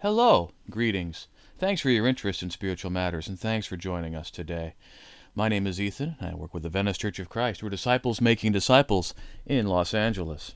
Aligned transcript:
Hello, 0.00 0.52
greetings. 0.70 1.26
Thanks 1.58 1.80
for 1.80 1.90
your 1.90 2.06
interest 2.06 2.40
in 2.40 2.50
spiritual 2.50 2.92
matters, 2.92 3.26
and 3.26 3.36
thanks 3.36 3.66
for 3.66 3.76
joining 3.76 4.14
us 4.14 4.30
today. 4.30 4.76
My 5.34 5.48
name 5.48 5.66
is 5.66 5.80
Ethan. 5.80 6.14
I 6.20 6.36
work 6.36 6.54
with 6.54 6.62
the 6.62 6.68
Venice 6.68 6.98
Church 6.98 7.18
of 7.18 7.28
Christ. 7.28 7.64
We're 7.64 7.68
disciples 7.68 8.20
making 8.20 8.52
disciples 8.52 9.12
in 9.44 9.66
Los 9.66 9.92
Angeles. 9.94 10.54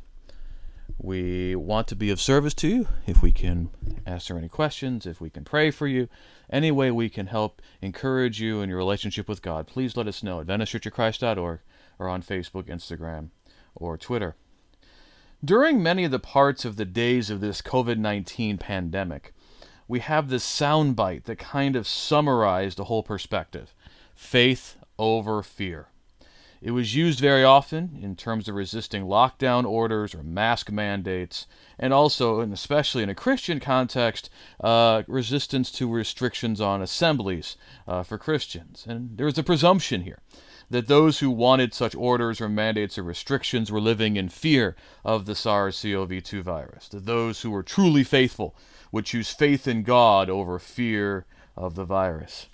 We 0.96 1.56
want 1.56 1.88
to 1.88 1.96
be 1.96 2.10
of 2.10 2.20
service 2.20 2.54
to 2.54 2.68
you. 2.68 2.88
If 3.04 3.20
we 3.20 3.32
can 3.32 3.70
answer 4.06 4.38
any 4.38 4.48
questions, 4.48 5.06
if 5.06 5.20
we 5.20 5.28
can 5.28 5.42
pray 5.42 5.72
for 5.72 5.88
you, 5.88 6.08
any 6.48 6.70
way 6.70 6.92
we 6.92 7.08
can 7.08 7.26
help 7.26 7.60
encourage 7.80 8.40
you 8.40 8.60
in 8.60 8.68
your 8.68 8.78
relationship 8.78 9.28
with 9.28 9.42
God, 9.42 9.66
please 9.66 9.96
let 9.96 10.06
us 10.06 10.22
know 10.22 10.38
at 10.38 10.46
VeniceChurchofChrist.org 10.46 11.58
or 11.98 12.08
on 12.08 12.22
Facebook, 12.22 12.68
Instagram, 12.68 13.30
or 13.74 13.98
Twitter. 13.98 14.36
During 15.44 15.82
many 15.82 16.04
of 16.04 16.12
the 16.12 16.20
parts 16.20 16.64
of 16.64 16.76
the 16.76 16.84
days 16.84 17.28
of 17.28 17.40
this 17.40 17.60
COVID 17.62 17.98
19 17.98 18.58
pandemic, 18.58 19.34
we 19.88 19.98
have 19.98 20.28
this 20.28 20.44
soundbite 20.44 21.24
that 21.24 21.40
kind 21.40 21.74
of 21.74 21.88
summarized 21.88 22.78
the 22.78 22.84
whole 22.84 23.02
perspective 23.02 23.74
faith 24.14 24.76
over 25.00 25.42
fear. 25.42 25.88
It 26.60 26.70
was 26.70 26.94
used 26.94 27.18
very 27.18 27.42
often 27.42 27.98
in 28.00 28.14
terms 28.14 28.48
of 28.48 28.54
resisting 28.54 29.02
lockdown 29.06 29.64
orders 29.64 30.14
or 30.14 30.22
mask 30.22 30.70
mandates, 30.70 31.48
and 31.76 31.92
also, 31.92 32.38
and 32.38 32.52
especially 32.52 33.02
in 33.02 33.10
a 33.10 33.14
Christian 33.16 33.58
context, 33.58 34.30
uh, 34.60 35.02
resistance 35.08 35.72
to 35.72 35.90
restrictions 35.90 36.60
on 36.60 36.80
assemblies 36.80 37.56
uh, 37.88 38.04
for 38.04 38.16
Christians. 38.16 38.84
And 38.88 39.18
there 39.18 39.26
was 39.26 39.38
a 39.38 39.42
presumption 39.42 40.02
here 40.02 40.20
that 40.70 40.88
those 40.88 41.18
who 41.18 41.30
wanted 41.30 41.74
such 41.74 41.94
orders 41.94 42.40
or 42.40 42.48
mandates 42.48 42.98
or 42.98 43.02
restrictions 43.02 43.70
were 43.70 43.80
living 43.80 44.16
in 44.16 44.28
fear 44.28 44.76
of 45.04 45.26
the 45.26 45.34
SARS 45.34 45.82
CoV 45.82 46.22
2 46.22 46.42
virus, 46.42 46.88
that 46.88 47.06
those 47.06 47.42
who 47.42 47.50
were 47.50 47.62
truly 47.62 48.04
faithful 48.04 48.54
would 48.90 49.06
choose 49.06 49.30
faith 49.30 49.66
in 49.66 49.82
God 49.82 50.28
over 50.28 50.58
fear 50.58 51.26
of 51.56 51.74
the 51.74 51.84
virus. 51.84 52.46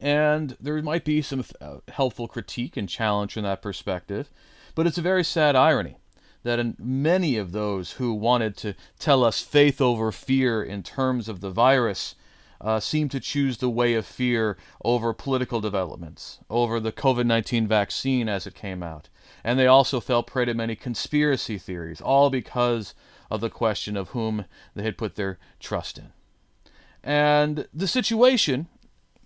And 0.00 0.56
there 0.60 0.80
might 0.82 1.04
be 1.04 1.22
some 1.22 1.44
uh, 1.60 1.78
helpful 1.88 2.28
critique 2.28 2.76
and 2.76 2.88
challenge 2.88 3.34
from 3.34 3.42
that 3.44 3.62
perspective, 3.62 4.30
but 4.74 4.86
it's 4.86 4.98
a 4.98 5.02
very 5.02 5.24
sad 5.24 5.56
irony 5.56 5.96
that 6.44 6.78
many 6.78 7.36
of 7.36 7.52
those 7.52 7.92
who 7.92 8.14
wanted 8.14 8.56
to 8.56 8.74
tell 8.98 9.24
us 9.24 9.40
faith 9.40 9.80
over 9.80 10.12
fear 10.12 10.62
in 10.62 10.82
terms 10.82 11.28
of 11.28 11.40
the 11.40 11.50
virus 11.50 12.14
uh, 12.60 12.80
seem 12.80 13.08
to 13.08 13.20
choose 13.20 13.58
the 13.58 13.70
way 13.70 13.94
of 13.94 14.06
fear 14.06 14.56
over 14.84 15.12
political 15.12 15.60
developments, 15.60 16.38
over 16.50 16.80
the 16.80 16.92
COVID 16.92 17.26
19 17.26 17.66
vaccine 17.66 18.28
as 18.28 18.46
it 18.46 18.54
came 18.54 18.82
out. 18.82 19.08
And 19.44 19.58
they 19.58 19.66
also 19.66 20.00
fell 20.00 20.22
prey 20.22 20.46
to 20.46 20.54
many 20.54 20.74
conspiracy 20.74 21.58
theories, 21.58 22.00
all 22.00 22.30
because 22.30 22.94
of 23.30 23.40
the 23.40 23.50
question 23.50 23.96
of 23.96 24.10
whom 24.10 24.46
they 24.74 24.82
had 24.82 24.98
put 24.98 25.16
their 25.16 25.38
trust 25.60 25.98
in. 25.98 26.12
And 27.02 27.68
the 27.72 27.86
situation 27.86 28.68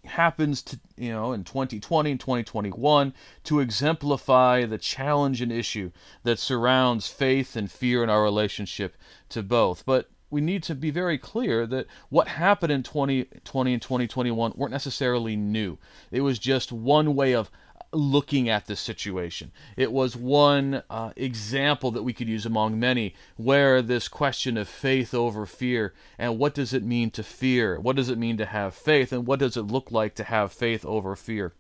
happens 0.05 0.63
to 0.63 0.81
you 0.97 1.11
know 1.11 1.33
in 1.33 1.45
2020 1.45 2.11
and 2.11 2.21
2021 2.21 3.15
to 3.45 3.61
exemplify 3.61 4.65
the 4.65 4.79
challenge 4.79 5.41
and 5.41 5.53
issue 5.53 5.93
that 6.25 6.41
surrounds 6.41 7.07
faith 7.07 7.55
and 7.55 7.71
fear 7.71 8.03
in 8.03 8.11
our 8.11 8.23
relationship 8.23 8.97
to 9.29 9.45
both 9.45 9.87
but 9.87 10.11
we 10.33 10.41
need 10.41 10.63
to 10.63 10.75
be 10.75 10.91
very 10.91 11.19
clear 11.19 11.67
that 11.67 11.87
what 12.09 12.27
happened 12.27 12.73
in 12.73 12.83
2020 12.83 13.73
and 13.73 13.83
2021 13.83 14.53
weren't 14.57 14.73
necessarily 14.73 15.37
new. 15.37 15.77
It 16.11 16.23
was 16.23 16.39
just 16.39 16.73
one 16.73 17.15
way 17.15 17.35
of 17.35 17.51
looking 17.93 18.49
at 18.49 18.67
this 18.67 18.81
situation. 18.81 19.53
It 19.77 19.93
was 19.93 20.17
one 20.17 20.83
uh, 20.89 21.13
example 21.17 21.91
that 21.91 22.03
we 22.03 22.15
could 22.15 22.29
use 22.29 22.47
among 22.47 22.81
many 22.81 23.15
where 23.37 23.83
this 23.83 24.09
question 24.09 24.57
of 24.57 24.69
faith 24.69 25.13
over 25.13 25.45
fear 25.45 25.93
and 26.19 26.39
what 26.39 26.55
does 26.55 26.73
it 26.73 26.83
mean 26.83 27.11
to 27.11 27.23
fear? 27.23 27.79
What 27.79 27.97
does 27.97 28.09
it 28.09 28.17
mean 28.17 28.39
to 28.39 28.47
have 28.47 28.75
faith? 28.75 29.13
And 29.13 29.27
what 29.27 29.39
does 29.39 29.59
it 29.59 29.63
look 29.63 29.93
like 29.93 30.15
to 30.15 30.25
have 30.25 30.51
faith 30.51 30.87
over 30.87 31.15
fear? 31.15 31.53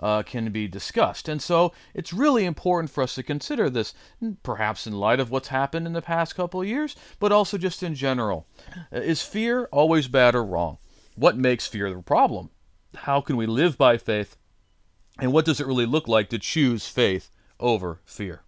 Uh, 0.00 0.22
can 0.22 0.50
be 0.50 0.68
discussed. 0.68 1.28
And 1.28 1.42
so 1.42 1.72
it's 1.94 2.12
really 2.12 2.44
important 2.44 2.90
for 2.90 3.02
us 3.02 3.14
to 3.16 3.22
consider 3.22 3.70
this, 3.70 3.94
perhaps 4.42 4.86
in 4.86 4.92
light 4.92 5.20
of 5.20 5.30
what's 5.30 5.48
happened 5.48 5.86
in 5.86 5.92
the 5.92 6.02
past 6.02 6.34
couple 6.34 6.62
of 6.62 6.68
years, 6.68 6.96
but 7.18 7.32
also 7.32 7.58
just 7.58 7.82
in 7.82 7.94
general. 7.94 8.46
Uh, 8.92 8.98
is 8.98 9.22
fear 9.22 9.68
always 9.72 10.08
bad 10.08 10.34
or 10.34 10.44
wrong? 10.44 10.78
What 11.14 11.36
makes 11.36 11.66
fear 11.66 11.92
the 11.92 12.02
problem? 12.02 12.50
How 12.94 13.20
can 13.20 13.36
we 13.36 13.46
live 13.46 13.76
by 13.78 13.98
faith? 13.98 14.36
And 15.18 15.32
what 15.32 15.44
does 15.44 15.60
it 15.60 15.66
really 15.66 15.86
look 15.86 16.08
like 16.08 16.30
to 16.30 16.38
choose 16.38 16.86
faith 16.86 17.30
over 17.60 18.00
fear? 18.04 18.42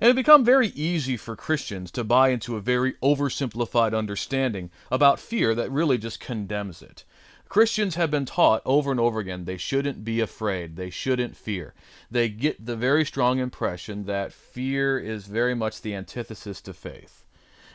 And 0.00 0.10
it 0.10 0.16
become 0.16 0.44
very 0.44 0.68
easy 0.68 1.16
for 1.16 1.34
Christians 1.34 1.90
to 1.92 2.04
buy 2.04 2.28
into 2.28 2.56
a 2.56 2.60
very 2.60 2.94
oversimplified 3.02 3.96
understanding 3.96 4.70
about 4.92 5.18
fear 5.18 5.54
that 5.56 5.72
really 5.72 5.98
just 5.98 6.20
condemns 6.20 6.82
it. 6.82 7.04
Christians 7.48 7.94
have 7.94 8.10
been 8.10 8.26
taught 8.26 8.62
over 8.64 8.90
and 8.90 9.00
over 9.00 9.20
again 9.20 9.44
they 9.44 9.56
shouldn't 9.56 10.04
be 10.04 10.20
afraid, 10.20 10.76
they 10.76 10.90
shouldn't 10.90 11.36
fear. 11.36 11.74
They 12.10 12.28
get 12.28 12.64
the 12.64 12.76
very 12.76 13.04
strong 13.04 13.38
impression 13.38 14.04
that 14.04 14.32
fear 14.32 14.98
is 14.98 15.26
very 15.26 15.54
much 15.54 15.80
the 15.80 15.94
antithesis 15.94 16.60
to 16.62 16.74
faith. 16.74 17.24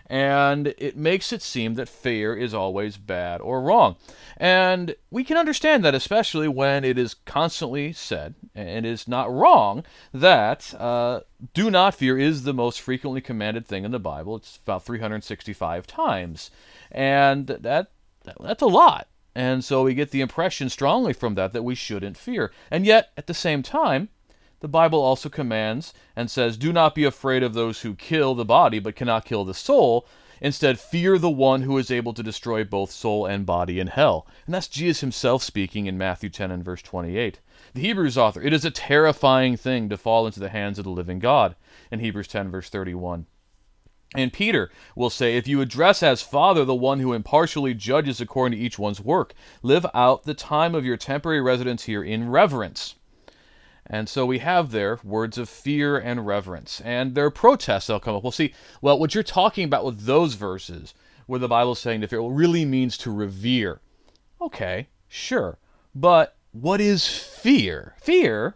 And 0.08 0.68
it 0.78 0.98
makes 0.98 1.32
it 1.32 1.42
seem 1.42 1.76
that 1.76 1.88
fear 1.88 2.36
is 2.36 2.54
always 2.54 2.98
bad 2.98 3.40
or 3.40 3.62
wrong. 3.62 3.96
And 4.36 4.96
we 5.10 5.24
can 5.24 5.38
understand 5.38 5.84
that, 5.86 5.96
especially 5.96 6.48
when 6.48 6.84
it 6.84 6.98
is 6.98 7.14
constantly 7.26 7.94
said, 7.94 8.36
and 8.54 8.86
is 8.86 9.08
not 9.08 9.34
wrong, 9.34 9.86
that 10.14 10.74
uh, 10.78 11.22
do 11.54 11.72
not 11.72 11.96
fear 11.96 12.20
is 12.20 12.44
the 12.44 12.54
most 12.54 12.82
frequently 12.82 13.22
commanded 13.22 13.66
thing 13.66 13.86
in 13.86 13.92
the 13.92 14.00
Bible. 14.00 14.36
It's 14.36 14.58
about 14.58 14.84
365 14.84 15.88
times. 15.88 16.52
And 16.92 17.48
that 17.48 17.92
that's 18.24 18.62
a 18.62 18.68
lot. 18.68 19.08
And 19.36 19.64
so 19.64 19.84
we 19.84 19.94
get 19.94 20.12
the 20.12 20.22
impression 20.22 20.70
strongly 20.70 21.14
from 21.14 21.36
that 21.36 21.54
that 21.54 21.64
we 21.64 21.76
shouldn't 21.76 22.18
fear. 22.18 22.52
And 22.70 22.86
yet, 22.86 23.12
at 23.18 23.28
the 23.28 23.34
same 23.34 23.64
time, 23.64 24.10
the 24.60 24.68
Bible 24.68 25.02
also 25.02 25.28
commands 25.28 25.94
and 26.16 26.32
says, 26.32 26.56
Do 26.56 26.72
not 26.72 26.96
be 26.96 27.04
afraid 27.04 27.44
of 27.44 27.54
those 27.54 27.82
who 27.82 27.96
kill 27.96 28.36
the 28.36 28.46
body 28.46 28.80
but 28.80 28.96
cannot 28.96 29.26
kill 29.26 29.44
the 29.44 29.54
soul. 29.54 30.08
Instead, 30.40 30.80
fear 30.80 31.18
the 31.18 31.30
one 31.30 31.64
who 31.64 31.78
is 31.78 31.90
able 31.90 32.14
to 32.14 32.24
destroy 32.24 32.64
both 32.64 32.92
soul 32.92 33.26
and 33.26 33.46
body 33.46 33.80
in 33.80 33.88
hell. 33.88 34.28
And 34.46 34.54
that's 34.54 34.68
Jesus 34.68 35.02
himself 35.02 35.42
speaking 35.42 35.86
in 35.86 35.98
Matthew 35.98 36.30
10 36.30 36.52
and 36.52 36.64
verse 36.64 36.82
28. 36.82 37.40
The 37.74 37.82
Hebrews 37.82 38.18
author, 38.18 38.42
it 38.42 38.54
is 38.54 38.66
a 38.66 38.72
terrifying 38.72 39.58
thing 39.58 39.90
to 39.90 39.98
fall 39.98 40.26
into 40.28 40.40
the 40.40 40.50
hands 40.50 40.78
of 40.78 40.84
the 40.84 40.92
living 40.92 41.20
God 41.20 41.56
in 41.92 42.00
Hebrews 42.00 42.28
10 42.28 42.52
verse 42.52 42.70
31. 42.70 43.26
And 44.16 44.31
Peter 44.31 44.72
will 44.96 45.09
say, 45.09 45.38
If 45.38 45.47
you 45.47 45.62
address 45.62 46.03
as 46.03 46.22
Father 46.22 46.66
the 46.66 46.75
one 46.75 47.00
who 47.00 47.13
impartially 47.13 47.74
judges 47.74 48.22
according 48.22 48.57
to 48.57 48.63
each 48.63 48.78
one's 48.78 49.01
work, 49.01 49.34
live 49.62 49.85
out 49.94 50.24
the 50.24 50.34
time 50.34 50.75
of 50.75 50.85
your 50.85 50.97
temporary 50.97 51.41
residence 51.41 51.84
here 51.84 52.03
in 52.03 52.29
reverence. 52.29 52.96
And 53.85 54.07
so 54.07 54.25
we 54.25 54.40
have 54.40 54.72
there 54.72 55.00
words 55.03 55.38
of 55.38 55.50
fear 55.50 55.97
and 55.97 56.25
reverence. 56.25 56.81
And 56.81 57.16
there 57.16 57.25
are 57.25 57.31
protests 57.31 57.88
that'll 57.88 58.00
come 58.00 58.16
up. 58.16 58.24
We'll 58.24 58.31
see, 58.31 58.53
well, 58.81 58.97
what 58.97 59.13
you're 59.13 59.24
talking 59.24 59.66
about 59.66 59.85
with 59.85 60.06
those 60.06 60.35
verses, 60.35 60.94
where 61.25 61.40
the 61.40 61.47
Bible's 61.47 61.80
saying 61.80 62.01
to 62.01 62.07
fear, 62.07 62.22
really 62.22 62.66
means 62.66 62.97
to 63.00 63.12
revere. 63.12 63.81
Okay, 64.41 64.88
sure. 65.07 65.57
But 65.94 66.38
what 66.51 66.80
is 66.80 67.07
fear? 67.07 67.95
Fear 68.01 68.56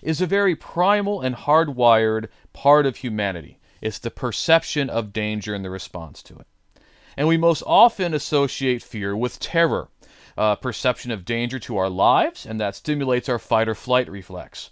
is 0.00 0.20
a 0.20 0.26
very 0.26 0.56
primal 0.56 1.20
and 1.20 1.36
hardwired 1.36 2.28
part 2.52 2.86
of 2.86 2.96
humanity. 2.96 3.58
It's 3.82 3.98
the 3.98 4.10
perception 4.10 4.88
of 4.88 5.12
danger 5.12 5.54
and 5.54 5.64
the 5.64 5.70
response 5.70 6.22
to 6.22 6.38
it. 6.38 6.46
And 7.16 7.28
we 7.28 7.36
most 7.36 7.62
often 7.66 8.14
associate 8.14 8.82
fear 8.82 9.14
with 9.14 9.38
terror, 9.38 9.88
uh, 10.38 10.56
perception 10.56 11.10
of 11.10 11.26
danger 11.26 11.58
to 11.58 11.76
our 11.76 11.90
lives, 11.90 12.46
and 12.46 12.58
that 12.60 12.76
stimulates 12.76 13.28
our 13.28 13.38
fight 13.38 13.68
or 13.68 13.74
flight 13.74 14.08
reflex. 14.08 14.70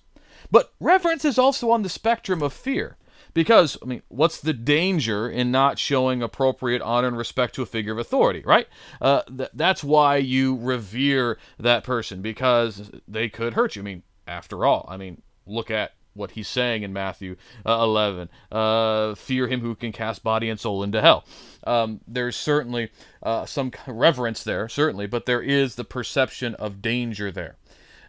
But 0.50 0.72
reverence 0.80 1.24
is 1.24 1.38
also 1.38 1.70
on 1.70 1.82
the 1.82 1.88
spectrum 1.88 2.42
of 2.42 2.52
fear. 2.52 2.96
Because, 3.32 3.76
I 3.80 3.86
mean, 3.86 4.02
what's 4.08 4.40
the 4.40 4.52
danger 4.52 5.30
in 5.30 5.52
not 5.52 5.78
showing 5.78 6.20
appropriate 6.20 6.82
honor 6.82 7.06
and 7.08 7.16
respect 7.16 7.54
to 7.54 7.62
a 7.62 7.66
figure 7.66 7.92
of 7.92 7.98
authority, 7.98 8.42
right? 8.44 8.66
Uh, 9.00 9.22
th- 9.22 9.50
that's 9.54 9.84
why 9.84 10.16
you 10.16 10.56
revere 10.56 11.38
that 11.56 11.84
person, 11.84 12.22
because 12.22 12.90
they 13.06 13.28
could 13.28 13.54
hurt 13.54 13.76
you. 13.76 13.82
I 13.82 13.84
mean, 13.84 14.02
after 14.26 14.64
all, 14.64 14.84
I 14.88 14.96
mean, 14.96 15.22
look 15.46 15.70
at 15.70 15.92
what 16.14 16.32
he's 16.32 16.48
saying 16.48 16.82
in 16.82 16.92
Matthew 16.92 17.36
uh, 17.64 17.80
11. 17.82 18.28
Uh, 18.50 19.14
fear 19.14 19.46
him 19.46 19.60
who 19.60 19.74
can 19.74 19.92
cast 19.92 20.22
body 20.22 20.48
and 20.48 20.58
soul 20.58 20.82
into 20.82 21.00
hell. 21.00 21.24
Um, 21.64 22.00
there's 22.06 22.36
certainly 22.36 22.90
uh, 23.22 23.46
some 23.46 23.72
reverence 23.86 24.42
there, 24.42 24.68
certainly, 24.68 25.06
but 25.06 25.26
there 25.26 25.42
is 25.42 25.74
the 25.74 25.84
perception 25.84 26.54
of 26.56 26.82
danger 26.82 27.30
there. 27.30 27.56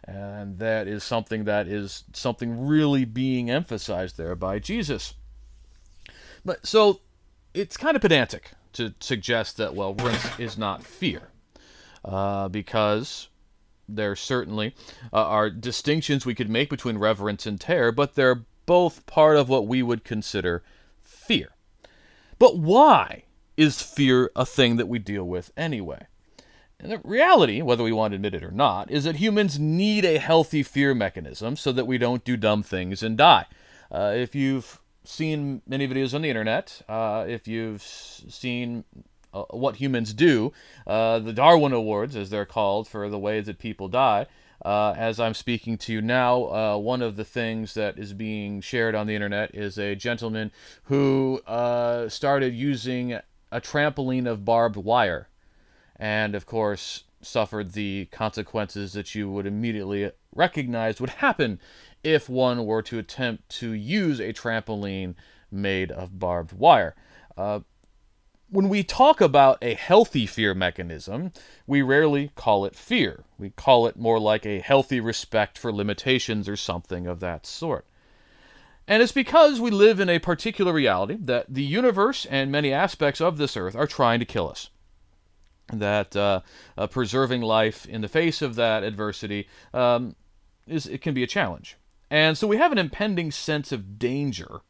And 0.04 0.58
that 0.58 0.88
is 0.88 1.04
something 1.04 1.44
that 1.44 1.68
is 1.68 2.04
something 2.12 2.66
really 2.66 3.04
being 3.04 3.50
emphasized 3.50 4.16
there 4.16 4.34
by 4.34 4.58
Jesus. 4.58 5.14
But 6.44 6.66
so 6.66 7.00
it's 7.54 7.76
kind 7.76 7.94
of 7.94 8.02
pedantic 8.02 8.50
to 8.72 8.94
suggest 9.00 9.58
that, 9.58 9.74
well, 9.74 9.94
reverence 9.94 10.38
is 10.38 10.58
not 10.58 10.82
fear. 10.82 11.28
Uh, 12.04 12.48
because 12.48 13.28
there 13.96 14.16
certainly 14.16 14.74
uh, 15.12 15.24
are 15.24 15.50
distinctions 15.50 16.26
we 16.26 16.34
could 16.34 16.50
make 16.50 16.70
between 16.70 16.98
reverence 16.98 17.46
and 17.46 17.60
terror, 17.60 17.92
but 17.92 18.14
they're 18.14 18.44
both 18.66 19.06
part 19.06 19.36
of 19.36 19.48
what 19.48 19.66
we 19.66 19.82
would 19.82 20.04
consider 20.04 20.62
fear. 21.00 21.50
But 22.38 22.58
why 22.58 23.24
is 23.56 23.82
fear 23.82 24.30
a 24.34 24.46
thing 24.46 24.76
that 24.76 24.88
we 24.88 24.98
deal 24.98 25.24
with 25.24 25.52
anyway? 25.56 26.06
And 26.80 26.90
the 26.90 27.00
reality, 27.04 27.62
whether 27.62 27.84
we 27.84 27.92
want 27.92 28.12
to 28.12 28.16
admit 28.16 28.34
it 28.34 28.42
or 28.42 28.50
not, 28.50 28.90
is 28.90 29.04
that 29.04 29.16
humans 29.16 29.58
need 29.58 30.04
a 30.04 30.18
healthy 30.18 30.64
fear 30.64 30.94
mechanism 30.94 31.54
so 31.56 31.70
that 31.70 31.86
we 31.86 31.96
don't 31.96 32.24
do 32.24 32.36
dumb 32.36 32.64
things 32.64 33.02
and 33.02 33.16
die. 33.16 33.46
Uh, 33.90 34.12
if 34.16 34.34
you've 34.34 34.80
seen 35.04 35.62
many 35.66 35.86
videos 35.86 36.14
on 36.14 36.22
the 36.22 36.28
internet, 36.28 36.82
uh, 36.88 37.24
if 37.28 37.46
you've 37.46 37.82
seen 37.82 38.84
uh, 39.32 39.44
what 39.50 39.76
humans 39.76 40.12
do, 40.12 40.52
uh, 40.86 41.18
the 41.18 41.32
Darwin 41.32 41.72
Awards, 41.72 42.16
as 42.16 42.30
they're 42.30 42.44
called, 42.44 42.88
for 42.88 43.08
the 43.08 43.18
ways 43.18 43.46
that 43.46 43.58
people 43.58 43.88
die, 43.88 44.26
uh, 44.64 44.94
as 44.96 45.18
I'm 45.18 45.34
speaking 45.34 45.76
to 45.78 45.92
you 45.92 46.00
now, 46.00 46.44
uh, 46.44 46.76
one 46.76 47.02
of 47.02 47.16
the 47.16 47.24
things 47.24 47.74
that 47.74 47.98
is 47.98 48.12
being 48.12 48.60
shared 48.60 48.94
on 48.94 49.06
the 49.06 49.14
internet 49.14 49.54
is 49.54 49.76
a 49.76 49.96
gentleman 49.96 50.52
who 50.84 51.40
uh, 51.46 52.08
started 52.08 52.54
using 52.54 53.14
a 53.50 53.60
trampoline 53.60 54.26
of 54.26 54.44
barbed 54.44 54.76
wire, 54.76 55.28
and 55.96 56.34
of 56.34 56.46
course 56.46 57.04
suffered 57.20 57.72
the 57.72 58.06
consequences 58.06 58.92
that 58.92 59.14
you 59.14 59.30
would 59.30 59.46
immediately 59.46 60.10
recognize 60.34 61.00
would 61.00 61.10
happen 61.10 61.60
if 62.02 62.28
one 62.28 62.64
were 62.64 62.82
to 62.82 62.98
attempt 62.98 63.48
to 63.48 63.72
use 63.72 64.20
a 64.20 64.32
trampoline 64.32 65.14
made 65.50 65.90
of 65.90 66.18
barbed 66.18 66.52
wire. 66.52 66.94
Uh, 67.36 67.60
when 68.52 68.68
we 68.68 68.82
talk 68.82 69.22
about 69.22 69.56
a 69.62 69.72
healthy 69.72 70.26
fear 70.26 70.52
mechanism, 70.52 71.32
we 71.66 71.80
rarely 71.80 72.30
call 72.34 72.66
it 72.66 72.76
fear. 72.76 73.24
We 73.38 73.48
call 73.48 73.86
it 73.86 73.96
more 73.96 74.20
like 74.20 74.44
a 74.44 74.60
healthy 74.60 75.00
respect 75.00 75.56
for 75.56 75.72
limitations 75.72 76.50
or 76.50 76.56
something 76.56 77.06
of 77.06 77.20
that 77.20 77.46
sort. 77.46 77.86
And 78.86 79.02
it's 79.02 79.12
because 79.12 79.58
we 79.58 79.70
live 79.70 80.00
in 80.00 80.10
a 80.10 80.18
particular 80.18 80.74
reality 80.74 81.16
that 81.20 81.46
the 81.48 81.62
universe 81.62 82.26
and 82.26 82.52
many 82.52 82.74
aspects 82.74 83.22
of 83.22 83.38
this 83.38 83.56
earth 83.56 83.74
are 83.74 83.86
trying 83.86 84.20
to 84.20 84.26
kill 84.26 84.50
us. 84.50 84.68
That 85.72 86.14
uh, 86.14 86.40
uh, 86.76 86.88
preserving 86.88 87.40
life 87.40 87.86
in 87.86 88.02
the 88.02 88.08
face 88.08 88.42
of 88.42 88.56
that 88.56 88.82
adversity 88.82 89.48
um, 89.72 90.14
is 90.66 90.86
it 90.86 91.00
can 91.00 91.14
be 91.14 91.22
a 91.22 91.26
challenge. 91.26 91.78
And 92.10 92.36
so 92.36 92.46
we 92.46 92.58
have 92.58 92.72
an 92.72 92.76
impending 92.76 93.30
sense 93.30 93.72
of 93.72 93.98
danger 93.98 94.60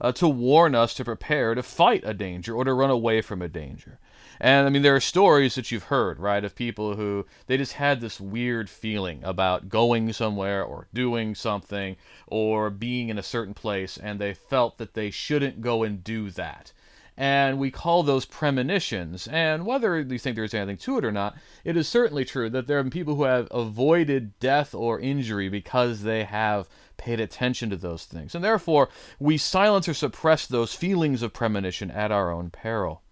uh, 0.00 0.12
to 0.12 0.28
warn 0.28 0.74
us 0.74 0.94
to 0.94 1.04
prepare 1.04 1.54
to 1.54 1.62
fight 1.62 2.02
a 2.04 2.14
danger 2.14 2.54
or 2.54 2.64
to 2.64 2.72
run 2.72 2.90
away 2.90 3.20
from 3.20 3.42
a 3.42 3.48
danger. 3.48 3.98
And 4.40 4.66
I 4.66 4.70
mean, 4.70 4.82
there 4.82 4.96
are 4.96 5.00
stories 5.00 5.54
that 5.54 5.70
you've 5.70 5.84
heard, 5.84 6.18
right, 6.18 6.44
of 6.44 6.56
people 6.56 6.96
who 6.96 7.24
they 7.46 7.56
just 7.56 7.74
had 7.74 8.00
this 8.00 8.20
weird 8.20 8.68
feeling 8.68 9.22
about 9.22 9.68
going 9.68 10.12
somewhere 10.12 10.64
or 10.64 10.88
doing 10.92 11.34
something 11.34 11.96
or 12.26 12.68
being 12.70 13.08
in 13.08 13.18
a 13.18 13.22
certain 13.22 13.54
place, 13.54 13.96
and 13.96 14.18
they 14.18 14.34
felt 14.34 14.78
that 14.78 14.94
they 14.94 15.10
shouldn't 15.10 15.60
go 15.60 15.82
and 15.82 16.02
do 16.02 16.30
that. 16.30 16.72
And 17.16 17.60
we 17.60 17.70
call 17.70 18.02
those 18.02 18.24
premonitions. 18.24 19.28
And 19.28 19.64
whether 19.64 20.00
you 20.00 20.18
think 20.18 20.34
there's 20.34 20.52
anything 20.52 20.78
to 20.78 20.98
it 20.98 21.04
or 21.04 21.12
not, 21.12 21.36
it 21.62 21.76
is 21.76 21.86
certainly 21.86 22.24
true 22.24 22.50
that 22.50 22.66
there 22.66 22.80
are 22.80 22.84
people 22.84 23.14
who 23.14 23.22
have 23.22 23.46
avoided 23.52 24.36
death 24.40 24.74
or 24.74 24.98
injury 24.98 25.48
because 25.48 26.02
they 26.02 26.24
have 26.24 26.68
paid 26.96 27.20
attention 27.20 27.70
to 27.70 27.76
those 27.76 28.04
things. 28.04 28.34
And 28.34 28.44
therefore, 28.44 28.88
we 29.18 29.36
silence 29.36 29.88
or 29.88 29.94
suppress 29.94 30.46
those 30.46 30.74
feelings 30.74 31.22
of 31.22 31.32
premonition 31.32 31.90
at 31.90 32.12
our 32.12 32.30
own 32.30 32.50
peril. 32.50 33.02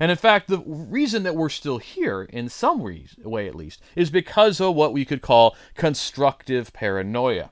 And 0.00 0.10
in 0.10 0.16
fact, 0.16 0.48
the 0.48 0.62
reason 0.66 1.22
that 1.24 1.36
we're 1.36 1.48
still 1.48 1.78
here, 1.78 2.22
in 2.22 2.48
some 2.48 2.80
way 2.80 3.48
at 3.48 3.54
least, 3.54 3.82
is 3.94 4.10
because 4.10 4.60
of 4.60 4.74
what 4.74 4.92
we 4.92 5.04
could 5.04 5.22
call 5.22 5.56
constructive 5.74 6.72
paranoia. 6.72 7.50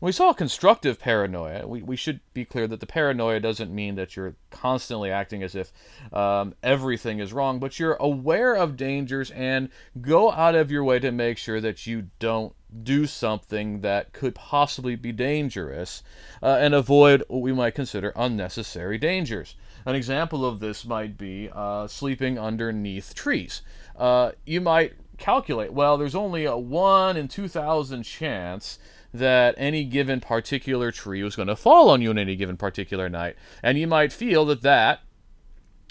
We 0.00 0.12
saw 0.12 0.32
constructive 0.32 1.00
paranoia, 1.00 1.66
we, 1.66 1.82
we 1.82 1.96
should 1.96 2.20
be 2.32 2.44
clear 2.44 2.68
that 2.68 2.78
the 2.78 2.86
paranoia 2.86 3.40
doesn't 3.40 3.74
mean 3.74 3.96
that 3.96 4.14
you're 4.14 4.36
constantly 4.50 5.10
acting 5.10 5.42
as 5.42 5.56
if 5.56 5.72
um, 6.12 6.54
everything 6.62 7.18
is 7.18 7.32
wrong, 7.32 7.58
but 7.58 7.80
you're 7.80 7.94
aware 7.94 8.54
of 8.54 8.76
dangers 8.76 9.32
and 9.32 9.70
go 10.00 10.30
out 10.30 10.54
of 10.54 10.70
your 10.70 10.84
way 10.84 11.00
to 11.00 11.10
make 11.10 11.36
sure 11.36 11.60
that 11.60 11.86
you 11.88 12.10
don't 12.20 12.54
do 12.82 13.06
something 13.06 13.80
that 13.80 14.12
could 14.12 14.34
possibly 14.34 14.94
be 14.94 15.12
dangerous 15.12 16.02
uh, 16.42 16.58
and 16.60 16.74
avoid 16.74 17.22
what 17.28 17.40
we 17.40 17.52
might 17.52 17.74
consider 17.74 18.12
unnecessary 18.14 18.98
dangers. 18.98 19.54
An 19.86 19.94
example 19.94 20.44
of 20.44 20.60
this 20.60 20.84
might 20.84 21.16
be 21.16 21.48
uh, 21.52 21.86
sleeping 21.86 22.38
underneath 22.38 23.14
trees. 23.14 23.62
Uh, 23.96 24.32
you 24.44 24.60
might 24.60 24.94
calculate, 25.16 25.72
well, 25.72 25.96
there's 25.96 26.14
only 26.14 26.44
a 26.44 26.56
1 26.56 27.16
in 27.16 27.28
2,000 27.28 28.02
chance 28.02 28.78
that 29.12 29.54
any 29.56 29.84
given 29.84 30.20
particular 30.20 30.92
tree 30.92 31.22
was 31.22 31.36
going 31.36 31.48
to 31.48 31.56
fall 31.56 31.88
on 31.88 32.02
you 32.02 32.10
on 32.10 32.18
any 32.18 32.36
given 32.36 32.56
particular 32.56 33.08
night. 33.08 33.36
And 33.62 33.78
you 33.78 33.86
might 33.86 34.12
feel 34.12 34.44
that 34.46 34.62
that 34.62 35.00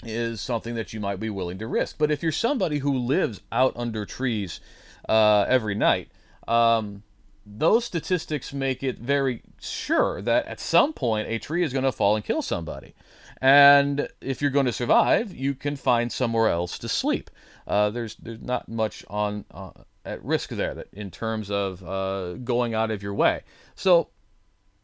is 0.04 0.40
something 0.40 0.74
that 0.76 0.92
you 0.92 1.00
might 1.00 1.18
be 1.18 1.30
willing 1.30 1.58
to 1.58 1.66
risk. 1.66 1.96
But 1.98 2.10
if 2.10 2.22
you're 2.22 2.32
somebody 2.32 2.78
who 2.78 2.96
lives 2.96 3.40
out 3.50 3.72
under 3.76 4.06
trees 4.06 4.60
uh, 5.08 5.44
every 5.48 5.74
night, 5.74 6.08
um, 6.48 7.02
those 7.46 7.84
statistics 7.84 8.52
make 8.52 8.82
it 8.82 8.98
very 8.98 9.42
sure 9.60 10.20
that 10.22 10.46
at 10.46 10.60
some 10.60 10.92
point 10.92 11.28
a 11.28 11.38
tree 11.38 11.62
is 11.62 11.72
going 11.72 11.84
to 11.84 11.92
fall 11.92 12.16
and 12.16 12.24
kill 12.24 12.42
somebody. 12.42 12.94
And 13.40 14.08
if 14.20 14.42
you're 14.42 14.50
going 14.50 14.66
to 14.66 14.72
survive, 14.72 15.34
you 15.34 15.54
can 15.54 15.76
find 15.76 16.10
somewhere 16.10 16.48
else 16.48 16.78
to 16.80 16.88
sleep. 16.88 17.30
Uh, 17.66 17.90
there's 17.90 18.16
there's 18.16 18.40
not 18.40 18.68
much 18.68 19.04
on 19.08 19.44
uh, 19.52 19.70
at 20.04 20.24
risk 20.24 20.50
there 20.50 20.74
that 20.74 20.88
in 20.92 21.10
terms 21.10 21.50
of 21.50 21.82
uh, 21.84 22.34
going 22.34 22.74
out 22.74 22.90
of 22.90 23.02
your 23.02 23.14
way. 23.14 23.42
So 23.74 24.08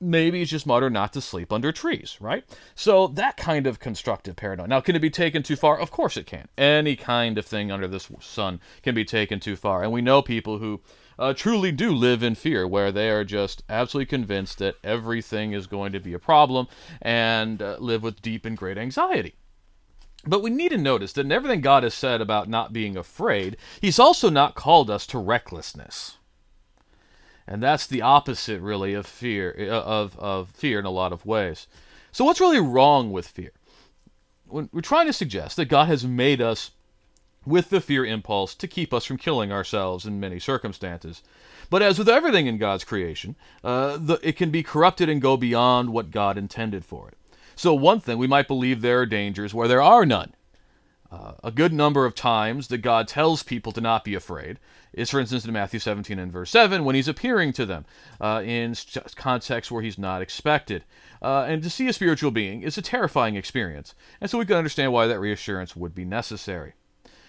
maybe 0.00 0.42
it's 0.42 0.50
just 0.50 0.64
smarter 0.64 0.90
not 0.90 1.12
to 1.14 1.20
sleep 1.20 1.52
under 1.52 1.72
trees, 1.72 2.18
right? 2.20 2.44
So 2.74 3.08
that 3.08 3.36
kind 3.36 3.66
of 3.66 3.80
constructive 3.80 4.36
paranoia. 4.36 4.68
Now, 4.68 4.80
can 4.80 4.94
it 4.94 5.00
be 5.00 5.10
taken 5.10 5.42
too 5.42 5.56
far? 5.56 5.78
Of 5.78 5.90
course 5.90 6.16
it 6.16 6.26
can. 6.26 6.48
Any 6.58 6.94
kind 6.94 7.38
of 7.38 7.46
thing 7.46 7.72
under 7.72 7.88
this 7.88 8.10
sun 8.20 8.60
can 8.82 8.94
be 8.94 9.04
taken 9.04 9.40
too 9.40 9.56
far. 9.56 9.82
And 9.82 9.92
we 9.92 10.02
know 10.02 10.22
people 10.22 10.58
who 10.58 10.80
uh, 11.18 11.32
truly 11.34 11.72
do 11.72 11.92
live 11.92 12.22
in 12.22 12.34
fear, 12.34 12.66
where 12.66 12.92
they 12.92 13.10
are 13.10 13.24
just 13.24 13.62
absolutely 13.68 14.06
convinced 14.06 14.58
that 14.58 14.76
everything 14.82 15.52
is 15.52 15.66
going 15.66 15.92
to 15.92 16.00
be 16.00 16.14
a 16.14 16.18
problem 16.18 16.68
and 17.00 17.60
uh, 17.60 17.76
live 17.78 18.02
with 18.02 18.22
deep 18.22 18.44
and 18.44 18.56
great 18.56 18.78
anxiety. 18.78 19.34
But 20.26 20.42
we 20.42 20.50
need 20.50 20.70
to 20.70 20.78
notice 20.78 21.12
that 21.12 21.26
in 21.26 21.32
everything 21.32 21.60
God 21.60 21.82
has 21.82 21.94
said 21.94 22.20
about 22.20 22.48
not 22.48 22.72
being 22.72 22.96
afraid, 22.96 23.56
He's 23.80 23.98
also 23.98 24.30
not 24.30 24.54
called 24.54 24.90
us 24.90 25.06
to 25.08 25.18
recklessness. 25.18 26.16
And 27.46 27.62
that's 27.62 27.86
the 27.86 28.00
opposite, 28.00 28.60
really, 28.60 28.94
of 28.94 29.06
fear, 29.06 29.54
uh, 29.58 29.82
of, 29.82 30.18
of 30.18 30.48
fear 30.50 30.78
in 30.78 30.86
a 30.86 30.90
lot 30.90 31.12
of 31.12 31.26
ways. 31.26 31.66
So, 32.10 32.24
what's 32.24 32.40
really 32.40 32.60
wrong 32.60 33.12
with 33.12 33.28
fear? 33.28 33.52
We're 34.46 34.82
trying 34.82 35.06
to 35.06 35.12
suggest 35.12 35.56
that 35.56 35.64
God 35.64 35.88
has 35.88 36.06
made 36.06 36.40
us 36.40 36.70
with 37.46 37.70
the 37.70 37.80
fear 37.80 38.04
impulse 38.04 38.54
to 38.54 38.68
keep 38.68 38.92
us 38.92 39.04
from 39.04 39.16
killing 39.16 39.52
ourselves 39.52 40.06
in 40.06 40.20
many 40.20 40.38
circumstances. 40.38 41.22
But 41.70 41.82
as 41.82 41.98
with 41.98 42.08
everything 42.08 42.46
in 42.46 42.58
God's 42.58 42.84
creation, 42.84 43.36
uh, 43.62 43.96
the, 43.98 44.18
it 44.22 44.36
can 44.36 44.50
be 44.50 44.62
corrupted 44.62 45.08
and 45.08 45.20
go 45.20 45.36
beyond 45.36 45.90
what 45.90 46.10
God 46.10 46.38
intended 46.38 46.84
for 46.84 47.08
it. 47.08 47.18
So, 47.56 47.72
one 47.74 48.00
thing, 48.00 48.18
we 48.18 48.26
might 48.26 48.48
believe 48.48 48.80
there 48.80 49.00
are 49.00 49.06
dangers 49.06 49.54
where 49.54 49.68
there 49.68 49.82
are 49.82 50.04
none. 50.04 50.34
Uh, 51.10 51.34
a 51.44 51.52
good 51.52 51.72
number 51.72 52.06
of 52.06 52.14
times 52.14 52.66
that 52.68 52.78
God 52.78 53.06
tells 53.06 53.44
people 53.44 53.70
to 53.72 53.80
not 53.80 54.02
be 54.02 54.16
afraid 54.16 54.58
is, 54.92 55.10
for 55.10 55.20
instance, 55.20 55.44
in 55.44 55.52
Matthew 55.52 55.78
17 55.78 56.18
and 56.18 56.32
verse 56.32 56.50
7, 56.50 56.84
when 56.84 56.96
he's 56.96 57.06
appearing 57.06 57.52
to 57.52 57.64
them 57.64 57.84
uh, 58.20 58.42
in 58.44 58.74
contexts 59.14 59.70
where 59.70 59.82
he's 59.82 59.98
not 59.98 60.22
expected. 60.22 60.84
Uh, 61.22 61.44
and 61.48 61.62
to 61.62 61.70
see 61.70 61.86
a 61.86 61.92
spiritual 61.92 62.32
being 62.32 62.62
is 62.62 62.76
a 62.76 62.82
terrifying 62.82 63.36
experience, 63.36 63.94
and 64.20 64.28
so 64.28 64.38
we 64.38 64.44
can 64.44 64.56
understand 64.56 64.92
why 64.92 65.06
that 65.06 65.20
reassurance 65.20 65.76
would 65.76 65.94
be 65.94 66.04
necessary. 66.04 66.74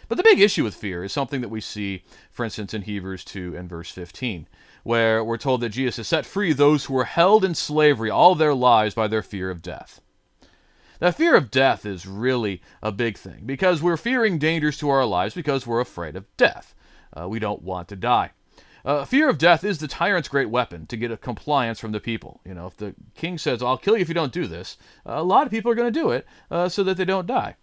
But 0.08 0.18
the 0.18 0.24
big 0.24 0.40
issue 0.40 0.64
with 0.64 0.76
fear 0.76 1.04
is 1.04 1.12
something 1.12 1.42
that 1.42 1.50
we 1.50 1.62
see, 1.62 2.04
for 2.32 2.44
instance, 2.46 2.74
in 2.74 2.84
Hebrews 2.84 3.24
2 3.26 3.56
and 3.58 3.70
verse 3.70 3.90
15, 3.92 4.48
where 4.84 5.24
we're 5.24 5.38
told 5.38 5.62
that 5.62 5.70
Jesus 5.70 5.98
has 5.98 6.08
set 6.08 6.26
free 6.26 6.54
those 6.54 6.86
who 6.86 6.94
were 6.94 7.06
held 7.06 7.44
in 7.44 7.56
slavery 7.56 8.10
all 8.10 8.36
their 8.36 8.54
lives 8.54 8.94
by 8.94 9.08
their 9.08 9.24
fear 9.24 9.50
of 9.50 9.62
death. 9.62 10.02
That 11.00 11.16
fear 11.16 11.36
of 11.36 11.52
death 11.52 11.86
is 11.86 12.06
really 12.06 12.62
a 12.82 12.92
big 12.92 13.18
thing 13.18 13.44
because 13.46 13.82
we're 13.82 13.98
fearing 13.98 14.38
dangers 14.38 14.78
to 14.78 14.90
our 14.90 15.06
lives 15.06 15.34
because 15.34 15.68
we're 15.68 15.82
afraid 15.82 16.16
of 16.16 16.26
death. 16.38 16.74
Uh, 17.14 17.28
we 17.28 17.40
don't 17.40 17.64
want 17.64 17.88
to 17.90 17.96
die. 17.96 18.32
Uh, 18.86 19.04
fear 19.04 19.28
of 19.30 19.40
death 19.40 19.64
is 19.64 19.80
the 19.80 19.88
tyrant's 19.88 20.30
great 20.30 20.50
weapon 20.50 20.86
to 20.86 20.96
get 20.96 21.12
a 21.12 21.18
compliance 21.18 21.80
from 21.80 21.92
the 21.92 22.00
people. 22.00 22.40
You 22.46 22.54
know, 22.54 22.68
if 22.68 22.78
the 22.78 22.94
king 23.16 23.40
says, 23.40 23.64
"I'll 23.64 23.80
kill 23.80 23.96
you 23.96 24.02
if 24.02 24.08
you 24.08 24.14
don't 24.14 24.32
do 24.32 24.46
this," 24.46 24.78
a 25.06 25.24
lot 25.24 25.48
of 25.48 25.52
people 25.52 25.72
are 25.72 25.76
going 25.76 25.92
to 25.92 26.00
do 26.00 26.12
it 26.12 26.28
uh, 26.52 26.70
so 26.70 26.84
that 26.84 26.96
they 26.96 27.06
don't 27.06 27.26
die. 27.26 27.56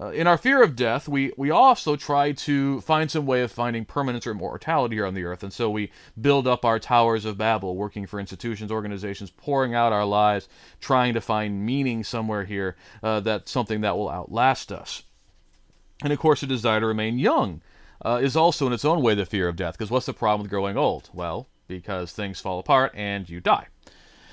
Uh, 0.00 0.08
in 0.10 0.26
our 0.26 0.38
fear 0.38 0.62
of 0.62 0.74
death, 0.74 1.06
we, 1.06 1.32
we 1.36 1.50
also 1.50 1.96
try 1.96 2.32
to 2.32 2.80
find 2.80 3.10
some 3.10 3.26
way 3.26 3.42
of 3.42 3.52
finding 3.52 3.84
permanence 3.84 4.26
or 4.26 4.30
immortality 4.30 4.96
here 4.96 5.06
on 5.06 5.14
the 5.14 5.24
earth. 5.24 5.42
And 5.42 5.52
so 5.52 5.68
we 5.68 5.90
build 6.20 6.46
up 6.46 6.64
our 6.64 6.78
towers 6.78 7.24
of 7.24 7.36
Babel, 7.36 7.76
working 7.76 8.06
for 8.06 8.18
institutions, 8.18 8.72
organizations, 8.72 9.30
pouring 9.30 9.74
out 9.74 9.92
our 9.92 10.06
lives, 10.06 10.48
trying 10.80 11.12
to 11.14 11.20
find 11.20 11.66
meaning 11.66 12.04
somewhere 12.04 12.44
here 12.44 12.76
uh, 13.02 13.20
that's 13.20 13.52
something 13.52 13.82
that 13.82 13.96
will 13.96 14.10
outlast 14.10 14.72
us. 14.72 15.02
And 16.02 16.12
of 16.12 16.18
course, 16.18 16.42
a 16.42 16.46
desire 16.46 16.80
to 16.80 16.86
remain 16.86 17.18
young 17.18 17.60
uh, 18.04 18.18
is 18.22 18.34
also 18.34 18.66
in 18.66 18.72
its 18.72 18.84
own 18.84 19.02
way 19.02 19.14
the 19.14 19.26
fear 19.26 19.46
of 19.46 19.56
death. 19.56 19.74
Because 19.74 19.90
what's 19.90 20.06
the 20.06 20.14
problem 20.14 20.42
with 20.42 20.50
growing 20.50 20.76
old? 20.76 21.10
Well, 21.12 21.48
because 21.68 22.12
things 22.12 22.40
fall 22.40 22.58
apart 22.58 22.92
and 22.94 23.28
you 23.28 23.40
die. 23.40 23.68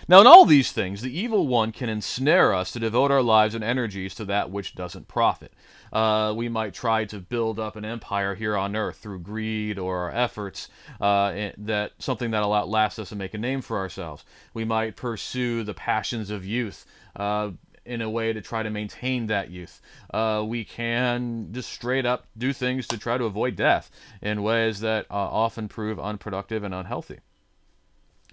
Now, 0.09 0.21
in 0.21 0.25
all 0.25 0.43
these 0.43 0.71
things, 0.71 1.03
the 1.03 1.15
evil 1.15 1.45
one 1.45 1.71
can 1.71 1.87
ensnare 1.87 2.51
us 2.51 2.71
to 2.71 2.79
devote 2.79 3.11
our 3.11 3.21
lives 3.21 3.53
and 3.53 3.63
energies 3.63 4.15
to 4.15 4.25
that 4.25 4.49
which 4.49 4.73
doesn't 4.73 5.07
profit. 5.07 5.53
Uh, 5.93 6.33
we 6.35 6.49
might 6.49 6.73
try 6.73 7.05
to 7.05 7.19
build 7.19 7.59
up 7.59 7.75
an 7.75 7.85
empire 7.85 8.33
here 8.33 8.57
on 8.57 8.75
earth 8.75 8.97
through 8.97 9.19
greed 9.19 9.77
or 9.77 9.99
our 9.99 10.11
efforts, 10.11 10.67
uh, 10.99 11.51
that 11.59 11.91
something 11.99 12.31
that'll 12.31 12.55
outlast 12.55 12.97
us 12.97 13.11
and 13.11 13.19
make 13.19 13.35
a 13.35 13.37
name 13.37 13.61
for 13.61 13.77
ourselves. 13.77 14.25
We 14.51 14.65
might 14.65 14.95
pursue 14.95 15.63
the 15.63 15.75
passions 15.75 16.31
of 16.31 16.43
youth. 16.43 16.87
Uh, 17.15 17.51
in 17.85 18.01
a 18.01 18.09
way 18.09 18.33
to 18.33 18.41
try 18.41 18.61
to 18.61 18.69
maintain 18.69 19.25
that 19.27 19.49
youth. 19.49 19.81
Uh, 20.13 20.43
we 20.45 20.63
can 20.63 21.47
just 21.51 21.71
straight 21.71 22.05
up 22.05 22.27
do 22.37 22.53
things 22.53 22.85
to 22.87 22.99
try 22.99 23.17
to 23.17 23.25
avoid 23.25 23.55
death 23.55 23.89
in 24.21 24.43
ways 24.43 24.79
that 24.81 25.07
uh, 25.09 25.13
often 25.15 25.67
prove 25.67 25.99
unproductive 25.99 26.63
and 26.63 26.73
unhealthy. 26.73 27.19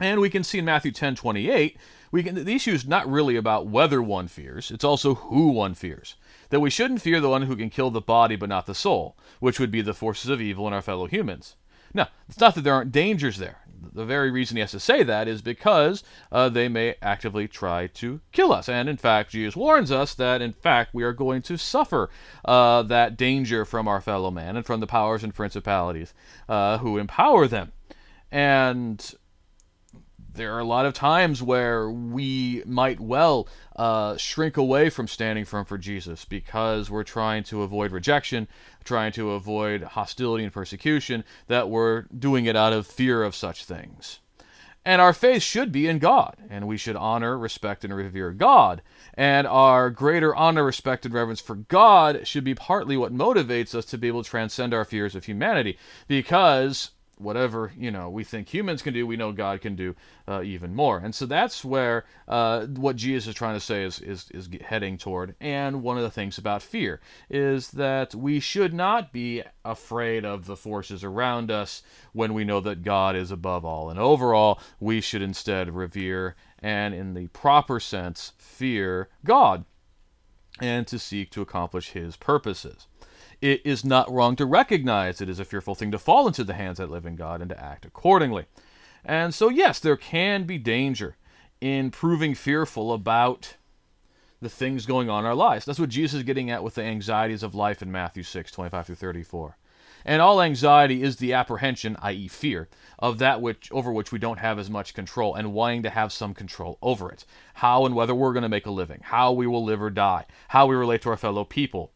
And 0.01 0.21
we 0.21 0.31
can 0.31 0.45
see 0.45 0.59
in 0.59 0.65
Matthew 0.65 0.93
10 0.93 1.15
28, 1.15 1.77
we 2.13 2.23
can, 2.23 2.35
the 2.45 2.55
issue 2.55 2.73
is 2.73 2.87
not 2.87 3.11
really 3.11 3.37
about 3.37 3.67
whether 3.67 4.03
one 4.03 4.29
fears, 4.29 4.71
it's 4.71 4.85
also 4.85 5.15
who 5.15 5.49
one 5.49 5.75
fears. 5.75 6.17
That 6.51 6.61
we 6.61 6.71
shouldn't 6.71 7.03
fear 7.03 7.21
the 7.21 7.31
one 7.31 7.43
who 7.43 7.57
can 7.57 7.71
kill 7.71 7.91
the 7.91 8.01
body 8.01 8.37
but 8.37 8.49
not 8.49 8.67
the 8.67 8.75
soul, 8.75 9.17
which 9.41 9.59
would 9.59 9.71
be 9.71 9.83
the 9.83 9.95
forces 9.95 10.31
of 10.31 10.41
evil 10.41 10.67
in 10.67 10.73
our 10.73 10.83
fellow 10.83 11.07
humans. 11.07 11.57
Now, 11.93 12.09
it's 12.29 12.39
not 12.39 12.55
that 12.55 12.63
there 12.63 12.75
aren't 12.75 12.93
dangers 12.93 13.39
there. 13.39 13.59
The 13.93 14.05
very 14.05 14.31
reason 14.31 14.57
he 14.57 14.61
has 14.61 14.73
to 14.73 14.81
say 14.81 15.03
that 15.03 15.29
is 15.29 15.43
because 15.43 16.03
uh, 16.31 16.49
they 16.49 16.69
may 16.69 16.97
actively 17.01 17.49
try 17.49 17.87
to 17.89 18.21
kill 18.33 18.53
us. 18.53 18.69
And 18.69 18.89
in 18.89 18.97
fact, 18.97 19.31
Jesus 19.31 19.57
warns 19.57 19.91
us 19.91 20.15
that, 20.15 20.43
in 20.43 20.53
fact, 20.53 20.95
we 20.95 21.03
are 21.03 21.13
going 21.13 21.43
to 21.43 21.57
suffer 21.57 22.11
uh, 22.45 22.83
that 22.83 23.17
danger 23.17 23.65
from 23.65 23.89
our 23.89 24.01
fellow 24.01 24.31
man 24.31 24.57
and 24.57 24.67
from 24.67 24.81
the 24.81 24.87
powers 24.87 25.25
and 25.25 25.35
principalities 25.35 26.13
uh, 26.49 26.79
who 26.79 26.99
empower 26.99 27.47
them. 27.47 27.73
And 28.31 29.15
there 30.37 30.55
are 30.55 30.61
a 30.61 30.65
lot 30.65 30.87
of 30.87 30.95
times 30.95 31.43
where 31.43 31.91
we 31.91 32.63
might 32.67 33.01
well 33.01 33.49
uh, 33.75 34.17
shrink 34.17 34.57
away 34.57 34.91
from 34.91 35.09
standing 35.09 35.45
firm 35.45 35.65
for 35.65 35.79
Jesus 35.79 36.25
because 36.25 36.91
we're 36.91 37.05
trying 37.05 37.43
to 37.45 37.63
avoid 37.63 37.93
rejection, 37.93 38.49
trying 38.85 39.13
to 39.13 39.33
avoid 39.33 39.83
hostility 39.83 40.45
and 40.45 40.53
persecution, 40.53 41.25
that 41.49 41.69
we're 41.69 42.03
doing 42.17 42.47
it 42.47 42.57
out 42.57 42.73
of 42.73 42.87
fear 42.87 43.23
of 43.23 43.35
such 43.35 43.65
things. 43.65 44.21
And 44.87 45.03
our 45.03 45.13
faith 45.13 45.43
should 45.43 45.73
be 45.73 45.89
in 45.89 45.99
God, 45.99 46.37
and 46.49 46.69
we 46.69 46.77
should 46.77 46.95
honor, 46.95 47.37
respect, 47.37 47.85
and 47.85 47.93
revere 47.93 48.31
God. 48.31 48.83
And 49.15 49.45
our 49.45 49.91
greater 49.91 50.33
honor, 50.33 50.63
respect, 50.63 51.05
and 51.05 51.13
reverence 51.13 51.41
for 51.41 51.57
God 51.57 52.25
should 52.25 52.45
be 52.45 52.55
partly 52.55 52.97
what 52.97 53.13
motivates 53.13 53.75
us 53.75 53.85
to 53.87 53.99
be 53.99 54.07
able 54.07 54.23
to 54.23 54.31
transcend 54.31 54.73
our 54.73 54.85
fears 54.85 55.17
of 55.17 55.25
humanity. 55.25 55.77
Because 56.07 56.93
whatever 57.19 57.73
you 57.77 57.91
know 57.91 58.11
we 58.11 58.25
think 58.25 58.53
humans 58.53 58.83
can 58.83 58.93
do, 58.95 59.07
we 59.07 59.17
know 59.17 59.33
God 59.33 59.61
can 59.61 59.75
do 59.75 59.95
uh, 60.29 60.43
even 60.43 60.75
more. 60.75 60.99
And 60.99 61.15
so 61.15 61.27
that's 61.27 61.65
where 61.65 62.05
uh, 62.29 62.67
what 62.67 62.97
Jesus 62.97 63.29
is 63.29 63.35
trying 63.35 63.55
to 63.55 63.61
say 63.61 63.85
is, 63.85 64.01
is 64.01 64.31
is 64.31 64.49
heading 64.63 64.99
toward. 64.99 65.35
And 65.41 65.83
one 65.83 65.97
of 65.97 66.03
the 66.03 66.11
things 66.11 66.39
about 66.39 66.63
fear 66.63 67.01
is 67.31 67.73
that 67.73 68.15
we 68.15 68.41
should 68.41 68.75
not 68.75 69.13
be 69.13 69.43
afraid 69.65 70.25
of 70.25 70.47
the 70.47 70.57
forces 70.57 71.03
around 71.05 71.51
us 71.51 71.83
when 72.13 72.35
we 72.35 72.45
know 72.45 72.61
that 72.61 72.83
God 72.83 73.17
is 73.17 73.31
above 73.31 73.65
all. 73.65 73.91
And 73.91 73.99
overall, 73.99 74.61
we 74.81 75.01
should 75.01 75.23
instead 75.23 75.75
revere 75.75 76.37
and, 76.61 76.95
in 76.95 77.15
the 77.15 77.29
proper 77.29 77.81
sense, 77.81 78.33
fear 78.39 79.09
God 79.25 79.65
and 80.61 80.87
to 80.87 80.99
seek 80.99 81.31
to 81.31 81.43
accomplish 81.43 81.91
His 81.91 82.17
purposes 82.17 82.87
it 83.47 83.63
is 83.65 83.85
not 83.85 84.11
wrong 84.11 84.35
to 84.35 84.45
recognize 84.45 85.21
it 85.21 85.29
is 85.29 85.39
a 85.39 85.45
fearful 85.45 85.77
thing 85.77 85.93
to 85.93 86.01
fall 86.01 86.27
into 86.27 86.43
the 86.43 86.55
hands 86.55 86.81
of 86.81 86.89
the 86.89 86.95
living 86.95 87.15
God 87.15 87.41
and 87.41 87.49
to 87.51 87.63
act 87.63 87.87
accordingly. 87.87 88.47
And 89.05 89.33
so, 89.33 89.49
yes, 89.49 89.79
there 89.79 89.97
can 89.97 90.45
be 90.45 90.59
danger 90.59 91.17
in 91.61 91.93
proving 91.93 92.35
fearful 92.35 92.93
about 92.93 93.55
the 94.43 94.49
things 94.49 94.85
going 94.85 95.09
on 95.09 95.21
in 95.21 95.27
our 95.27 95.35
lives. 95.37 95.65
That's 95.65 95.79
what 95.79 95.91
Jesus 95.91 96.19
is 96.19 96.23
getting 96.25 96.51
at 96.51 96.65
with 96.65 96.75
the 96.75 96.83
anxieties 96.83 97.45
of 97.45 97.55
life 97.55 97.83
in 97.83 97.93
Matthew 97.93 98.25
6, 98.25 98.51
25 98.51 98.87
through 98.87 98.97
34. 98.97 99.57
And 100.05 100.21
all 100.21 100.43
anxiety 100.43 101.05
is 101.05 101.17
the 101.17 101.33
apprehension, 101.33 101.97
i.e., 102.03 102.27
fear, 102.27 102.69
of 102.99 103.19
that 103.19 103.41
which 103.41 103.71
over 103.71 103.93
which 103.93 104.11
we 104.11 104.19
don't 104.19 104.41
have 104.41 104.59
as 104.59 104.69
much 104.69 104.93
control 104.93 105.37
and 105.37 105.53
wanting 105.53 105.85
to 105.85 105.91
have 105.91 106.13
some 106.13 106.35
control 106.35 106.79
over 106.83 107.13
it. 107.13 107.25
How 107.55 107.87
and 107.87 107.95
whether 107.95 108.15
we're 108.15 108.33
going 108.33 108.43
to 108.43 108.49
make 108.49 108.67
a 108.67 108.73
living, 108.73 109.03
how 109.05 109.31
we 109.31 109.47
will 109.47 109.65
live 109.65 109.81
or 109.81 109.91
die, 109.91 110.27
how 110.49 110.67
we 110.67 110.75
relate 110.75 111.03
to 111.03 111.11
our 111.11 111.17
fellow 111.17 111.45
people, 111.45 111.93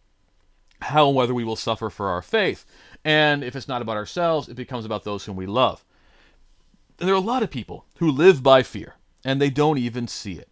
how 0.81 1.09
and 1.09 1.17
whether 1.17 1.35
we 1.35 1.45
will 1.45 1.57
suffer 1.57 1.91
for 1.91 2.09
our 2.09 2.23
faith. 2.23 2.65
And 3.05 3.43
if 3.43 3.57
it's 3.57 3.69
not 3.69 3.83
about 3.83 3.97
ourselves, 3.97 4.49
it 4.49 4.55
becomes 4.55 4.85
about 4.85 5.05
those 5.05 5.25
whom 5.25 5.37
we 5.37 5.47
love. 5.47 5.85
And 6.99 7.09
There 7.09 7.15
are 7.15 7.19
a 7.19 7.21
lot 7.21 7.43
of 7.43 7.51
people 7.51 7.87
who 7.99 8.11
live 8.11 8.43
by 8.43 8.63
fear, 8.63 8.97
and 9.25 9.41
they 9.41 9.51
don't 9.51 9.79
even 9.79 10.07
see 10.07 10.35
it. 10.35 10.49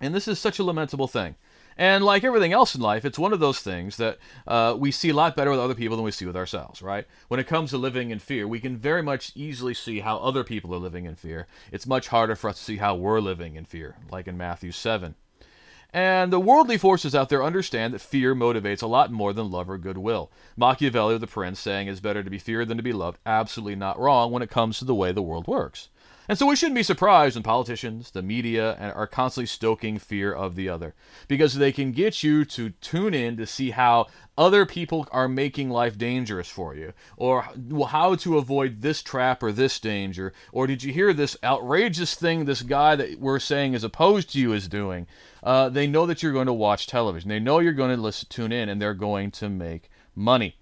And 0.00 0.14
this 0.14 0.28
is 0.28 0.38
such 0.38 0.58
a 0.58 0.64
lamentable 0.64 1.08
thing. 1.08 1.36
And 1.76 2.04
like 2.04 2.24
everything 2.24 2.52
else 2.52 2.74
in 2.74 2.80
life, 2.80 3.04
it's 3.04 3.20
one 3.20 3.32
of 3.32 3.38
those 3.38 3.60
things 3.60 3.98
that 3.98 4.18
uh, 4.48 4.74
we 4.76 4.90
see 4.90 5.10
a 5.10 5.14
lot 5.14 5.36
better 5.36 5.50
with 5.50 5.60
other 5.60 5.76
people 5.76 5.96
than 5.96 6.04
we 6.04 6.10
see 6.10 6.26
with 6.26 6.36
ourselves, 6.36 6.82
right? 6.82 7.06
When 7.28 7.38
it 7.38 7.46
comes 7.46 7.70
to 7.70 7.78
living 7.78 8.10
in 8.10 8.18
fear, 8.18 8.48
we 8.48 8.58
can 8.58 8.76
very 8.76 9.02
much 9.02 9.30
easily 9.36 9.74
see 9.74 10.00
how 10.00 10.18
other 10.18 10.42
people 10.42 10.74
are 10.74 10.78
living 10.78 11.04
in 11.04 11.14
fear. 11.14 11.46
It's 11.70 11.86
much 11.86 12.08
harder 12.08 12.34
for 12.34 12.50
us 12.50 12.58
to 12.58 12.64
see 12.64 12.76
how 12.78 12.96
we're 12.96 13.20
living 13.20 13.54
in 13.54 13.64
fear, 13.64 13.94
like 14.10 14.26
in 14.26 14.36
Matthew 14.36 14.72
7. 14.72 15.14
And 15.92 16.30
the 16.30 16.40
worldly 16.40 16.76
forces 16.76 17.14
out 17.14 17.30
there 17.30 17.42
understand 17.42 17.94
that 17.94 18.00
fear 18.00 18.34
motivates 18.34 18.82
a 18.82 18.86
lot 18.86 19.10
more 19.10 19.32
than 19.32 19.50
love 19.50 19.70
or 19.70 19.78
goodwill. 19.78 20.30
Machiavelli, 20.56 21.16
the 21.16 21.26
prince, 21.26 21.60
saying 21.60 21.88
it's 21.88 22.00
better 22.00 22.22
to 22.22 22.30
be 22.30 22.38
feared 22.38 22.68
than 22.68 22.76
to 22.76 22.82
be 22.82 22.92
loved, 22.92 23.18
absolutely 23.24 23.74
not 23.74 23.98
wrong 23.98 24.30
when 24.30 24.42
it 24.42 24.50
comes 24.50 24.78
to 24.78 24.84
the 24.84 24.94
way 24.94 25.12
the 25.12 25.22
world 25.22 25.46
works. 25.46 25.88
And 26.28 26.38
so 26.38 26.46
we 26.46 26.56
shouldn't 26.56 26.74
be 26.74 26.82
surprised 26.82 27.36
when 27.36 27.42
politicians, 27.42 28.10
the 28.10 28.20
media, 28.22 28.92
are 28.94 29.06
constantly 29.06 29.46
stoking 29.46 29.98
fear 29.98 30.30
of 30.30 30.56
the 30.56 30.68
other. 30.68 30.94
Because 31.26 31.54
they 31.54 31.72
can 31.72 31.90
get 31.92 32.22
you 32.22 32.44
to 32.44 32.70
tune 32.70 33.14
in 33.14 33.38
to 33.38 33.46
see 33.46 33.70
how 33.70 34.08
other 34.36 34.66
people 34.66 35.08
are 35.10 35.26
making 35.26 35.70
life 35.70 35.96
dangerous 35.96 36.48
for 36.48 36.74
you, 36.74 36.92
or 37.16 37.48
how 37.88 38.14
to 38.16 38.36
avoid 38.36 38.82
this 38.82 39.02
trap 39.02 39.42
or 39.42 39.52
this 39.52 39.80
danger, 39.80 40.34
or 40.52 40.66
did 40.66 40.82
you 40.82 40.92
hear 40.92 41.14
this 41.14 41.36
outrageous 41.42 42.14
thing 42.14 42.44
this 42.44 42.62
guy 42.62 42.94
that 42.94 43.18
we're 43.18 43.38
saying 43.38 43.72
is 43.72 43.82
opposed 43.82 44.30
to 44.30 44.38
you 44.38 44.52
is 44.52 44.68
doing? 44.68 45.06
Uh, 45.42 45.70
they 45.70 45.86
know 45.86 46.04
that 46.04 46.22
you're 46.22 46.32
going 46.32 46.46
to 46.46 46.52
watch 46.52 46.86
television. 46.86 47.30
They 47.30 47.40
know 47.40 47.58
you're 47.58 47.72
going 47.72 47.96
to 47.96 48.00
listen, 48.00 48.28
tune 48.28 48.52
in, 48.52 48.68
and 48.68 48.82
they're 48.82 48.92
going 48.92 49.30
to 49.32 49.48
make 49.48 49.88
money. 50.14 50.56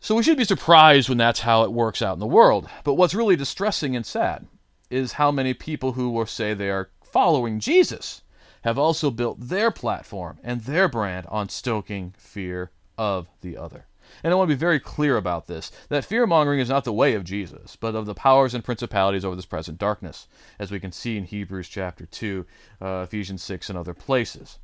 So 0.00 0.14
we 0.14 0.22
should 0.22 0.38
be 0.38 0.44
surprised 0.44 1.08
when 1.08 1.18
that's 1.18 1.40
how 1.40 1.64
it 1.64 1.72
works 1.72 2.00
out 2.00 2.14
in 2.14 2.20
the 2.20 2.26
world. 2.26 2.68
But 2.84 2.94
what's 2.94 3.14
really 3.14 3.36
distressing 3.36 3.96
and 3.96 4.06
sad 4.06 4.46
is 4.90 5.14
how 5.14 5.32
many 5.32 5.54
people 5.54 5.92
who 5.92 6.10
will 6.10 6.26
say 6.26 6.54
they 6.54 6.70
are 6.70 6.90
following 7.02 7.58
Jesus 7.58 8.22
have 8.62 8.78
also 8.78 9.10
built 9.10 9.40
their 9.40 9.70
platform 9.70 10.38
and 10.42 10.62
their 10.62 10.88
brand 10.88 11.26
on 11.28 11.48
stoking 11.48 12.14
fear 12.16 12.70
of 12.96 13.28
the 13.40 13.56
other. 13.56 13.86
And 14.22 14.32
I 14.32 14.36
want 14.36 14.48
to 14.48 14.54
be 14.54 14.58
very 14.58 14.80
clear 14.80 15.16
about 15.16 15.48
this 15.48 15.70
that 15.88 16.04
fear 16.04 16.26
mongering 16.26 16.60
is 16.60 16.68
not 16.68 16.84
the 16.84 16.92
way 16.92 17.14
of 17.14 17.24
Jesus, 17.24 17.76
but 17.76 17.94
of 17.94 18.06
the 18.06 18.14
powers 18.14 18.54
and 18.54 18.64
principalities 18.64 19.24
over 19.24 19.36
this 19.36 19.46
present 19.46 19.78
darkness, 19.78 20.28
as 20.58 20.70
we 20.70 20.80
can 20.80 20.92
see 20.92 21.16
in 21.16 21.24
Hebrews 21.24 21.68
chapter 21.68 22.06
2, 22.06 22.46
uh, 22.80 23.04
Ephesians 23.06 23.42
6, 23.42 23.68
and 23.68 23.78
other 23.78 23.94
places. 23.94 24.58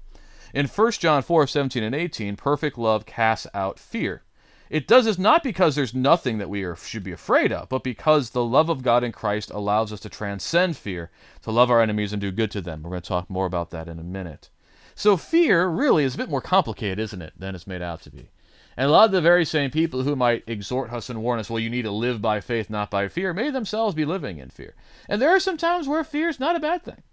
In 0.54 0.66
1 0.66 0.92
John 0.92 1.22
4 1.22 1.46
17 1.46 1.82
and 1.82 1.94
18, 1.94 2.36
perfect 2.36 2.78
love 2.78 3.04
casts 3.04 3.46
out 3.52 3.78
fear. 3.78 4.22
It 4.74 4.88
does 4.88 5.04
this 5.04 5.20
not 5.20 5.44
because 5.44 5.76
there's 5.76 5.94
nothing 5.94 6.38
that 6.38 6.50
we 6.50 6.64
are, 6.64 6.74
should 6.74 7.04
be 7.04 7.12
afraid 7.12 7.52
of, 7.52 7.68
but 7.68 7.84
because 7.84 8.30
the 8.30 8.44
love 8.44 8.68
of 8.68 8.82
God 8.82 9.04
in 9.04 9.12
Christ 9.12 9.52
allows 9.52 9.92
us 9.92 10.00
to 10.00 10.08
transcend 10.08 10.76
fear, 10.76 11.12
to 11.42 11.52
love 11.52 11.70
our 11.70 11.80
enemies 11.80 12.12
and 12.12 12.20
do 12.20 12.32
good 12.32 12.50
to 12.50 12.60
them. 12.60 12.82
We're 12.82 12.90
going 12.90 13.02
to 13.02 13.08
talk 13.08 13.30
more 13.30 13.46
about 13.46 13.70
that 13.70 13.86
in 13.86 14.00
a 14.00 14.02
minute. 14.02 14.50
So, 14.96 15.16
fear 15.16 15.68
really 15.68 16.02
is 16.02 16.16
a 16.16 16.18
bit 16.18 16.28
more 16.28 16.40
complicated, 16.40 16.98
isn't 16.98 17.22
it, 17.22 17.34
than 17.38 17.54
it's 17.54 17.68
made 17.68 17.82
out 17.82 18.02
to 18.02 18.10
be. 18.10 18.30
And 18.76 18.88
a 18.88 18.90
lot 18.90 19.04
of 19.04 19.12
the 19.12 19.20
very 19.20 19.44
same 19.44 19.70
people 19.70 20.02
who 20.02 20.16
might 20.16 20.42
exhort 20.48 20.92
us 20.92 21.08
and 21.08 21.22
warn 21.22 21.38
us, 21.38 21.48
well, 21.48 21.60
you 21.60 21.70
need 21.70 21.82
to 21.82 21.92
live 21.92 22.20
by 22.20 22.40
faith, 22.40 22.68
not 22.68 22.90
by 22.90 23.06
fear, 23.06 23.32
may 23.32 23.50
themselves 23.50 23.94
be 23.94 24.04
living 24.04 24.38
in 24.38 24.50
fear. 24.50 24.74
And 25.08 25.22
there 25.22 25.30
are 25.30 25.38
some 25.38 25.56
times 25.56 25.86
where 25.86 26.02
fear 26.02 26.28
is 26.28 26.40
not 26.40 26.56
a 26.56 26.60
bad 26.60 26.82
thing. 26.82 27.04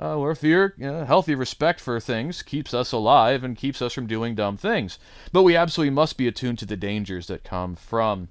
Uh, 0.00 0.16
where 0.16 0.34
fear, 0.34 0.74
you 0.78 0.90
know, 0.90 1.04
healthy 1.04 1.34
respect 1.34 1.78
for 1.78 2.00
things, 2.00 2.40
keeps 2.40 2.72
us 2.72 2.90
alive 2.90 3.44
and 3.44 3.58
keeps 3.58 3.82
us 3.82 3.92
from 3.92 4.06
doing 4.06 4.34
dumb 4.34 4.56
things. 4.56 4.98
But 5.30 5.42
we 5.42 5.54
absolutely 5.54 5.90
must 5.90 6.16
be 6.16 6.26
attuned 6.26 6.58
to 6.60 6.64
the 6.64 6.74
dangers 6.74 7.26
that 7.26 7.44
come 7.44 7.76
from 7.76 8.30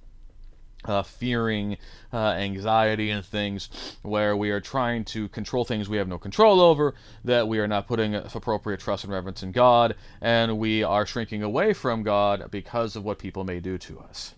uh, 0.85 1.03
fearing, 1.03 1.77
uh, 2.11 2.31
anxiety, 2.31 3.11
and 3.11 3.23
things 3.23 3.69
where 4.01 4.35
we 4.35 4.49
are 4.49 4.59
trying 4.59 5.05
to 5.05 5.27
control 5.27 5.63
things 5.63 5.87
we 5.87 5.97
have 5.97 6.07
no 6.07 6.17
control 6.17 6.59
over, 6.59 6.95
that 7.23 7.47
we 7.47 7.59
are 7.59 7.67
not 7.67 7.85
putting 7.85 8.15
appropriate 8.15 8.79
trust 8.79 9.03
and 9.03 9.13
reverence 9.13 9.43
in 9.43 9.51
God, 9.51 9.95
and 10.21 10.57
we 10.57 10.81
are 10.81 11.05
shrinking 11.05 11.43
away 11.43 11.73
from 11.73 12.01
God 12.01 12.49
because 12.49 12.95
of 12.95 13.03
what 13.03 13.19
people 13.19 13.43
may 13.43 13.59
do 13.59 13.77
to 13.77 13.99
us. 13.99 14.33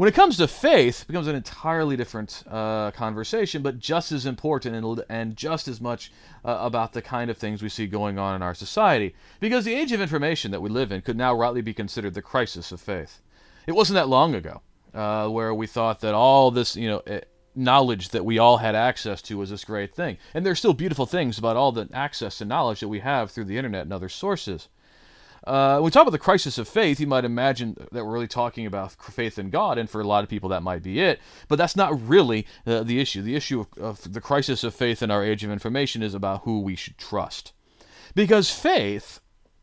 When 0.00 0.08
it 0.08 0.14
comes 0.14 0.38
to 0.38 0.48
faith, 0.48 1.02
it 1.02 1.08
becomes 1.08 1.26
an 1.26 1.34
entirely 1.34 1.94
different 1.94 2.42
uh, 2.50 2.90
conversation, 2.92 3.60
but 3.60 3.78
just 3.78 4.12
as 4.12 4.24
important 4.24 4.74
and, 4.74 5.04
and 5.10 5.36
just 5.36 5.68
as 5.68 5.78
much 5.78 6.10
uh, 6.42 6.56
about 6.58 6.94
the 6.94 7.02
kind 7.02 7.30
of 7.30 7.36
things 7.36 7.62
we 7.62 7.68
see 7.68 7.86
going 7.86 8.18
on 8.18 8.34
in 8.34 8.40
our 8.40 8.54
society. 8.54 9.14
Because 9.40 9.66
the 9.66 9.74
age 9.74 9.92
of 9.92 10.00
information 10.00 10.52
that 10.52 10.62
we 10.62 10.70
live 10.70 10.90
in 10.90 11.02
could 11.02 11.18
now 11.18 11.34
rightly 11.34 11.60
be 11.60 11.74
considered 11.74 12.14
the 12.14 12.22
crisis 12.22 12.72
of 12.72 12.80
faith. 12.80 13.20
It 13.66 13.72
wasn't 13.72 13.96
that 13.96 14.08
long 14.08 14.34
ago 14.34 14.62
uh, 14.94 15.28
where 15.28 15.52
we 15.52 15.66
thought 15.66 16.00
that 16.00 16.14
all 16.14 16.50
this, 16.50 16.76
you 16.76 16.88
know, 16.88 17.20
knowledge 17.54 18.08
that 18.08 18.24
we 18.24 18.38
all 18.38 18.56
had 18.56 18.74
access 18.74 19.20
to 19.20 19.36
was 19.36 19.50
this 19.50 19.66
great 19.66 19.94
thing. 19.94 20.16
And 20.32 20.46
there's 20.46 20.60
still 20.60 20.72
beautiful 20.72 21.04
things 21.04 21.36
about 21.36 21.58
all 21.58 21.72
the 21.72 21.90
access 21.92 22.38
to 22.38 22.46
knowledge 22.46 22.80
that 22.80 22.88
we 22.88 23.00
have 23.00 23.30
through 23.30 23.44
the 23.44 23.58
internet 23.58 23.82
and 23.82 23.92
other 23.92 24.08
sources. 24.08 24.70
Uh, 25.44 25.74
when 25.76 25.84
we 25.84 25.90
talk 25.90 26.02
about 26.02 26.10
the 26.10 26.18
crisis 26.18 26.58
of 26.58 26.68
faith, 26.68 27.00
you 27.00 27.06
might 27.06 27.24
imagine 27.24 27.76
that 27.92 28.04
we're 28.04 28.12
really 28.12 28.28
talking 28.28 28.66
about 28.66 28.92
faith 28.92 29.38
in 29.38 29.50
God, 29.50 29.78
and 29.78 29.88
for 29.88 30.00
a 30.00 30.06
lot 30.06 30.22
of 30.22 30.30
people 30.30 30.48
that 30.50 30.62
might 30.62 30.82
be 30.82 31.00
it. 31.00 31.20
But 31.48 31.56
that's 31.56 31.76
not 31.76 32.00
really 32.08 32.46
uh, 32.66 32.82
the 32.82 33.00
issue. 33.00 33.22
The 33.22 33.36
issue 33.36 33.60
of, 33.60 33.78
of 33.78 34.12
the 34.12 34.20
crisis 34.20 34.64
of 34.64 34.74
faith 34.74 35.02
in 35.02 35.10
our 35.10 35.24
age 35.24 35.44
of 35.44 35.50
information 35.50 36.02
is 36.02 36.14
about 36.14 36.42
who 36.42 36.60
we 36.60 36.76
should 36.76 36.98
trust. 36.98 37.52
Because 38.14 38.50
faith 38.50 39.20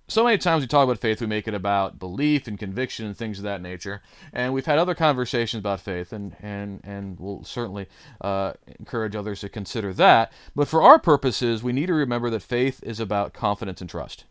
so 0.10 0.24
many 0.24 0.38
times 0.38 0.62
we 0.62 0.68
talk 0.68 0.86
about 0.86 1.00
faith, 1.00 1.20
we 1.20 1.28
make 1.28 1.50
it 1.50 1.54
about 1.54 2.00
belief 2.00 2.48
and 2.48 2.58
conviction 2.58 3.06
and 3.06 3.18
things 3.18 3.40
of 3.40 3.44
that 3.44 3.62
nature. 3.62 4.02
And 4.32 4.54
we've 4.54 4.66
had 4.66 4.80
other 4.80 4.96
conversations 4.96 5.60
about 5.60 5.82
faith, 5.82 6.14
and 6.14 6.36
and 6.40 6.80
and 6.84 7.20
we'll 7.20 7.44
certainly 7.44 7.88
uh, 8.22 8.54
encourage 8.80 9.16
others 9.16 9.42
to 9.42 9.50
consider 9.50 9.94
that. 9.94 10.32
But 10.56 10.70
for 10.70 10.82
our 10.82 10.98
purposes, 10.98 11.62
we 11.62 11.74
need 11.74 11.88
to 11.88 11.94
remember 11.94 12.30
that 12.30 12.42
faith 12.42 12.82
is 12.84 13.02
about 13.02 13.34
confidence 13.34 13.82
and 13.82 13.90
trust. 13.90 14.24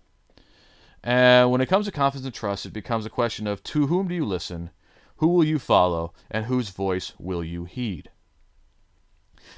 And 1.06 1.52
when 1.52 1.60
it 1.60 1.68
comes 1.68 1.86
to 1.86 1.92
confidence 1.92 2.26
and 2.26 2.34
trust, 2.34 2.66
it 2.66 2.72
becomes 2.72 3.06
a 3.06 3.10
question 3.10 3.46
of 3.46 3.62
to 3.62 3.86
whom 3.86 4.08
do 4.08 4.14
you 4.16 4.26
listen, 4.26 4.70
who 5.18 5.28
will 5.28 5.44
you 5.44 5.60
follow, 5.60 6.12
and 6.28 6.46
whose 6.46 6.70
voice 6.70 7.12
will 7.16 7.44
you 7.44 7.64
heed. 7.64 8.10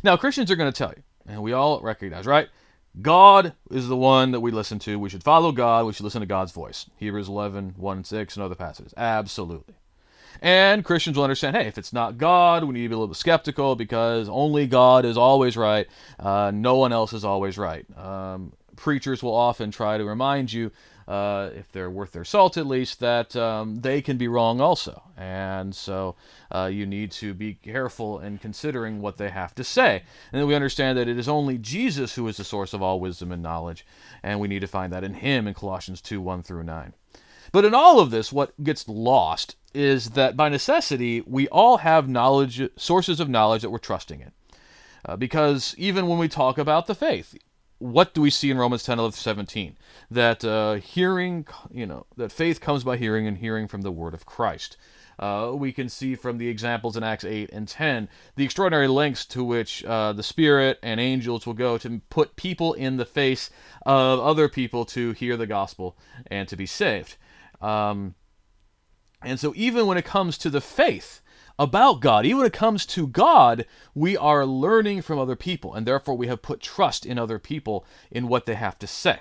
Now, 0.04 0.18
Christians 0.18 0.50
are 0.50 0.56
going 0.56 0.70
to 0.70 0.76
tell 0.76 0.92
you, 0.94 1.02
and 1.26 1.42
we 1.42 1.54
all 1.54 1.80
recognize, 1.80 2.26
right? 2.26 2.48
God 3.00 3.54
is 3.70 3.88
the 3.88 3.96
one 3.96 4.32
that 4.32 4.40
we 4.40 4.50
listen 4.50 4.78
to. 4.80 4.98
We 4.98 5.08
should 5.08 5.24
follow 5.24 5.50
God. 5.50 5.86
We 5.86 5.94
should 5.94 6.04
listen 6.04 6.20
to 6.20 6.26
God's 6.26 6.52
voice. 6.52 6.84
Hebrews 6.96 7.28
11, 7.28 7.76
1 7.78 7.96
and 7.96 8.06
6, 8.06 8.36
and 8.36 8.44
other 8.44 8.54
passages. 8.54 8.92
Absolutely. 8.98 9.76
And 10.42 10.84
Christians 10.84 11.16
will 11.16 11.24
understand 11.24 11.56
hey, 11.56 11.66
if 11.66 11.78
it's 11.78 11.94
not 11.94 12.18
God, 12.18 12.64
we 12.64 12.74
need 12.74 12.82
to 12.82 12.88
be 12.90 12.94
a 12.94 12.98
little 12.98 13.14
skeptical 13.14 13.74
because 13.74 14.28
only 14.28 14.66
God 14.66 15.06
is 15.06 15.16
always 15.16 15.56
right. 15.56 15.86
Uh, 16.18 16.52
no 16.54 16.76
one 16.76 16.92
else 16.92 17.14
is 17.14 17.24
always 17.24 17.56
right. 17.56 17.86
Um, 17.98 18.52
preachers 18.76 19.22
will 19.22 19.34
often 19.34 19.70
try 19.70 19.96
to 19.96 20.04
remind 20.04 20.52
you 20.52 20.70
uh, 21.08 21.48
if 21.54 21.72
they're 21.72 21.90
worth 21.90 22.12
their 22.12 22.24
salt 22.24 22.58
at 22.58 22.66
least, 22.66 23.00
that 23.00 23.34
um, 23.34 23.80
they 23.80 24.02
can 24.02 24.18
be 24.18 24.28
wrong 24.28 24.60
also. 24.60 25.02
And 25.16 25.74
so 25.74 26.16
uh, 26.54 26.68
you 26.70 26.84
need 26.84 27.10
to 27.12 27.32
be 27.32 27.54
careful 27.54 28.20
in 28.20 28.36
considering 28.36 29.00
what 29.00 29.16
they 29.16 29.30
have 29.30 29.54
to 29.54 29.64
say. 29.64 30.02
And 30.30 30.40
then 30.40 30.46
we 30.46 30.54
understand 30.54 30.98
that 30.98 31.08
it 31.08 31.18
is 31.18 31.28
only 31.28 31.56
Jesus 31.56 32.14
who 32.14 32.28
is 32.28 32.36
the 32.36 32.44
source 32.44 32.74
of 32.74 32.82
all 32.82 33.00
wisdom 33.00 33.32
and 33.32 33.42
knowledge, 33.42 33.86
and 34.22 34.38
we 34.38 34.48
need 34.48 34.60
to 34.60 34.66
find 34.66 34.92
that 34.92 35.02
in 35.02 35.14
Him 35.14 35.48
in 35.48 35.54
Colossians 35.54 36.02
2 36.02 36.20
1 36.20 36.42
through 36.42 36.64
9. 36.64 36.92
But 37.52 37.64
in 37.64 37.74
all 37.74 37.98
of 38.00 38.10
this, 38.10 38.30
what 38.30 38.62
gets 38.62 38.86
lost 38.86 39.56
is 39.72 40.10
that 40.10 40.36
by 40.36 40.50
necessity, 40.50 41.22
we 41.22 41.48
all 41.48 41.78
have 41.78 42.06
knowledge, 42.06 42.68
sources 42.76 43.18
of 43.18 43.30
knowledge 43.30 43.62
that 43.62 43.70
we're 43.70 43.78
trusting 43.78 44.20
in. 44.20 44.32
Uh, 45.06 45.16
because 45.16 45.74
even 45.78 46.06
when 46.06 46.18
we 46.18 46.28
talk 46.28 46.58
about 46.58 46.86
the 46.86 46.94
faith, 46.94 47.34
what 47.78 48.14
do 48.14 48.20
we 48.20 48.30
see 48.30 48.50
in 48.50 48.58
Romans 48.58 48.82
10, 48.82 48.98
11, 48.98 49.12
17? 49.12 49.76
That 50.10 50.44
uh, 50.44 50.74
hearing, 50.74 51.46
you 51.70 51.86
know, 51.86 52.06
that 52.16 52.32
faith 52.32 52.60
comes 52.60 52.84
by 52.84 52.96
hearing 52.96 53.26
and 53.26 53.38
hearing 53.38 53.68
from 53.68 53.82
the 53.82 53.92
word 53.92 54.14
of 54.14 54.26
Christ. 54.26 54.76
Uh, 55.18 55.52
we 55.54 55.72
can 55.72 55.88
see 55.88 56.14
from 56.14 56.38
the 56.38 56.48
examples 56.48 56.96
in 56.96 57.02
Acts 57.02 57.24
8 57.24 57.50
and 57.52 57.66
10 57.66 58.08
the 58.36 58.44
extraordinary 58.44 58.86
lengths 58.86 59.26
to 59.26 59.42
which 59.42 59.84
uh, 59.84 60.12
the 60.12 60.22
Spirit 60.22 60.78
and 60.80 61.00
angels 61.00 61.44
will 61.44 61.54
go 61.54 61.76
to 61.78 62.00
put 62.08 62.36
people 62.36 62.72
in 62.74 62.98
the 62.98 63.04
face 63.04 63.50
of 63.84 64.20
other 64.20 64.48
people 64.48 64.84
to 64.84 65.12
hear 65.12 65.36
the 65.36 65.46
gospel 65.46 65.96
and 66.28 66.46
to 66.48 66.56
be 66.56 66.66
saved. 66.66 67.16
Um, 67.60 68.14
and 69.22 69.40
so, 69.40 69.52
even 69.56 69.86
when 69.86 69.98
it 69.98 70.04
comes 70.04 70.38
to 70.38 70.50
the 70.50 70.60
faith, 70.60 71.20
about 71.58 72.00
God. 72.00 72.24
Even 72.24 72.38
when 72.38 72.46
it 72.46 72.52
comes 72.52 72.86
to 72.86 73.06
God, 73.06 73.66
we 73.94 74.16
are 74.16 74.46
learning 74.46 75.02
from 75.02 75.18
other 75.18 75.36
people, 75.36 75.74
and 75.74 75.86
therefore 75.86 76.16
we 76.16 76.28
have 76.28 76.42
put 76.42 76.60
trust 76.60 77.04
in 77.04 77.18
other 77.18 77.38
people 77.38 77.84
in 78.10 78.28
what 78.28 78.46
they 78.46 78.54
have 78.54 78.78
to 78.78 78.86
say. 78.86 79.20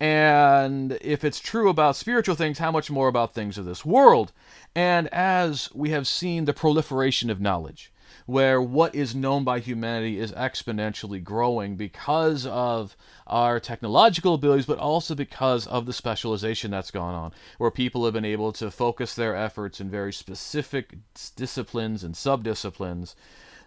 And 0.00 0.96
if 1.00 1.24
it's 1.24 1.40
true 1.40 1.68
about 1.68 1.96
spiritual 1.96 2.36
things, 2.36 2.58
how 2.58 2.70
much 2.70 2.90
more 2.90 3.08
about 3.08 3.34
things 3.34 3.58
of 3.58 3.64
this 3.64 3.84
world? 3.84 4.32
And 4.74 5.08
as 5.08 5.70
we 5.74 5.90
have 5.90 6.06
seen 6.06 6.44
the 6.44 6.52
proliferation 6.52 7.30
of 7.30 7.40
knowledge, 7.40 7.92
where 8.28 8.60
what 8.60 8.94
is 8.94 9.14
known 9.14 9.42
by 9.42 9.58
humanity 9.58 10.20
is 10.20 10.32
exponentially 10.32 11.24
growing 11.24 11.76
because 11.76 12.44
of 12.44 12.94
our 13.26 13.58
technological 13.58 14.34
abilities, 14.34 14.66
but 14.66 14.78
also 14.78 15.14
because 15.14 15.66
of 15.66 15.86
the 15.86 15.94
specialization 15.94 16.70
that's 16.70 16.90
gone 16.90 17.14
on, 17.14 17.32
where 17.56 17.70
people 17.70 18.04
have 18.04 18.12
been 18.12 18.26
able 18.26 18.52
to 18.52 18.70
focus 18.70 19.14
their 19.14 19.34
efforts 19.34 19.80
in 19.80 19.88
very 19.88 20.12
specific 20.12 20.98
disciplines 21.36 22.04
and 22.04 22.14
subdisciplines. 22.14 23.14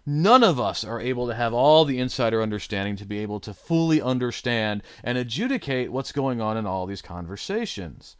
None 0.06 0.44
of 0.44 0.60
us 0.60 0.84
are 0.84 1.00
able 1.00 1.26
to 1.26 1.34
have 1.34 1.52
all 1.52 1.84
the 1.84 1.98
insider 1.98 2.40
understanding 2.40 2.94
to 2.98 3.04
be 3.04 3.18
able 3.18 3.40
to 3.40 3.52
fully 3.52 4.00
understand 4.00 4.84
and 5.02 5.18
adjudicate 5.18 5.90
what's 5.90 6.12
going 6.12 6.40
on 6.40 6.56
in 6.56 6.66
all 6.66 6.86
these 6.86 7.02
conversations. 7.02 8.14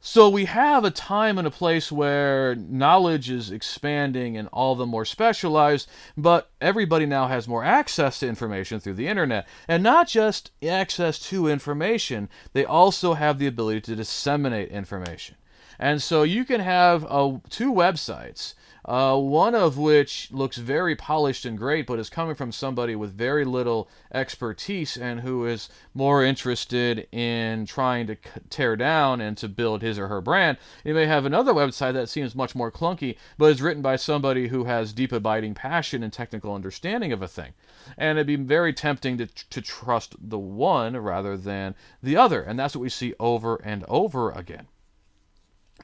So 0.00 0.28
we 0.28 0.44
have 0.44 0.84
a 0.84 0.90
time 0.90 1.36
and 1.36 1.46
a 1.46 1.50
place 1.50 1.90
where 1.90 2.54
knowledge 2.54 3.28
is 3.28 3.50
expanding 3.50 4.36
and 4.36 4.48
all 4.52 4.76
the 4.76 4.86
more 4.86 5.04
specialized, 5.04 5.88
but 6.16 6.50
everybody 6.60 7.06
now 7.06 7.26
has 7.26 7.48
more 7.48 7.64
access 7.64 8.20
to 8.20 8.28
information 8.28 8.78
through 8.78 8.94
the 8.94 9.08
internet. 9.08 9.48
And 9.66 9.82
not 9.82 10.06
just 10.06 10.52
access 10.62 11.18
to 11.30 11.48
information, 11.48 12.28
they 12.52 12.64
also 12.64 13.14
have 13.14 13.38
the 13.38 13.48
ability 13.48 13.80
to 13.82 13.96
disseminate 13.96 14.70
information. 14.70 15.36
And 15.78 16.02
so 16.02 16.22
you 16.22 16.44
can 16.44 16.60
have 16.60 17.04
uh, 17.04 17.38
two 17.50 17.72
websites 17.72 18.54
uh, 18.86 19.18
one 19.18 19.54
of 19.54 19.76
which 19.76 20.28
looks 20.30 20.56
very 20.56 20.94
polished 20.94 21.44
and 21.44 21.58
great, 21.58 21.86
but 21.86 21.98
is 21.98 22.08
coming 22.08 22.36
from 22.36 22.52
somebody 22.52 22.94
with 22.94 23.18
very 23.18 23.44
little 23.44 23.88
expertise 24.14 24.96
and 24.96 25.20
who 25.20 25.44
is 25.44 25.68
more 25.92 26.22
interested 26.22 27.08
in 27.10 27.66
trying 27.66 28.06
to 28.06 28.16
tear 28.48 28.76
down 28.76 29.20
and 29.20 29.36
to 29.36 29.48
build 29.48 29.82
his 29.82 29.98
or 29.98 30.06
her 30.06 30.20
brand. 30.20 30.56
You 30.84 30.94
may 30.94 31.06
have 31.06 31.24
another 31.24 31.52
website 31.52 31.94
that 31.94 32.08
seems 32.08 32.36
much 32.36 32.54
more 32.54 32.70
clunky, 32.70 33.16
but 33.36 33.46
is 33.46 33.60
written 33.60 33.82
by 33.82 33.96
somebody 33.96 34.48
who 34.48 34.64
has 34.64 34.92
deep 34.92 35.10
abiding 35.10 35.54
passion 35.54 36.04
and 36.04 36.12
technical 36.12 36.54
understanding 36.54 37.12
of 37.12 37.22
a 37.22 37.28
thing. 37.28 37.54
And 37.98 38.18
it'd 38.18 38.28
be 38.28 38.36
very 38.36 38.72
tempting 38.72 39.18
to, 39.18 39.26
to 39.26 39.60
trust 39.60 40.14
the 40.20 40.38
one 40.38 40.96
rather 40.96 41.36
than 41.36 41.74
the 42.00 42.16
other. 42.16 42.40
And 42.40 42.56
that's 42.56 42.76
what 42.76 42.82
we 42.82 42.88
see 42.88 43.14
over 43.18 43.56
and 43.56 43.84
over 43.88 44.30
again. 44.30 44.68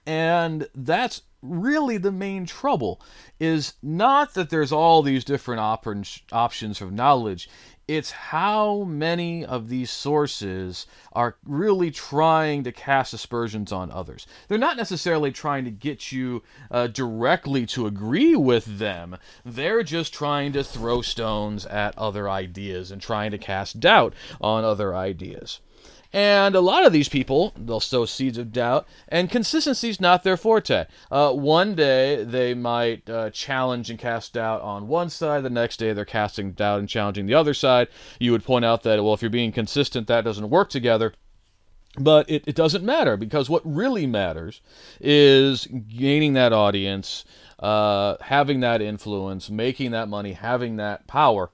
And 0.07 0.69
that's 0.75 1.23
really 1.43 1.99
the 1.99 2.13
main 2.13 2.47
trouble 2.47 3.01
is 3.41 3.75
not 3.83 4.35
that 4.35 4.51
there's 4.51 4.73
all 4.73 5.03
these 5.03 5.25
different 5.25 5.61
op- 5.61 5.87
options 6.33 6.81
of 6.81 6.93
knowledge 6.93 7.49
it's 7.89 8.13
how 8.13 8.85
many 8.85 9.45
of 9.45 9.69
these 9.69 9.91
sources 9.91 10.87
are 11.13 11.37
really 11.45 11.91
trying 11.91 12.63
to 12.65 12.73
cast 12.73 13.13
aspersions 13.13 13.73
on 13.73 13.91
others. 13.91 14.27
They're 14.49 14.57
not 14.57 14.77
necessarily 14.77 15.33
trying 15.33 15.65
to 15.65 15.71
get 15.71 16.13
you 16.13 16.43
uh, 16.71 16.87
directly 16.87 17.67
to 17.67 17.87
agree 17.87 18.37
with 18.37 18.79
them, 18.79 19.19
they're 19.45 19.83
just 19.83 20.15
trying 20.15 20.53
to 20.53 20.65
throw 20.65 21.03
stones 21.03 21.67
at 21.67 21.99
other 21.99 22.31
ideas 22.31 22.91
and 22.91 23.03
trying 23.03 23.33
to 23.33 23.39
cast 23.39 23.81
doubt 23.81 24.15
on 24.41 24.65
other 24.65 24.95
ideas. 24.95 25.61
And 26.13 26.55
a 26.55 26.61
lot 26.61 26.85
of 26.85 26.93
these 26.93 27.09
people, 27.09 27.55
they'll 27.57 27.81
sow 27.81 28.05
seeds 28.05 28.37
of 28.37 28.53
doubt, 28.53 28.87
and 29.09 29.31
consistency 29.31 29.89
is 29.89 30.01
not 30.01 30.25
their 30.25 30.37
forte. 30.37 30.85
Uh, 31.11 31.33
one 31.33 31.75
day 31.75 32.23
they 32.23 32.53
might 32.53 33.09
uh, 33.09 33.31
challenge 33.31 33.89
and 33.89 33.99
cast 33.99 34.35
doubt 34.35 34.61
on 34.61 34.89
one 34.89 35.09
side, 35.09 35.43
the 35.43 35.51
next 35.51 35.79
day 35.79 35.95
they're 35.95 36.05
casting 36.05 36.53
doubt 36.53 36.81
and 36.81 36.89
challenging 36.89 37.25
the 37.25 37.35
other 37.35 37.55
side. 37.55 37.89
You 38.19 38.33
would 38.33 38.45
point 38.45 38.65
out 38.65 38.83
that, 38.83 39.03
well, 39.03 39.15
if 39.15 39.23
you're 39.23 39.31
being 39.31 39.53
consistent, 39.53 40.07
that 40.09 40.25
doesn't 40.25 40.51
work 40.51 40.69
together. 40.69 41.15
But 41.99 42.31
it, 42.31 42.45
it 42.47 42.55
doesn't 42.55 42.85
matter 42.85 43.17
because 43.17 43.51
what 43.51 43.63
really 43.65 44.07
matters 44.07 44.63
is 45.01 45.67
gaining 45.67 46.33
that 46.35 46.53
audience, 46.53 47.25
uh, 47.59 48.17
having 48.21 48.61
that 48.61 48.81
influence, 48.81 49.51
making 49.51 49.91
that 49.91 50.09
money, 50.09 50.33
having 50.33 50.77
that 50.77 51.07
power. 51.07 51.51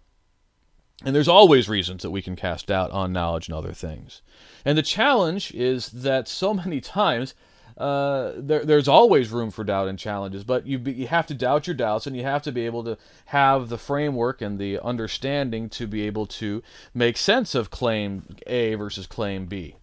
And 1.05 1.14
there's 1.14 1.29
always 1.29 1.68
reasons 1.68 2.03
that 2.03 2.11
we 2.11 2.23
can 2.23 2.35
cast 2.35 2.66
doubt 2.66 2.90
on 2.90 3.12
knowledge 3.12 3.49
and 3.49 3.57
other 3.57 3.73
things. 3.73 4.23
And 4.69 4.77
the 4.77 4.83
challenge 4.83 5.51
is 5.55 5.89
that 5.89 6.29
so 6.29 6.53
many 6.65 6.83
times 6.83 7.33
uh, 7.79 8.33
there, 8.37 8.67
there's 8.67 8.87
always 8.87 9.31
room 9.31 9.51
for 9.51 9.65
doubt 9.65 9.89
and 9.89 9.99
challenges, 9.99 10.45
but 10.45 10.67
you, 10.67 10.79
be, 10.79 10.93
you 10.93 11.07
have 11.07 11.27
to 11.29 11.35
doubt 11.35 11.67
your 11.67 11.75
doubts 11.75 12.07
and 12.07 12.15
you 12.15 12.23
have 12.23 12.43
to 12.43 12.53
be 12.53 12.67
able 12.67 12.85
to 12.85 12.99
have 13.27 13.71
the 13.71 13.79
framework 13.79 14.43
and 14.43 14.59
the 14.59 14.79
understanding 14.81 15.71
to 15.71 15.87
be 15.87 16.03
able 16.03 16.27
to 16.27 16.63
make 16.93 17.17
sense 17.17 17.55
of 17.55 17.71
claim 17.71 18.37
A 18.47 18.75
versus 18.75 19.07
claim 19.07 19.47
B. 19.47 19.77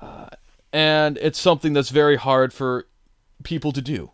Uh, 0.00 0.28
and 0.72 1.18
it's 1.18 1.38
something 1.38 1.74
that's 1.74 1.90
very 1.90 2.16
hard 2.16 2.54
for 2.54 2.86
people 3.42 3.72
to 3.72 3.82
do 3.82 4.10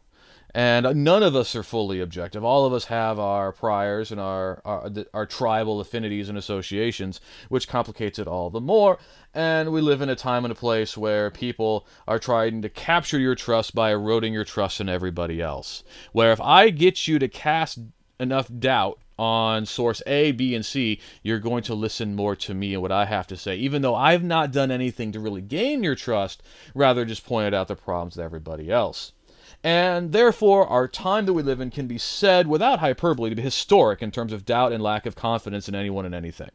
and 0.55 1.05
none 1.05 1.23
of 1.23 1.37
us 1.37 1.55
are 1.55 1.63
fully 1.63 2.01
objective. 2.01 2.45
All 2.45 2.67
of 2.67 2.73
us 2.73 2.87
have 2.87 3.19
our 3.19 3.53
priors 3.53 4.11
and 4.11 4.21
our, 4.21 4.61
our, 4.65 4.91
our 5.15 5.27
tribal 5.27 5.81
affinities 5.81 6.29
and 6.29 6.37
associations, 6.37 7.21
which 7.49 7.69
complicates 7.69 8.19
it 8.19 8.27
all 8.27 8.51
the 8.51 8.61
more. 8.61 8.99
And 9.33 9.73
we 9.73 9.81
live 9.81 10.03
in 10.03 10.09
a 10.09 10.17
time 10.17 10.45
and 10.45 10.53
a 10.53 10.57
place 10.57 10.97
where 10.97 11.31
people 11.31 11.87
are 12.09 12.19
trying 12.19 12.63
to 12.63 12.69
capture 12.69 13.19
your 13.19 13.37
trust 13.37 13.75
by 13.75 13.93
eroding 13.93 14.33
your 14.33 14.45
trust 14.45 14.81
in 14.81 14.89
everybody 14.89 15.41
else. 15.41 15.85
Where 16.13 16.33
if 16.33 16.41
I 16.41 16.71
get 16.71 17.07
you 17.07 17.19
to 17.21 17.29
cast 17.29 17.79
enough 18.19 18.51
doubt 18.59 18.99
on 19.19 19.67
source 19.67 20.03
A, 20.07 20.33
B, 20.33 20.55
and 20.55 20.65
C, 20.65 20.99
you're 21.23 21.39
going 21.39 21.63
to 21.65 21.75
listen 21.75 22.17
more 22.17 22.35
to 22.37 22.55
me 22.55 22.73
and 22.73 22.83
what 22.83 22.91
I 22.91 23.05
have 23.05 23.27
to 23.29 23.37
say, 23.37 23.55
even 23.57 23.83
though 23.83 23.95
I've 23.95 24.25
not 24.25 24.51
done 24.51 24.71
anything 24.71 25.13
to 25.13 25.21
really 25.21 25.43
gain 25.43 25.85
your 25.85 25.95
trust, 25.95 26.43
rather 26.75 27.05
just 27.05 27.27
pointed 27.27 27.55
out 27.55 27.69
the 27.69 27.77
problems 27.77 28.15
to 28.15 28.23
everybody 28.23 28.71
else. 28.71 29.13
And 29.63 30.13
therefore, 30.13 30.67
our 30.67 30.89
time 30.89 31.27
that 31.27 31.35
we 31.35 31.43
live 31.43 31.61
in 31.61 31.71
can 31.71 31.87
be 31.87 31.99
said, 31.99 32.47
without 32.47 32.79
hyperbole, 32.79 33.29
to 33.31 33.37
be 33.37 33.43
historic 33.43 34.01
in 34.01 34.11
terms 34.11 34.33
of 34.33 34.47
doubt 34.47 34.73
and 34.73 34.83
lack 34.83 35.05
of 35.05 35.15
confidence 35.15 35.69
in 35.69 35.75
anyone 35.75 36.07
and 36.07 36.15
anything. 36.15 36.51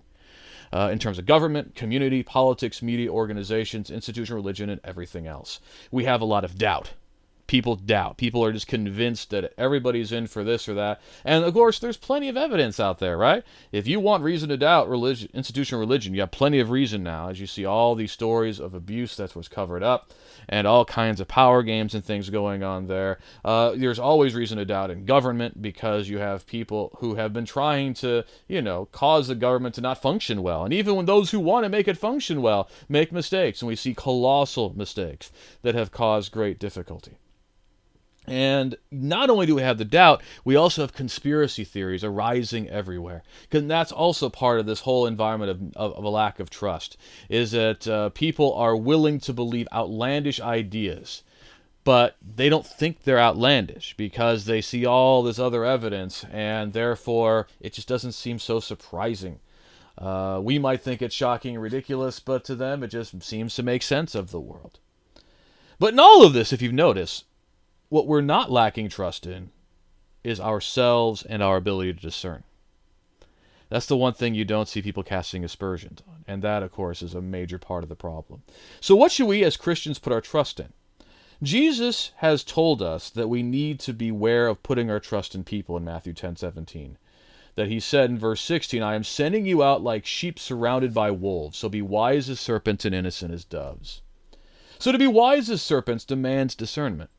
Uh, 0.73 0.89
in 0.91 0.97
terms 0.97 1.19
of 1.19 1.25
government, 1.25 1.75
community, 1.75 2.23
politics, 2.23 2.81
media, 2.81 3.09
organizations, 3.09 3.91
institution, 3.91 4.35
religion, 4.35 4.69
and 4.69 4.81
everything 4.83 5.27
else. 5.27 5.59
We 5.91 6.05
have 6.05 6.21
a 6.21 6.25
lot 6.25 6.43
of 6.43 6.57
doubt 6.57 6.93
people 7.47 7.75
doubt. 7.75 8.17
People 8.17 8.43
are 8.43 8.51
just 8.51 8.67
convinced 8.67 9.29
that 9.29 9.53
everybody's 9.57 10.11
in 10.11 10.27
for 10.27 10.43
this 10.43 10.67
or 10.67 10.73
that. 10.73 11.01
And 11.23 11.43
of 11.43 11.53
course, 11.53 11.79
there's 11.79 11.97
plenty 11.97 12.27
of 12.27 12.37
evidence 12.37 12.79
out 12.79 12.99
there, 12.99 13.17
right? 13.17 13.43
If 13.71 13.87
you 13.87 13.99
want 13.99 14.23
reason 14.23 14.49
to 14.49 14.57
doubt 14.57 14.89
religion, 14.89 15.29
institutional 15.33 15.79
religion, 15.79 16.13
you 16.13 16.21
have 16.21 16.31
plenty 16.31 16.59
of 16.59 16.69
reason 16.69 17.03
now, 17.03 17.29
as 17.29 17.39
you 17.39 17.47
see 17.47 17.65
all 17.65 17.95
these 17.95 18.11
stories 18.11 18.59
of 18.59 18.73
abuse 18.73 19.15
that 19.17 19.35
was 19.35 19.47
covered 19.47 19.83
up, 19.83 20.11
and 20.49 20.67
all 20.67 20.85
kinds 20.85 21.19
of 21.19 21.27
power 21.27 21.63
games 21.63 21.95
and 21.95 22.03
things 22.03 22.29
going 22.29 22.63
on 22.63 22.87
there. 22.87 23.19
Uh, 23.43 23.71
there's 23.75 23.99
always 23.99 24.35
reason 24.35 24.57
to 24.57 24.65
doubt 24.65 24.91
in 24.91 25.05
government 25.05 25.61
because 25.61 26.09
you 26.09 26.17
have 26.17 26.47
people 26.47 26.95
who 26.99 27.15
have 27.15 27.33
been 27.33 27.45
trying 27.45 27.93
to, 27.95 28.23
you 28.47 28.61
know, 28.61 28.85
cause 28.91 29.27
the 29.27 29.35
government 29.35 29.75
to 29.75 29.81
not 29.81 30.01
function 30.01 30.41
well. 30.41 30.63
And 30.63 30.73
even 30.73 30.95
when 30.95 31.05
those 31.05 31.31
who 31.31 31.39
want 31.39 31.63
to 31.63 31.69
make 31.69 31.87
it 31.87 31.97
function 31.97 32.41
well 32.41 32.69
make 32.89 33.11
mistakes, 33.11 33.61
and 33.61 33.67
we 33.67 33.75
see 33.75 33.93
colossal 33.93 34.73
mistakes 34.75 35.31
that 35.61 35.75
have 35.75 35.91
caused 35.91 36.31
great 36.31 36.59
difficulty. 36.59 37.17
And 38.27 38.75
not 38.91 39.29
only 39.29 39.45
do 39.45 39.55
we 39.55 39.61
have 39.61 39.77
the 39.77 39.85
doubt, 39.85 40.21
we 40.43 40.55
also 40.55 40.81
have 40.81 40.93
conspiracy 40.93 41.63
theories 41.63 42.03
arising 42.03 42.69
everywhere. 42.69 43.23
Because 43.43 43.67
that's 43.67 43.91
also 43.91 44.29
part 44.29 44.59
of 44.59 44.65
this 44.65 44.81
whole 44.81 45.05
environment 45.05 45.51
of, 45.51 45.91
of, 45.91 45.97
of 45.97 46.03
a 46.03 46.09
lack 46.09 46.39
of 46.39 46.49
trust, 46.49 46.97
is 47.29 47.51
that 47.51 47.87
uh, 47.87 48.09
people 48.09 48.53
are 48.55 48.75
willing 48.75 49.19
to 49.21 49.33
believe 49.33 49.67
outlandish 49.71 50.39
ideas, 50.39 51.23
but 51.83 52.17
they 52.35 52.49
don't 52.49 52.65
think 52.65 53.03
they're 53.03 53.19
outlandish 53.19 53.93
because 53.95 54.45
they 54.45 54.59
see 54.59 54.85
all 54.85 55.21
this 55.21 55.37
other 55.37 55.63
evidence, 55.63 56.25
and 56.31 56.73
therefore 56.73 57.47
it 57.59 57.73
just 57.73 57.87
doesn't 57.87 58.13
seem 58.13 58.39
so 58.39 58.59
surprising. 58.59 59.39
Uh, 59.97 60.41
we 60.43 60.57
might 60.59 60.81
think 60.81 61.01
it's 61.01 61.15
shocking 61.15 61.53
and 61.53 61.63
ridiculous, 61.63 62.19
but 62.19 62.43
to 62.43 62.55
them 62.55 62.83
it 62.83 62.87
just 62.87 63.21
seems 63.21 63.55
to 63.55 63.63
make 63.63 63.83
sense 63.83 64.15
of 64.15 64.31
the 64.31 64.39
world. 64.39 64.79
But 65.77 65.93
in 65.93 65.99
all 65.99 66.25
of 66.25 66.33
this, 66.33 66.51
if 66.51 66.61
you've 66.61 66.73
noticed, 66.73 67.25
what 67.89 68.07
we're 68.07 68.21
not 68.21 68.51
lacking 68.51 68.89
trust 68.89 69.25
in 69.25 69.51
is 70.23 70.39
ourselves 70.39 71.23
and 71.23 71.43
our 71.43 71.57
ability 71.57 71.93
to 71.93 71.99
discern. 71.99 72.43
That's 73.69 73.85
the 73.85 73.97
one 73.97 74.13
thing 74.13 74.33
you 74.33 74.45
don't 74.45 74.67
see 74.67 74.81
people 74.81 75.03
casting 75.03 75.43
aspersions 75.43 76.01
on. 76.07 76.23
And 76.27 76.41
that, 76.41 76.63
of 76.63 76.71
course, 76.71 77.01
is 77.01 77.13
a 77.13 77.21
major 77.21 77.57
part 77.57 77.83
of 77.83 77.89
the 77.89 77.95
problem. 77.95 78.43
So, 78.79 78.95
what 78.95 79.11
should 79.11 79.27
we 79.27 79.43
as 79.43 79.57
Christians 79.57 79.99
put 79.99 80.13
our 80.13 80.21
trust 80.21 80.59
in? 80.59 80.73
Jesus 81.43 82.11
has 82.17 82.43
told 82.43 82.81
us 82.81 83.09
that 83.09 83.27
we 83.27 83.43
need 83.43 83.79
to 83.81 83.93
beware 83.93 84.47
of 84.47 84.63
putting 84.63 84.89
our 84.89 84.99
trust 84.99 85.35
in 85.35 85.43
people 85.43 85.75
in 85.77 85.83
Matthew 85.83 86.13
10 86.13 86.37
17. 86.37 86.97
That 87.55 87.67
he 87.67 87.79
said 87.79 88.09
in 88.09 88.17
verse 88.17 88.41
16, 88.41 88.83
I 88.83 88.95
am 88.95 89.03
sending 89.03 89.45
you 89.45 89.63
out 89.63 89.81
like 89.81 90.05
sheep 90.05 90.39
surrounded 90.39 90.93
by 90.93 91.11
wolves, 91.11 91.57
so 91.57 91.69
be 91.69 91.81
wise 91.81 92.29
as 92.29 92.39
serpents 92.39 92.83
and 92.83 92.93
innocent 92.93 93.33
as 93.33 93.45
doves. 93.45 94.01
So, 94.77 94.91
to 94.91 94.97
be 94.97 95.07
wise 95.07 95.49
as 95.49 95.61
serpents 95.61 96.03
demands 96.03 96.55
discernment 96.55 97.09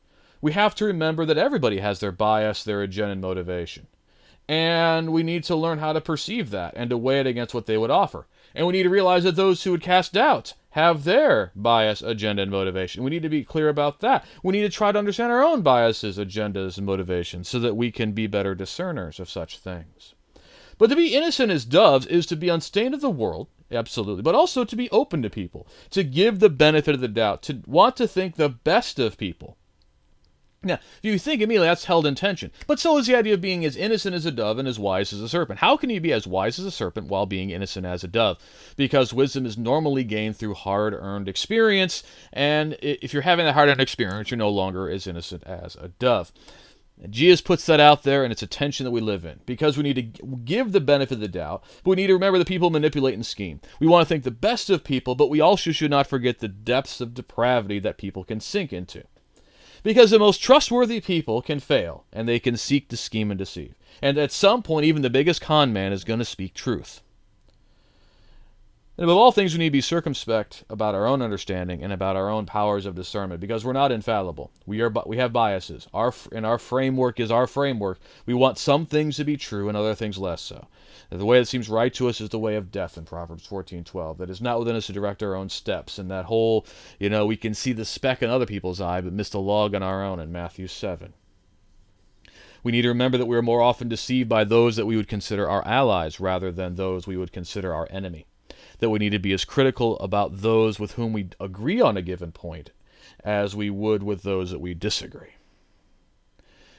we 0.41 0.51
have 0.53 0.75
to 0.75 0.85
remember 0.85 1.25
that 1.25 1.37
everybody 1.37 1.79
has 1.79 1.99
their 1.99 2.11
bias, 2.11 2.63
their 2.63 2.81
agenda, 2.81 3.13
and 3.13 3.21
motivation. 3.21 3.87
And 4.49 5.11
we 5.11 5.23
need 5.23 5.43
to 5.45 5.55
learn 5.55 5.79
how 5.79 5.91
to 5.93 5.99
perceive 5.99 6.51
that 6.51 6.73
and 6.77 6.89
to 6.89 6.97
weigh 6.97 7.19
it 7.19 7.27
against 7.27 7.53
what 7.53 7.65
they 7.65 7.77
would 7.77 7.91
offer. 7.91 8.27
And 8.55 8.65
we 8.65 8.73
need 8.73 8.83
to 8.83 8.89
realize 8.89 9.25
that 9.25 9.35
those 9.35 9.63
who 9.63 9.71
would 9.71 9.81
cast 9.81 10.13
doubts 10.13 10.53
have 10.69 11.03
their 11.03 11.51
bias, 11.55 12.01
agenda, 12.01 12.43
and 12.43 12.51
motivation. 12.51 13.03
We 13.03 13.09
need 13.09 13.23
to 13.23 13.29
be 13.29 13.43
clear 13.43 13.67
about 13.67 13.99
that. 13.99 14.25
We 14.43 14.53
need 14.53 14.61
to 14.61 14.69
try 14.69 14.91
to 14.91 14.99
understand 14.99 15.31
our 15.31 15.43
own 15.43 15.63
biases, 15.63 16.17
agendas, 16.17 16.77
and 16.77 16.85
motivations 16.85 17.49
so 17.49 17.59
that 17.59 17.75
we 17.75 17.91
can 17.91 18.13
be 18.13 18.27
better 18.27 18.55
discerners 18.55 19.19
of 19.19 19.29
such 19.29 19.59
things. 19.59 20.15
But 20.77 20.89
to 20.91 20.95
be 20.95 21.15
innocent 21.15 21.51
as 21.51 21.65
doves 21.65 22.05
is 22.05 22.25
to 22.27 22.35
be 22.35 22.49
unstained 22.49 22.93
of 22.93 23.01
the 23.01 23.09
world, 23.09 23.47
absolutely, 23.71 24.21
but 24.21 24.35
also 24.35 24.63
to 24.63 24.75
be 24.75 24.89
open 24.91 25.21
to 25.23 25.29
people, 25.29 25.67
to 25.89 26.03
give 26.03 26.39
the 26.39 26.49
benefit 26.49 26.95
of 26.95 27.01
the 27.01 27.07
doubt, 27.07 27.41
to 27.43 27.63
want 27.65 27.97
to 27.97 28.07
think 28.07 28.35
the 28.35 28.49
best 28.49 28.99
of 28.99 29.17
people 29.17 29.56
now, 30.63 30.75
if 30.75 30.99
you 31.03 31.19
think 31.19 31.41
immediately, 31.41 31.67
that's 31.67 31.85
held 31.85 32.07
in 32.07 32.15
tension. 32.15 32.51
But 32.65 32.79
so 32.79 32.97
is 32.97 33.05
the 33.05 33.15
idea 33.15 33.35
of 33.35 33.41
being 33.41 33.63
as 33.63 33.75
innocent 33.75 34.15
as 34.15 34.25
a 34.25 34.31
dove 34.31 34.57
and 34.57 34.67
as 34.67 34.79
wise 34.79 35.13
as 35.13 35.21
a 35.21 35.29
serpent. 35.29 35.59
How 35.59 35.77
can 35.77 35.91
you 35.91 36.01
be 36.01 36.11
as 36.11 36.25
wise 36.25 36.57
as 36.57 36.65
a 36.65 36.71
serpent 36.71 37.07
while 37.07 37.27
being 37.27 37.51
innocent 37.51 37.85
as 37.85 38.03
a 38.03 38.07
dove? 38.07 38.39
Because 38.75 39.13
wisdom 39.13 39.45
is 39.45 39.57
normally 39.57 40.03
gained 40.03 40.35
through 40.35 40.55
hard 40.55 40.93
earned 40.95 41.29
experience, 41.29 42.01
and 42.33 42.75
if 42.81 43.13
you're 43.13 43.21
having 43.21 43.45
that 43.45 43.53
hard 43.53 43.69
earned 43.69 43.81
experience, 43.81 44.31
you're 44.31 44.37
no 44.37 44.49
longer 44.49 44.89
as 44.89 45.05
innocent 45.05 45.43
as 45.45 45.75
a 45.75 45.89
dove. 45.89 46.31
Jesus 47.07 47.41
puts 47.41 47.67
that 47.67 47.79
out 47.79 48.01
there, 48.01 48.23
and 48.23 48.31
it's 48.31 48.41
a 48.41 48.47
tension 48.47 48.83
that 48.83 48.91
we 48.91 49.01
live 49.01 49.23
in 49.23 49.39
because 49.45 49.77
we 49.77 49.83
need 49.83 49.95
to 49.95 50.37
give 50.37 50.71
the 50.71 50.81
benefit 50.81 51.15
of 51.15 51.19
the 51.19 51.27
doubt, 51.27 51.63
but 51.83 51.91
we 51.91 51.95
need 51.95 52.07
to 52.07 52.13
remember 52.13 52.39
that 52.39 52.47
people 52.47 52.71
manipulate 52.71 53.13
and 53.13 53.25
scheme. 53.25 53.61
We 53.79 53.85
want 53.85 54.07
to 54.07 54.09
think 54.09 54.23
the 54.23 54.31
best 54.31 54.71
of 54.71 54.83
people, 54.83 55.13
but 55.13 55.29
we 55.29 55.39
also 55.39 55.71
should 55.71 55.91
not 55.91 56.07
forget 56.07 56.39
the 56.39 56.47
depths 56.47 56.99
of 56.99 57.13
depravity 57.13 57.77
that 57.79 57.99
people 57.99 58.23
can 58.23 58.39
sink 58.39 58.73
into. 58.73 59.03
Because 59.87 60.11
the 60.11 60.19
most 60.19 60.39
trustworthy 60.39 60.99
people 60.99 61.41
can 61.41 61.61
fail, 61.61 62.03
and 62.11 62.27
they 62.27 62.39
can 62.39 62.57
seek 62.57 62.89
to 62.89 62.97
scheme 62.97 63.31
and 63.31 63.37
deceive. 63.37 63.73
And 64.01 64.17
at 64.17 64.33
some 64.33 64.61
point, 64.61 64.85
even 64.85 65.01
the 65.01 65.09
biggest 65.09 65.39
con 65.39 65.71
man 65.71 65.93
is 65.93 66.03
going 66.03 66.19
to 66.19 66.25
speak 66.25 66.53
truth. 66.53 67.01
And 68.99 69.03
above 69.03 69.17
all 69.17 69.31
things, 69.31 69.53
we 69.53 69.59
need 69.59 69.67
to 69.67 69.71
be 69.73 69.81
circumspect 69.81 70.63
about 70.71 70.95
our 70.95 71.05
own 71.05 71.21
understanding 71.21 71.83
and 71.83 71.93
about 71.93 72.15
our 72.15 72.31
own 72.31 72.47
powers 72.47 72.87
of 72.87 72.95
discernment, 72.95 73.39
because 73.39 73.63
we're 73.63 73.73
not 73.73 73.91
infallible. 73.91 74.49
We 74.65 74.81
are, 74.81 74.91
we 75.05 75.17
have 75.17 75.31
biases. 75.31 75.87
Our 75.93 76.11
and 76.31 76.47
our 76.47 76.57
framework 76.57 77.19
is 77.19 77.29
our 77.29 77.45
framework. 77.45 77.99
We 78.25 78.33
want 78.33 78.57
some 78.57 78.87
things 78.87 79.17
to 79.17 79.23
be 79.23 79.37
true 79.37 79.67
and 79.67 79.77
other 79.77 79.93
things 79.93 80.17
less 80.17 80.41
so. 80.41 80.65
The 81.11 81.25
way 81.25 81.37
that 81.37 81.45
seems 81.45 81.69
right 81.69 81.93
to 81.93 82.09
us 82.09 82.19
is 82.19 82.29
the 82.29 82.39
way 82.39 82.55
of 82.55 82.71
death 82.71 82.97
in 82.97 83.05
Proverbs 83.05 83.45
14:12. 83.45 84.17
That 84.17 84.31
is 84.31 84.41
not 84.41 84.57
within 84.57 84.75
us 84.75 84.87
to 84.87 84.93
direct 84.93 85.21
our 85.21 85.35
own 85.35 85.49
steps. 85.49 85.99
And 85.99 86.09
that 86.09 86.25
whole, 86.25 86.65
you 86.97 87.11
know, 87.11 87.27
we 87.27 87.37
can 87.37 87.53
see 87.53 87.73
the 87.73 87.85
speck 87.85 88.23
in 88.23 88.31
other 88.31 88.47
people's 88.47 88.81
eye, 88.81 89.01
but 89.01 89.13
miss 89.13 89.29
the 89.29 89.39
log 89.39 89.75
in 89.75 89.83
our 89.83 90.03
own 90.03 90.19
in 90.19 90.31
Matthew 90.31 90.65
7. 90.65 91.13
We 92.63 92.71
need 92.71 92.81
to 92.81 92.87
remember 92.87 93.19
that 93.19 93.27
we 93.27 93.37
are 93.37 93.43
more 93.43 93.61
often 93.61 93.89
deceived 93.89 94.27
by 94.27 94.43
those 94.43 94.75
that 94.75 94.87
we 94.87 94.97
would 94.97 95.07
consider 95.07 95.47
our 95.47 95.65
allies 95.67 96.19
rather 96.19 96.51
than 96.51 96.75
those 96.75 97.05
we 97.05 97.15
would 97.15 97.31
consider 97.31 97.75
our 97.75 97.87
enemy 97.91 98.25
that 98.79 98.89
we 98.89 98.99
need 98.99 99.11
to 99.11 99.19
be 99.19 99.33
as 99.33 99.45
critical 99.45 99.97
about 99.99 100.41
those 100.41 100.79
with 100.79 100.93
whom 100.93 101.13
we 101.13 101.29
agree 101.39 101.81
on 101.81 101.97
a 101.97 102.01
given 102.01 102.31
point 102.31 102.71
as 103.23 103.55
we 103.55 103.69
would 103.69 104.03
with 104.03 104.23
those 104.23 104.51
that 104.51 104.59
we 104.59 104.73
disagree. 104.73 105.35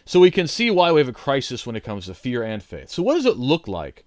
So 0.04 0.20
we 0.20 0.30
can 0.30 0.48
see 0.48 0.70
why 0.70 0.90
we 0.90 1.00
have 1.00 1.08
a 1.08 1.12
crisis 1.12 1.66
when 1.66 1.76
it 1.76 1.84
comes 1.84 2.06
to 2.06 2.14
fear 2.14 2.42
and 2.42 2.62
faith. 2.62 2.88
So, 2.88 3.02
what 3.02 3.14
does 3.14 3.26
it 3.26 3.36
look 3.36 3.68
like 3.68 4.06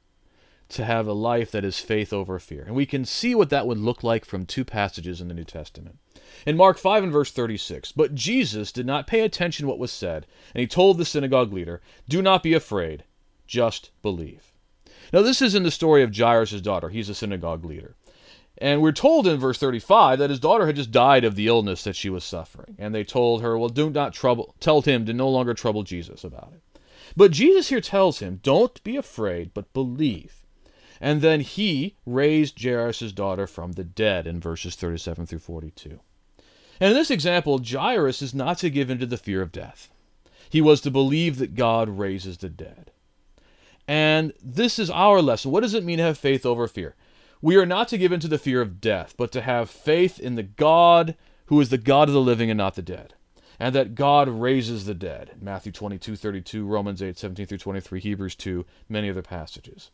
to 0.69 0.83
have 0.83 1.05
a 1.05 1.13
life 1.13 1.51
that 1.51 1.63
is 1.63 1.77
faith 1.77 2.11
over 2.11 2.39
fear? 2.39 2.63
And 2.63 2.75
we 2.75 2.87
can 2.87 3.05
see 3.05 3.35
what 3.35 3.51
that 3.51 3.67
would 3.67 3.77
look 3.77 4.03
like 4.03 4.25
from 4.25 4.45
two 4.45 4.65
passages 4.65 5.21
in 5.21 5.27
the 5.27 5.35
New 5.35 5.43
Testament. 5.43 5.99
In 6.45 6.57
Mark 6.57 6.79
5 6.79 7.03
and 7.03 7.11
verse 7.11 7.31
36, 7.31 7.91
but 7.91 8.15
Jesus 8.15 8.71
did 8.71 8.87
not 8.87 9.05
pay 9.05 9.19
attention 9.19 9.65
to 9.65 9.69
what 9.69 9.77
was 9.77 9.91
said, 9.91 10.25
and 10.55 10.61
he 10.61 10.67
told 10.67 10.97
the 10.97 11.05
synagogue 11.05 11.53
leader, 11.53 11.81
Do 12.09 12.23
not 12.23 12.41
be 12.41 12.53
afraid, 12.53 13.03
just 13.45 13.91
believe. 14.01 14.50
Now, 15.11 15.21
this 15.21 15.41
is 15.41 15.55
in 15.55 15.63
the 15.63 15.71
story 15.71 16.03
of 16.03 16.15
Jairus' 16.15 16.61
daughter. 16.61 16.89
He's 16.89 17.09
a 17.09 17.15
synagogue 17.15 17.65
leader. 17.65 17.95
And 18.57 18.81
we're 18.81 18.91
told 18.91 19.27
in 19.27 19.39
verse 19.39 19.57
35 19.57 20.19
that 20.19 20.29
his 20.29 20.39
daughter 20.39 20.67
had 20.67 20.75
just 20.75 20.91
died 20.91 21.23
of 21.23 21.35
the 21.35 21.47
illness 21.47 21.83
that 21.83 21.95
she 21.95 22.09
was 22.09 22.23
suffering. 22.23 22.75
And 22.77 22.93
they 22.93 23.03
told 23.03 23.41
her, 23.41 23.57
well, 23.57 23.69
do 23.69 23.89
not 23.89 24.13
trouble, 24.13 24.55
tell 24.59 24.81
him 24.81 25.05
to 25.05 25.13
no 25.13 25.29
longer 25.29 25.53
trouble 25.53 25.83
Jesus 25.83 26.23
about 26.23 26.53
it. 26.53 26.79
But 27.17 27.31
Jesus 27.31 27.69
here 27.69 27.81
tells 27.81 28.19
him, 28.19 28.39
don't 28.43 28.81
be 28.83 28.95
afraid, 28.95 29.53
but 29.53 29.73
believe. 29.73 30.45
And 31.01 31.21
then 31.21 31.41
he 31.41 31.95
raised 32.05 32.61
Jairus' 32.61 33.11
daughter 33.11 33.47
from 33.47 33.71
the 33.71 33.83
dead 33.83 34.27
in 34.27 34.39
verses 34.39 34.75
37 34.75 35.25
through 35.25 35.39
42. 35.39 35.99
And 36.79 36.91
in 36.91 36.95
this 36.95 37.11
example, 37.11 37.59
Jairus 37.63 38.21
is 38.21 38.33
not 38.33 38.59
to 38.59 38.69
give 38.69 38.89
in 38.89 38.99
to 38.99 39.05
the 39.07 39.17
fear 39.17 39.41
of 39.41 39.51
death. 39.51 39.89
He 40.49 40.61
was 40.61 40.81
to 40.81 40.91
believe 40.91 41.37
that 41.37 41.55
God 41.55 41.89
raises 41.89 42.37
the 42.37 42.49
dead. 42.49 42.91
And 43.87 44.33
this 44.41 44.79
is 44.79 44.89
our 44.89 45.21
lesson. 45.21 45.51
What 45.51 45.61
does 45.61 45.73
it 45.73 45.83
mean 45.83 45.97
to 45.97 46.03
have 46.03 46.17
faith 46.17 46.45
over 46.45 46.67
fear? 46.67 46.95
We 47.41 47.55
are 47.55 47.65
not 47.65 47.87
to 47.89 47.97
give 47.97 48.11
in 48.11 48.19
to 48.19 48.27
the 48.27 48.37
fear 48.37 48.61
of 48.61 48.79
death, 48.79 49.15
but 49.17 49.31
to 49.31 49.41
have 49.41 49.69
faith 49.69 50.19
in 50.19 50.35
the 50.35 50.43
God 50.43 51.15
who 51.47 51.59
is 51.59 51.69
the 51.69 51.77
God 51.77 52.07
of 52.07 52.13
the 52.13 52.21
living 52.21 52.49
and 52.49 52.57
not 52.57 52.75
the 52.75 52.81
dead. 52.81 53.15
And 53.59 53.75
that 53.75 53.95
God 53.95 54.29
raises 54.29 54.85
the 54.85 54.93
dead. 54.93 55.31
Matthew 55.41 55.71
22, 55.71 56.15
32, 56.15 56.65
Romans 56.65 57.01
8, 57.01 57.17
17 57.17 57.45
through 57.45 57.57
23, 57.57 57.99
Hebrews 57.99 58.35
2, 58.35 58.65
many 58.89 59.09
other 59.09 59.21
passages. 59.21 59.91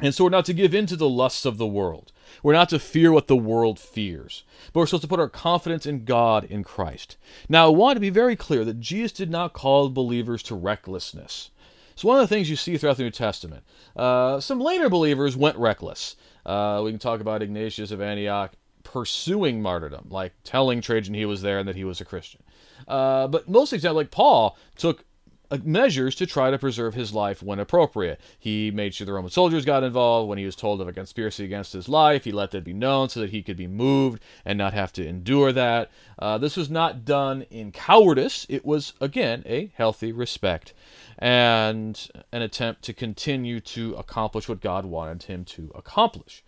And 0.00 0.14
so 0.14 0.24
we're 0.24 0.30
not 0.30 0.46
to 0.46 0.54
give 0.54 0.74
in 0.74 0.86
to 0.86 0.96
the 0.96 1.08
lusts 1.08 1.44
of 1.44 1.58
the 1.58 1.66
world. 1.66 2.12
We're 2.42 2.54
not 2.54 2.70
to 2.70 2.78
fear 2.78 3.12
what 3.12 3.26
the 3.26 3.36
world 3.36 3.78
fears. 3.78 4.42
But 4.72 4.80
we're 4.80 4.86
supposed 4.86 5.02
to 5.02 5.08
put 5.08 5.20
our 5.20 5.28
confidence 5.28 5.84
in 5.84 6.04
God 6.04 6.44
in 6.44 6.64
Christ. 6.64 7.18
Now, 7.48 7.66
I 7.66 7.70
want 7.70 7.96
to 7.96 8.00
be 8.00 8.10
very 8.10 8.34
clear 8.34 8.64
that 8.64 8.80
Jesus 8.80 9.12
did 9.12 9.30
not 9.30 9.52
call 9.52 9.90
believers 9.90 10.42
to 10.44 10.54
recklessness. 10.54 11.50
So 11.94 12.08
one 12.08 12.18
of 12.18 12.28
the 12.28 12.34
things 12.34 12.50
you 12.50 12.56
see 12.56 12.76
throughout 12.76 12.96
the 12.96 13.04
New 13.04 13.10
Testament, 13.10 13.64
uh, 13.96 14.40
some 14.40 14.60
later 14.60 14.88
believers 14.88 15.36
went 15.36 15.56
reckless. 15.56 16.16
Uh, 16.44 16.80
we 16.84 16.90
can 16.90 16.98
talk 16.98 17.20
about 17.20 17.42
Ignatius 17.42 17.90
of 17.90 18.00
Antioch 18.00 18.52
pursuing 18.82 19.62
martyrdom, 19.62 20.08
like 20.10 20.32
telling 20.44 20.80
Trajan 20.80 21.14
he 21.14 21.24
was 21.24 21.42
there 21.42 21.58
and 21.58 21.68
that 21.68 21.76
he 21.76 21.84
was 21.84 22.00
a 22.00 22.04
Christian. 22.04 22.42
Uh, 22.86 23.28
but 23.28 23.48
most 23.48 23.72
examples, 23.72 23.96
like 23.96 24.10
Paul, 24.10 24.56
took 24.76 25.04
uh, 25.50 25.58
measures 25.64 26.14
to 26.16 26.26
try 26.26 26.50
to 26.50 26.58
preserve 26.58 26.94
his 26.94 27.12
life 27.12 27.42
when 27.42 27.58
appropriate. 27.58 28.20
He 28.38 28.70
made 28.70 28.94
sure 28.94 29.04
the 29.06 29.12
Roman 29.12 29.30
soldiers 29.30 29.64
got 29.64 29.84
involved. 29.84 30.28
When 30.28 30.38
he 30.38 30.46
was 30.46 30.56
told 30.56 30.80
of 30.80 30.88
a 30.88 30.92
conspiracy 30.92 31.44
against 31.44 31.72
his 31.72 31.88
life, 31.88 32.24
he 32.24 32.32
let 32.32 32.50
that 32.52 32.64
be 32.64 32.72
known 32.72 33.08
so 33.08 33.20
that 33.20 33.30
he 33.30 33.42
could 33.42 33.56
be 33.56 33.66
moved 33.66 34.22
and 34.44 34.58
not 34.58 34.74
have 34.74 34.92
to 34.94 35.06
endure 35.06 35.52
that. 35.52 35.90
Uh, 36.18 36.38
this 36.38 36.56
was 36.56 36.70
not 36.70 37.04
done 37.04 37.42
in 37.50 37.70
cowardice. 37.70 38.46
It 38.48 38.64
was, 38.64 38.94
again, 39.00 39.42
a 39.46 39.70
healthy 39.74 40.10
respect 40.10 40.74
and 41.18 42.08
an 42.32 42.42
attempt 42.42 42.82
to 42.82 42.92
continue 42.92 43.60
to 43.60 43.94
accomplish 43.94 44.48
what 44.48 44.60
God 44.60 44.84
wanted 44.84 45.24
him 45.24 45.44
to 45.46 45.70
accomplish. 45.74 46.42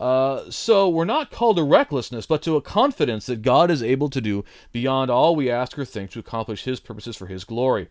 Uh, 0.00 0.50
so 0.50 0.88
we're 0.88 1.04
not 1.04 1.30
called 1.30 1.56
to 1.56 1.62
recklessness, 1.62 2.24
but 2.24 2.40
to 2.40 2.56
a 2.56 2.62
confidence 2.62 3.26
that 3.26 3.42
God 3.42 3.70
is 3.70 3.82
able 3.82 4.08
to 4.08 4.20
do 4.20 4.44
beyond 4.72 5.10
all 5.10 5.36
we 5.36 5.50
ask 5.50 5.78
or 5.78 5.84
think 5.84 6.10
to 6.10 6.18
accomplish 6.18 6.64
His 6.64 6.80
purposes 6.80 7.16
for 7.16 7.26
His 7.26 7.44
glory. 7.44 7.88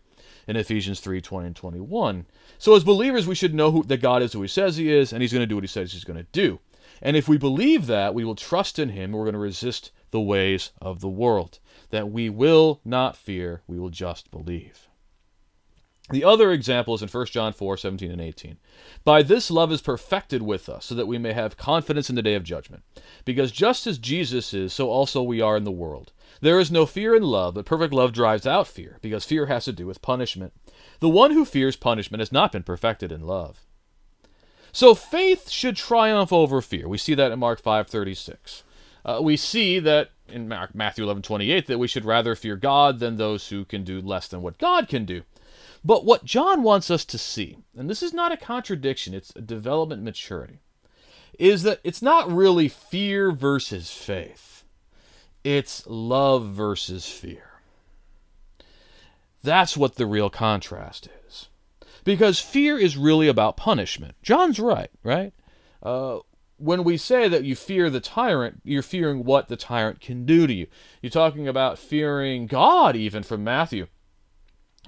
In 0.48 0.56
Ephesians 0.56 0.98
3 0.98 1.20
20 1.20 1.46
and 1.46 1.56
21. 1.56 2.26
So, 2.58 2.74
as 2.74 2.82
believers, 2.82 3.28
we 3.28 3.36
should 3.36 3.54
know 3.54 3.70
who, 3.70 3.82
that 3.84 4.02
God 4.02 4.22
is 4.22 4.32
who 4.32 4.42
He 4.42 4.48
says 4.48 4.76
He 4.76 4.90
is, 4.90 5.12
and 5.12 5.22
He's 5.22 5.32
going 5.32 5.42
to 5.42 5.46
do 5.46 5.54
what 5.54 5.62
He 5.62 5.68
says 5.68 5.92
He's 5.92 6.02
going 6.02 6.18
to 6.18 6.26
do. 6.32 6.58
And 7.00 7.16
if 7.16 7.28
we 7.28 7.38
believe 7.38 7.86
that, 7.86 8.14
we 8.14 8.24
will 8.24 8.34
trust 8.34 8.78
in 8.78 8.88
Him, 8.88 9.12
we're 9.12 9.24
going 9.24 9.34
to 9.34 9.38
resist 9.38 9.92
the 10.10 10.20
ways 10.20 10.72
of 10.80 11.00
the 11.00 11.08
world. 11.08 11.60
That 11.90 12.10
we 12.10 12.28
will 12.28 12.80
not 12.84 13.16
fear, 13.16 13.62
we 13.68 13.78
will 13.78 13.90
just 13.90 14.30
believe. 14.32 14.88
The 16.10 16.24
other 16.24 16.50
example 16.50 16.94
is 16.94 17.02
in 17.02 17.08
1 17.08 17.26
John 17.26 17.52
4 17.52 17.76
17 17.76 18.10
and 18.10 18.20
18. 18.20 18.58
By 19.04 19.22
this 19.22 19.50
love 19.50 19.70
is 19.70 19.80
perfected 19.80 20.42
with 20.42 20.68
us, 20.68 20.86
so 20.86 20.94
that 20.94 21.06
we 21.06 21.18
may 21.18 21.32
have 21.32 21.56
confidence 21.56 22.10
in 22.10 22.16
the 22.16 22.22
day 22.22 22.34
of 22.34 22.42
judgment. 22.42 22.82
Because 23.24 23.52
just 23.52 23.86
as 23.86 23.98
Jesus 23.98 24.52
is, 24.52 24.72
so 24.72 24.90
also 24.90 25.22
we 25.22 25.40
are 25.40 25.56
in 25.56 25.64
the 25.64 25.70
world. 25.70 26.12
There 26.40 26.58
is 26.58 26.70
no 26.70 26.86
fear 26.86 27.14
in 27.14 27.22
love, 27.22 27.54
but 27.54 27.66
perfect 27.66 27.94
love 27.94 28.12
drives 28.12 28.46
out 28.46 28.66
fear, 28.66 28.98
because 29.02 29.24
fear 29.24 29.46
has 29.46 29.66
to 29.66 29.72
do 29.72 29.86
with 29.86 30.02
punishment. 30.02 30.52
The 31.00 31.08
one 31.08 31.32
who 31.32 31.44
fears 31.44 31.76
punishment 31.76 32.20
has 32.20 32.32
not 32.32 32.52
been 32.52 32.62
perfected 32.62 33.12
in 33.12 33.26
love. 33.26 33.66
So 34.72 34.94
faith 34.94 35.50
should 35.50 35.76
triumph 35.76 36.32
over 36.32 36.60
fear. 36.60 36.88
We 36.88 36.98
see 36.98 37.14
that 37.14 37.32
in 37.32 37.38
Mark 37.38 37.60
5:36. 37.62 38.62
Uh, 39.04 39.20
we 39.22 39.36
see 39.36 39.78
that 39.78 40.10
in 40.28 40.48
Matthew 40.48 41.04
11:28 41.04 41.66
that 41.66 41.78
we 41.78 41.88
should 41.88 42.04
rather 42.04 42.34
fear 42.34 42.56
God 42.56 42.98
than 42.98 43.16
those 43.16 43.48
who 43.48 43.64
can 43.64 43.82
do 43.84 44.00
less 44.00 44.28
than 44.28 44.42
what 44.42 44.58
God 44.58 44.88
can 44.88 45.04
do. 45.04 45.22
But 45.84 46.04
what 46.04 46.24
John 46.24 46.62
wants 46.62 46.90
us 46.90 47.04
to 47.06 47.18
see, 47.18 47.58
and 47.76 47.88
this 47.88 48.02
is 48.02 48.12
not 48.12 48.32
a 48.32 48.36
contradiction, 48.36 49.14
it's 49.14 49.32
a 49.34 49.40
development 49.40 50.02
maturity, 50.02 50.60
is 51.38 51.62
that 51.62 51.80
it's 51.82 52.02
not 52.02 52.30
really 52.30 52.68
fear 52.68 53.32
versus 53.32 53.90
faith, 53.90 54.64
it's 55.42 55.86
love 55.86 56.50
versus 56.50 57.08
fear. 57.08 57.44
That's 59.42 59.76
what 59.76 59.94
the 59.94 60.04
real 60.04 60.28
contrast 60.28 61.08
is. 61.26 61.48
Because 62.04 62.38
fear 62.38 62.78
is 62.78 62.96
really 62.96 63.28
about 63.28 63.56
punishment. 63.56 64.14
John's 64.22 64.60
right, 64.60 64.90
right? 65.02 65.32
Uh, 65.82 66.18
when 66.58 66.84
we 66.84 66.98
say 66.98 67.26
that 67.26 67.44
you 67.44 67.56
fear 67.56 67.88
the 67.88 68.00
tyrant, 68.00 68.60
you're 68.64 68.82
fearing 68.82 69.24
what 69.24 69.48
the 69.48 69.56
tyrant 69.56 70.00
can 70.00 70.26
do 70.26 70.46
to 70.46 70.52
you. 70.52 70.66
You're 71.00 71.10
talking 71.10 71.48
about 71.48 71.78
fearing 71.78 72.46
God, 72.46 72.96
even 72.96 73.22
from 73.22 73.42
Matthew 73.42 73.86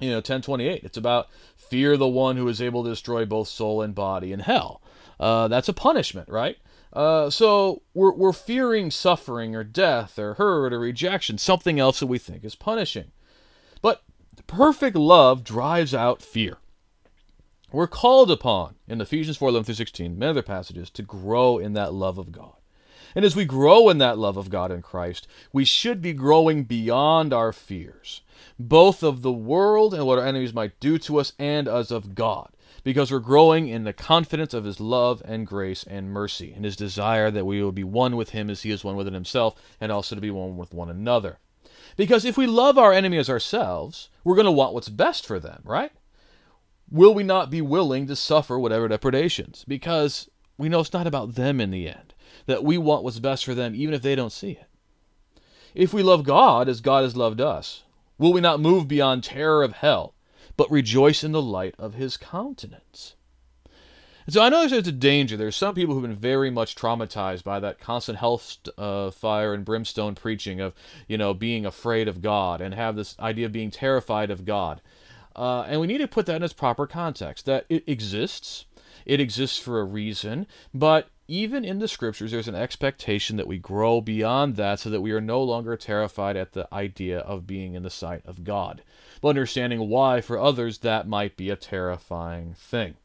you 0.03 0.09
know 0.09 0.17
1028 0.17 0.83
it's 0.83 0.97
about 0.97 1.27
fear 1.55 1.97
the 1.97 2.07
one 2.07 2.37
who 2.37 2.47
is 2.47 2.61
able 2.61 2.83
to 2.83 2.89
destroy 2.89 3.25
both 3.25 3.47
soul 3.47 3.81
and 3.81 3.95
body 3.95 4.31
in 4.31 4.39
hell. 4.39 4.81
Uh, 5.19 5.47
that's 5.47 5.69
a 5.69 5.73
punishment 5.73 6.29
right? 6.29 6.57
Uh, 6.91 7.29
so 7.29 7.81
we're, 7.93 8.13
we're 8.13 8.33
fearing 8.33 8.91
suffering 8.91 9.55
or 9.55 9.63
death 9.63 10.19
or 10.19 10.35
hurt 10.35 10.73
or 10.73 10.79
rejection. 10.79 11.37
Something 11.37 11.79
else 11.79 11.99
that 11.99 12.07
we 12.07 12.19
think 12.19 12.43
is 12.45 12.53
punishing. 12.53 13.11
But 13.81 14.03
perfect 14.45 14.95
love 14.95 15.43
drives 15.43 15.93
out 15.95 16.21
fear. 16.21 16.57
We're 17.71 17.87
called 17.87 18.29
upon 18.29 18.75
in 18.87 19.01
ephesians 19.01 19.37
4 19.37 19.49
11 19.49 19.65
through 19.65 19.75
16 19.75 20.19
many 20.19 20.29
other 20.29 20.43
passages 20.43 20.91
to 20.91 21.01
grow 21.01 21.57
in 21.57 21.73
that 21.73 21.93
love 21.93 22.19
of 22.19 22.31
god. 22.31 22.53
And 23.15 23.25
as 23.25 23.35
we 23.35 23.45
grow 23.45 23.89
in 23.89 23.99
that 23.99 24.17
love 24.17 24.37
of 24.37 24.49
God 24.49 24.71
in 24.71 24.81
Christ, 24.81 25.27
we 25.51 25.65
should 25.65 26.01
be 26.01 26.13
growing 26.13 26.63
beyond 26.63 27.33
our 27.33 27.53
fears, 27.53 28.21
both 28.59 29.03
of 29.03 29.21
the 29.21 29.31
world 29.31 29.93
and 29.93 30.05
what 30.05 30.19
our 30.19 30.25
enemies 30.25 30.53
might 30.53 30.79
do 30.79 30.97
to 30.99 31.19
us, 31.19 31.33
and 31.37 31.67
us 31.67 31.91
of 31.91 32.15
God, 32.15 32.49
because 32.83 33.11
we're 33.11 33.19
growing 33.19 33.67
in 33.67 33.83
the 33.83 33.93
confidence 33.93 34.53
of 34.53 34.65
His 34.65 34.79
love 34.79 35.21
and 35.25 35.47
grace 35.47 35.83
and 35.83 36.09
mercy, 36.11 36.53
and 36.53 36.65
His 36.65 36.75
desire 36.75 37.31
that 37.31 37.45
we 37.45 37.61
will 37.61 37.71
be 37.71 37.83
one 37.83 38.15
with 38.15 38.29
Him 38.29 38.49
as 38.49 38.63
He 38.63 38.71
is 38.71 38.83
one 38.83 38.95
within 38.95 39.13
Himself, 39.13 39.55
and 39.79 39.91
also 39.91 40.15
to 40.15 40.21
be 40.21 40.31
one 40.31 40.57
with 40.57 40.73
one 40.73 40.89
another. 40.89 41.39
Because 41.95 42.25
if 42.25 42.37
we 42.37 42.47
love 42.47 42.77
our 42.77 42.93
enemy 42.93 43.17
as 43.17 43.29
ourselves, 43.29 44.09
we're 44.23 44.35
going 44.35 44.45
to 44.45 44.51
want 44.51 44.73
what's 44.73 44.89
best 44.89 45.25
for 45.25 45.39
them, 45.39 45.61
right? 45.63 45.91
Will 46.89 47.13
we 47.13 47.23
not 47.23 47.49
be 47.49 47.61
willing 47.61 48.07
to 48.07 48.15
suffer 48.15 48.57
whatever 48.57 48.87
depredations? 48.87 49.65
Because 49.67 50.29
we 50.57 50.69
know 50.69 50.79
it's 50.79 50.93
not 50.93 51.07
about 51.07 51.35
them 51.35 51.59
in 51.59 51.71
the 51.71 51.87
end 51.87 52.13
that 52.45 52.63
we 52.63 52.77
want 52.77 53.03
what's 53.03 53.19
best 53.19 53.45
for 53.45 53.53
them, 53.53 53.73
even 53.75 53.93
if 53.93 54.01
they 54.01 54.15
don't 54.15 54.31
see 54.31 54.51
it. 54.51 54.65
If 55.73 55.93
we 55.93 56.03
love 56.03 56.23
God 56.23 56.69
as 56.69 56.81
God 56.81 57.03
has 57.03 57.15
loved 57.15 57.41
us, 57.41 57.82
will 58.17 58.33
we 58.33 58.41
not 58.41 58.59
move 58.59 58.87
beyond 58.87 59.23
terror 59.23 59.63
of 59.63 59.73
hell, 59.73 60.15
but 60.57 60.71
rejoice 60.71 61.23
in 61.23 61.31
the 61.31 61.41
light 61.41 61.75
of 61.77 61.93
his 61.93 62.17
countenance? 62.17 63.15
And 64.25 64.33
so 64.33 64.41
I 64.41 64.49
know 64.49 64.67
there's 64.67 64.87
a 64.87 64.91
danger. 64.91 65.35
There's 65.35 65.55
some 65.55 65.75
people 65.75 65.93
who've 65.93 66.03
been 66.03 66.15
very 66.15 66.49
much 66.49 66.75
traumatized 66.75 67.43
by 67.43 67.59
that 67.59 67.79
constant 67.79 68.19
hellfire 68.19 68.73
uh, 68.77 69.11
fire 69.11 69.53
and 69.53 69.65
brimstone 69.65 70.15
preaching 70.15 70.61
of, 70.61 70.73
you 71.07 71.17
know, 71.17 71.33
being 71.33 71.65
afraid 71.65 72.07
of 72.07 72.21
God 72.21 72.61
and 72.61 72.73
have 72.73 72.95
this 72.95 73.17
idea 73.19 73.47
of 73.47 73.51
being 73.51 73.71
terrified 73.71 74.31
of 74.31 74.45
God. 74.45 74.81
Uh, 75.35 75.63
and 75.63 75.81
we 75.81 75.87
need 75.87 75.97
to 75.97 76.07
put 76.07 76.25
that 76.27 76.37
in 76.37 76.43
its 76.43 76.53
proper 76.53 76.87
context. 76.87 77.45
That 77.45 77.65
it 77.69 77.83
exists, 77.87 78.65
it 79.05 79.19
exists 79.19 79.59
for 79.59 79.81
a 79.81 79.83
reason, 79.83 80.47
but 80.73 81.09
even 81.27 81.63
in 81.63 81.79
the 81.79 81.87
scriptures, 81.87 82.31
there's 82.31 82.47
an 82.47 82.55
expectation 82.55 83.37
that 83.37 83.47
we 83.47 83.57
grow 83.57 84.01
beyond 84.01 84.55
that 84.57 84.79
so 84.79 84.89
that 84.89 85.01
we 85.01 85.11
are 85.11 85.21
no 85.21 85.41
longer 85.41 85.77
terrified 85.77 86.35
at 86.35 86.53
the 86.53 86.67
idea 86.73 87.19
of 87.19 87.47
being 87.47 87.75
in 87.75 87.83
the 87.83 87.89
sight 87.89 88.21
of 88.25 88.43
God, 88.43 88.83
but 89.21 89.29
understanding 89.29 89.87
why 89.87 90.19
for 90.21 90.37
others 90.37 90.79
that 90.79 91.07
might 91.07 91.37
be 91.37 91.49
a 91.49 91.55
terrifying 91.55 92.53
thing. 92.55 92.95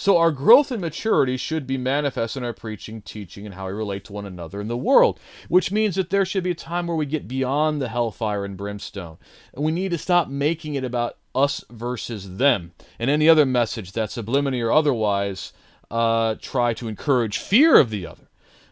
So, 0.00 0.16
our 0.16 0.30
growth 0.30 0.70
and 0.70 0.80
maturity 0.80 1.36
should 1.36 1.66
be 1.66 1.76
manifest 1.76 2.36
in 2.36 2.44
our 2.44 2.52
preaching, 2.52 3.02
teaching, 3.02 3.44
and 3.44 3.56
how 3.56 3.66
we 3.66 3.72
relate 3.72 4.04
to 4.04 4.12
one 4.12 4.26
another 4.26 4.60
in 4.60 4.68
the 4.68 4.76
world, 4.76 5.18
which 5.48 5.72
means 5.72 5.96
that 5.96 6.10
there 6.10 6.24
should 6.24 6.44
be 6.44 6.52
a 6.52 6.54
time 6.54 6.86
where 6.86 6.96
we 6.96 7.04
get 7.04 7.26
beyond 7.26 7.82
the 7.82 7.88
hellfire 7.88 8.44
and 8.44 8.56
brimstone. 8.56 9.18
And 9.52 9.64
we 9.64 9.72
need 9.72 9.90
to 9.90 9.98
stop 9.98 10.28
making 10.28 10.76
it 10.76 10.84
about 10.84 11.16
us 11.34 11.64
versus 11.68 12.36
them 12.36 12.72
and 12.98 13.10
any 13.10 13.28
other 13.28 13.44
message 13.44 13.90
that's 13.90 14.14
subliminary 14.14 14.62
or 14.62 14.70
otherwise 14.70 15.52
uh, 15.90 16.36
try 16.40 16.74
to 16.74 16.88
encourage 16.88 17.38
fear 17.38 17.78
of 17.78 17.90
the 17.90 18.06
other, 18.06 18.28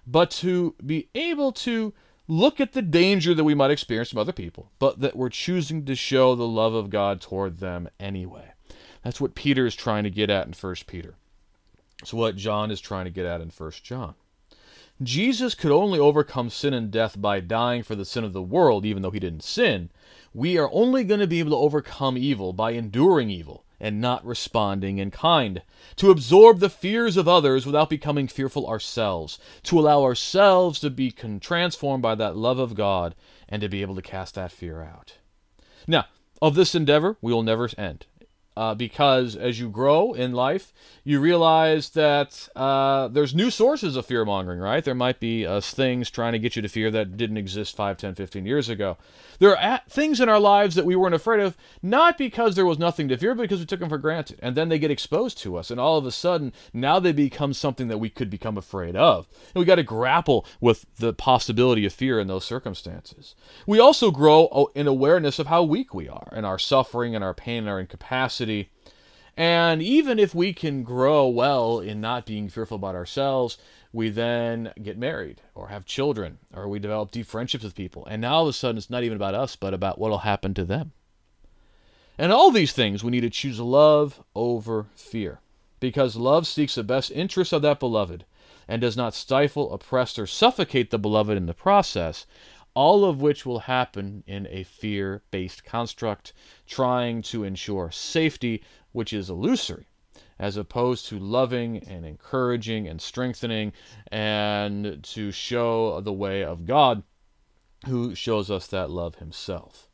but 0.07 0.31
to 0.31 0.75
be 0.85 1.09
able 1.15 1.53
to 1.53 1.93
look 2.29 2.61
at 2.61 2.73
the 2.73 2.83
danger 2.83 3.35
that 3.35 3.45
we 3.45 3.55
might 3.55 3.71
experience 3.71 4.11
from 4.11 4.19
other 4.19 4.33
people, 4.33 4.71
but 4.79 5.01
that 5.01 5.17
we're 5.17 5.29
choosing 5.29 5.85
to 5.85 5.95
show 5.95 6.35
the 6.35 6.47
love 6.47 6.75
of 6.75 6.91
God 6.91 7.21
toward 7.21 7.59
them 7.59 7.89
anyway. 8.01 8.53
That's 9.03 9.21
what 9.21 9.35
Peter 9.35 9.67
is 9.67 9.75
trying 9.75 10.05
to 10.05 10.11
get 10.11 10.31
at 10.31 10.47
in 10.47 10.53
1 10.53 10.75
Peter. 10.87 11.15
It's 12.03 12.13
what 12.13 12.37
John 12.37 12.71
is 12.71 12.81
trying 12.81 13.05
to 13.05 13.11
get 13.11 13.27
at 13.27 13.41
in 13.41 13.51
1 13.51 13.73
John. 13.83 14.15
Jesus 15.03 15.55
could 15.55 15.71
only 15.71 15.99
overcome 15.99 16.49
sin 16.49 16.73
and 16.73 16.91
death 16.91 17.21
by 17.21 17.41
dying 17.41 17.83
for 17.83 17.95
the 17.95 18.05
sin 18.05 18.25
of 18.25 18.33
the 18.33 18.43
world, 18.43 18.87
even 18.87 19.03
though 19.03 19.11
he 19.11 19.21
didn't 19.21 19.43
sin. 19.43 19.91
We 20.33 20.57
are 20.57 20.71
only 20.73 21.05
going 21.05 21.21
to 21.21 21.27
be 21.27 21.39
able 21.39 21.51
to 21.51 21.57
overcome 21.57 22.17
evil 22.17 22.53
by 22.53 22.73
enduring 22.73 23.31
evil 23.31 23.66
and 23.79 24.01
not 24.01 24.25
responding 24.25 24.99
in 24.99 25.11
kind, 25.11 25.63
to 25.97 26.11
absorb 26.11 26.61
the 26.61 26.71
fears 26.71 27.17
of 27.17 27.29
others 27.29 27.67
without 27.67 27.91
becoming 27.91 28.29
fearful 28.29 28.67
ourselves, 28.67 29.39
to 29.63 29.79
allow 29.79 30.03
ourselves 30.03 30.81
to 30.81 30.91
be 30.91 31.11
transformed 31.11 32.03
by 32.03 32.15
that 32.15 32.37
love 32.37 32.59
of 32.59 32.75
God 32.75 33.15
and 33.49 33.63
to 33.63 33.69
be 33.69 33.83
able 33.83 33.95
to 33.95 34.03
cast 34.03 34.35
that 34.35 34.53
fear 34.53 34.83
out. 34.83 35.19
Now, 35.87 36.07
of 36.41 36.55
this 36.55 36.75
endeavor, 36.75 37.17
we 37.21 37.33
will 37.33 37.43
never 37.43 37.69
end 37.79 38.07
uh, 38.57 38.75
because 38.75 39.37
as 39.37 39.61
you 39.61 39.69
grow 39.69 40.13
in 40.13 40.33
life, 40.33 40.73
you 41.05 41.21
realize 41.21 41.91
that 41.91 42.49
uh, 42.57 43.09
there's 43.09 43.35
new 43.35 43.51
sources 43.51 43.97
of 43.97 44.07
fear 44.07 44.25
mongering, 44.25 44.59
right? 44.59 44.83
There 44.83 44.95
might 44.95 45.21
be 45.21 45.47
uh, 45.47 45.61
things 45.61 46.11
trying 46.11 46.33
to 46.33 46.39
get 46.39 46.57
you 46.57 46.63
to 46.63 46.69
fear 46.69 46.91
that 46.91 47.17
didn't 47.17 47.37
exist 47.37 47.77
5, 47.77 47.97
10, 47.97 48.15
15 48.15 48.47
years 48.47 48.69
ago. 48.69 48.97
There 49.39 49.51
are 49.51 49.57
at- 49.57 49.91
things 49.91 50.21
in 50.21 50.29
our 50.29 50.41
lives 50.41 50.75
that 50.75 50.87
we 50.87 50.97
weren't 50.97 51.15
afraid 51.15 51.41
of, 51.41 51.57
not 51.83 52.17
because 52.17 52.55
there 52.55 52.65
was 52.65 52.79
nothing 52.79 53.09
to 53.09 53.19
fear, 53.19 53.35
but 53.35 53.43
because 53.43 53.61
we 53.61 53.67
took 53.67 53.81
them 53.81 53.91
for 53.91 53.99
granted. 53.99 54.39
And 54.43 54.57
then 54.57 54.69
they 54.69 54.79
get 54.79 54.91
exposed 54.91 55.39
to 55.39 55.57
us, 55.57 55.71
and 55.71 55.79
all 55.79 55.99
of 55.99 56.07
a 56.07 56.11
sudden, 56.11 56.53
now 56.73 56.99
they 56.99 57.13
become 57.13 57.53
something 57.53 57.89
that 57.89 57.99
we 57.99 58.09
could 58.09 58.31
become 58.31 58.57
afraid 58.57 58.97
of. 58.97 59.29
And 59.55 59.61
we 59.61 59.67
got 59.67 59.77
to 59.77 59.83
grapple 59.83 60.47
with 60.61 60.87
the 60.97 61.13
possibility 61.13 61.85
of 61.85 61.93
fear 61.93 62.19
in 62.19 62.27
those 62.27 62.45
circumstances. 62.45 63.35
We 63.67 63.79
also 63.79 64.11
grow 64.11 64.49
oh, 64.51 64.71
in 64.75 64.87
awareness 64.87 65.39
of 65.39 65.49
how 65.49 65.63
weak 65.63 65.93
we 65.93 66.09
are, 66.09 66.29
and 66.33 66.47
our 66.47 66.59
suffering, 66.59 67.15
and 67.15 67.23
our 67.23 67.35
pain, 67.35 67.59
and 67.59 67.69
our 67.69 67.81
incapacity 67.81 68.46
And 69.37 69.83
even 69.83 70.19
if 70.19 70.35
we 70.35 70.53
can 70.55 70.83
grow 70.83 71.29
well 71.29 71.79
in 71.79 72.01
not 72.01 72.25
being 72.25 72.49
fearful 72.49 72.77
about 72.77 72.95
ourselves, 72.95 73.59
we 73.93 74.09
then 74.09 74.73
get 74.83 74.97
married 74.97 75.43
or 75.55 75.69
have 75.69 75.85
children 75.85 76.39
or 76.55 76.69
we 76.69 76.79
develop 76.79 77.11
deep 77.11 77.27
friendships 77.27 77.65
with 77.65 77.75
people. 77.75 78.07
And 78.07 78.23
now 78.23 78.35
all 78.35 78.43
of 78.43 78.49
a 78.49 78.53
sudden 78.53 78.79
it's 78.79 78.91
not 78.91 79.05
even 79.05 79.17
about 79.17 79.35
us, 79.35 79.57
but 79.57 79.75
about 79.75 79.99
what 79.99 80.11
will 80.11 80.19
happen 80.19 80.55
to 80.55 80.65
them. 80.65 80.93
And 82.19 82.33
all 82.33 82.51
these 82.51 82.73
things 82.73 83.05
we 83.05 83.11
need 83.11 83.21
to 83.23 83.31
choose 83.31 83.61
love 83.61 84.23
over 84.35 84.87
fear 84.95 85.41
because 85.81 86.17
love 86.17 86.47
seeks 86.47 86.75
the 86.75 86.83
best 86.83 87.11
interests 87.11 87.53
of 87.53 87.63
that 87.63 87.79
beloved 87.79 88.25
and 88.69 88.81
does 88.81 88.97
not 88.97 89.15
stifle, 89.15 89.73
oppress, 89.73 90.19
or 90.19 90.27
suffocate 90.27 90.91
the 90.91 90.99
beloved 90.99 91.37
in 91.37 91.47
the 91.47 91.55
process, 91.55 92.27
all 92.77 93.07
of 93.07 93.23
which 93.23 93.47
will 93.47 93.61
happen 93.61 94.23
in 94.27 94.47
a 94.51 94.63
fear 94.63 95.23
based 95.31 95.65
construct, 95.65 96.35
trying 96.67 97.23
to 97.23 97.43
ensure 97.43 97.91
safety, 97.91 98.63
which 98.93 99.15
is 99.15 99.31
illusory, 99.31 99.87
as 100.39 100.59
opposed 100.59 101.07
to 101.07 101.19
loving 101.19 101.79
and 101.89 102.05
encouraging 102.05 102.87
and 102.87 103.01
strengthening 103.01 103.73
and 104.13 105.03
to 105.03 105.33
show 105.33 106.03
the 106.03 106.13
way 106.13 106.45
of 106.45 106.67
God, 106.67 107.03
who 107.87 108.15
shows 108.15 108.51
us 108.51 108.67
that 108.67 108.91
love 108.91 109.17
himself. 109.17 109.89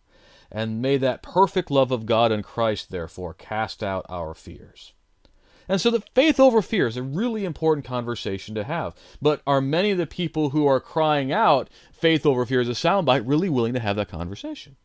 And 0.51 0.83
may 0.83 0.97
that 0.97 1.23
perfect 1.23 1.71
love 1.71 1.92
of 1.92 2.05
God 2.05 2.33
in 2.33 2.42
Christ, 2.42 2.90
therefore, 2.90 3.33
cast 3.33 3.85
out 3.85 4.05
our 4.09 4.35
fears. 4.35 4.92
And 5.73 5.81
so 5.81 5.91
the 5.91 6.03
faith 6.15 6.39
over 6.39 6.61
fear 6.61 6.87
is 6.87 6.99
a 6.99 7.03
really 7.03 7.47
important 7.47 7.87
conversation 7.87 8.55
to 8.57 8.65
have. 8.65 8.95
But 9.23 9.41
are 9.47 9.63
many 9.63 9.91
of 9.91 9.97
the 9.97 10.07
people 10.07 10.51
who 10.51 10.67
are 10.67 10.81
crying 10.81 11.33
out 11.33 11.71
faith 11.95 12.27
over 12.27 12.45
fear 12.45 12.61
as 12.61 12.69
a 12.69 12.73
soundbite 12.73 13.23
really 13.25 13.49
willing 13.49 13.73
to 13.73 13.81
have 13.81 13.97
that 13.97 14.11
conversation? 14.11 14.77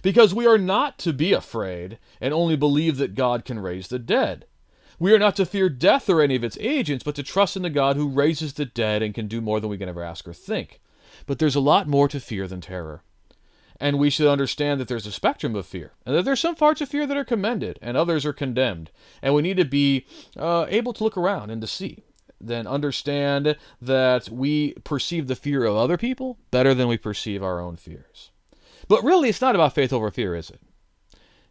Because 0.00 0.32
we 0.32 0.46
are 0.46 0.56
not 0.56 0.98
to 1.00 1.12
be 1.12 1.34
afraid 1.34 1.98
and 2.22 2.32
only 2.32 2.56
believe 2.56 2.96
that 2.96 3.14
God 3.14 3.44
can 3.44 3.58
raise 3.58 3.88
the 3.88 3.98
dead. 3.98 4.46
We 4.98 5.12
are 5.12 5.18
not 5.18 5.36
to 5.36 5.44
fear 5.44 5.68
death 5.68 6.08
or 6.08 6.22
any 6.22 6.36
of 6.36 6.44
its 6.44 6.56
agents, 6.58 7.04
but 7.04 7.16
to 7.16 7.22
trust 7.22 7.54
in 7.54 7.62
the 7.62 7.68
God 7.68 7.96
who 7.96 8.08
raises 8.08 8.54
the 8.54 8.64
dead 8.64 9.02
and 9.02 9.12
can 9.12 9.28
do 9.28 9.42
more 9.42 9.60
than 9.60 9.68
we 9.68 9.76
can 9.76 9.90
ever 9.90 10.02
ask 10.02 10.26
or 10.26 10.32
think. 10.32 10.80
But 11.26 11.38
there's 11.38 11.54
a 11.54 11.60
lot 11.60 11.86
more 11.86 12.08
to 12.08 12.18
fear 12.18 12.48
than 12.48 12.62
terror. 12.62 13.02
And 13.82 13.98
we 13.98 14.10
should 14.10 14.28
understand 14.28 14.78
that 14.78 14.88
there's 14.88 15.06
a 15.06 15.12
spectrum 15.12 15.56
of 15.56 15.64
fear, 15.64 15.92
and 16.04 16.14
that 16.14 16.26
there's 16.26 16.40
some 16.40 16.54
parts 16.54 16.82
of 16.82 16.90
fear 16.90 17.06
that 17.06 17.16
are 17.16 17.24
commended, 17.24 17.78
and 17.80 17.96
others 17.96 18.26
are 18.26 18.34
condemned. 18.34 18.90
And 19.22 19.34
we 19.34 19.40
need 19.40 19.56
to 19.56 19.64
be 19.64 20.06
uh, 20.36 20.66
able 20.68 20.92
to 20.92 21.02
look 21.02 21.16
around 21.16 21.50
and 21.50 21.62
to 21.62 21.66
see. 21.66 22.04
Then 22.38 22.66
understand 22.66 23.56
that 23.80 24.28
we 24.28 24.74
perceive 24.84 25.28
the 25.28 25.36
fear 25.36 25.64
of 25.64 25.76
other 25.76 25.96
people 25.96 26.38
better 26.50 26.74
than 26.74 26.88
we 26.88 26.98
perceive 26.98 27.42
our 27.42 27.58
own 27.58 27.76
fears. 27.76 28.30
But 28.86 29.02
really, 29.02 29.30
it's 29.30 29.40
not 29.40 29.54
about 29.54 29.74
faith 29.74 29.92
over 29.92 30.10
fear, 30.10 30.34
is 30.34 30.50
it? 30.50 30.60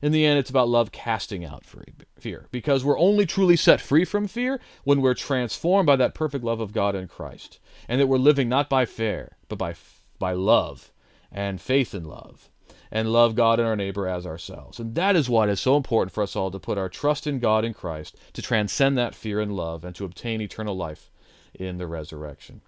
In 0.01 0.11
the 0.11 0.25
end, 0.25 0.39
it's 0.39 0.49
about 0.49 0.69
love 0.69 0.91
casting 0.91 1.43
out 1.43 1.65
fear, 1.65 2.47
because 2.51 2.85
we're 2.85 2.99
only 2.99 3.25
truly 3.25 3.55
set 3.55 3.81
free 3.81 4.05
from 4.05 4.27
fear 4.27 4.59
when 4.83 5.01
we're 5.01 5.13
transformed 5.13 5.87
by 5.87 5.95
that 5.95 6.13
perfect 6.13 6.43
love 6.43 6.59
of 6.59 6.73
God 6.73 6.95
in 6.95 7.07
Christ, 7.07 7.59
and 7.87 7.99
that 7.99 8.07
we're 8.07 8.17
living 8.17 8.47
not 8.47 8.69
by 8.69 8.85
fear, 8.85 9.35
but 9.47 9.57
by 9.57 9.75
by 10.19 10.33
love 10.33 10.91
and 11.31 11.61
faith 11.61 11.93
in 11.93 12.03
love 12.03 12.49
and 12.91 13.11
love 13.11 13.35
God 13.35 13.59
and 13.59 13.67
our 13.67 13.75
neighbor 13.75 14.07
as 14.07 14.25
ourselves. 14.25 14.79
And 14.79 14.95
that 14.95 15.15
is 15.15 15.29
why 15.29 15.45
it 15.45 15.51
is 15.51 15.59
so 15.59 15.77
important 15.77 16.11
for 16.11 16.23
us 16.23 16.35
all 16.35 16.51
to 16.51 16.59
put 16.59 16.77
our 16.77 16.89
trust 16.89 17.27
in 17.27 17.39
God 17.39 17.63
in 17.63 17.73
Christ, 17.73 18.17
to 18.33 18.41
transcend 18.41 18.97
that 18.97 19.15
fear 19.15 19.39
and 19.39 19.55
love, 19.55 19.83
and 19.83 19.95
to 19.95 20.05
obtain 20.05 20.41
eternal 20.41 20.75
life 20.75 21.11
in 21.53 21.77
the 21.77 21.87
resurrection. 21.87 22.61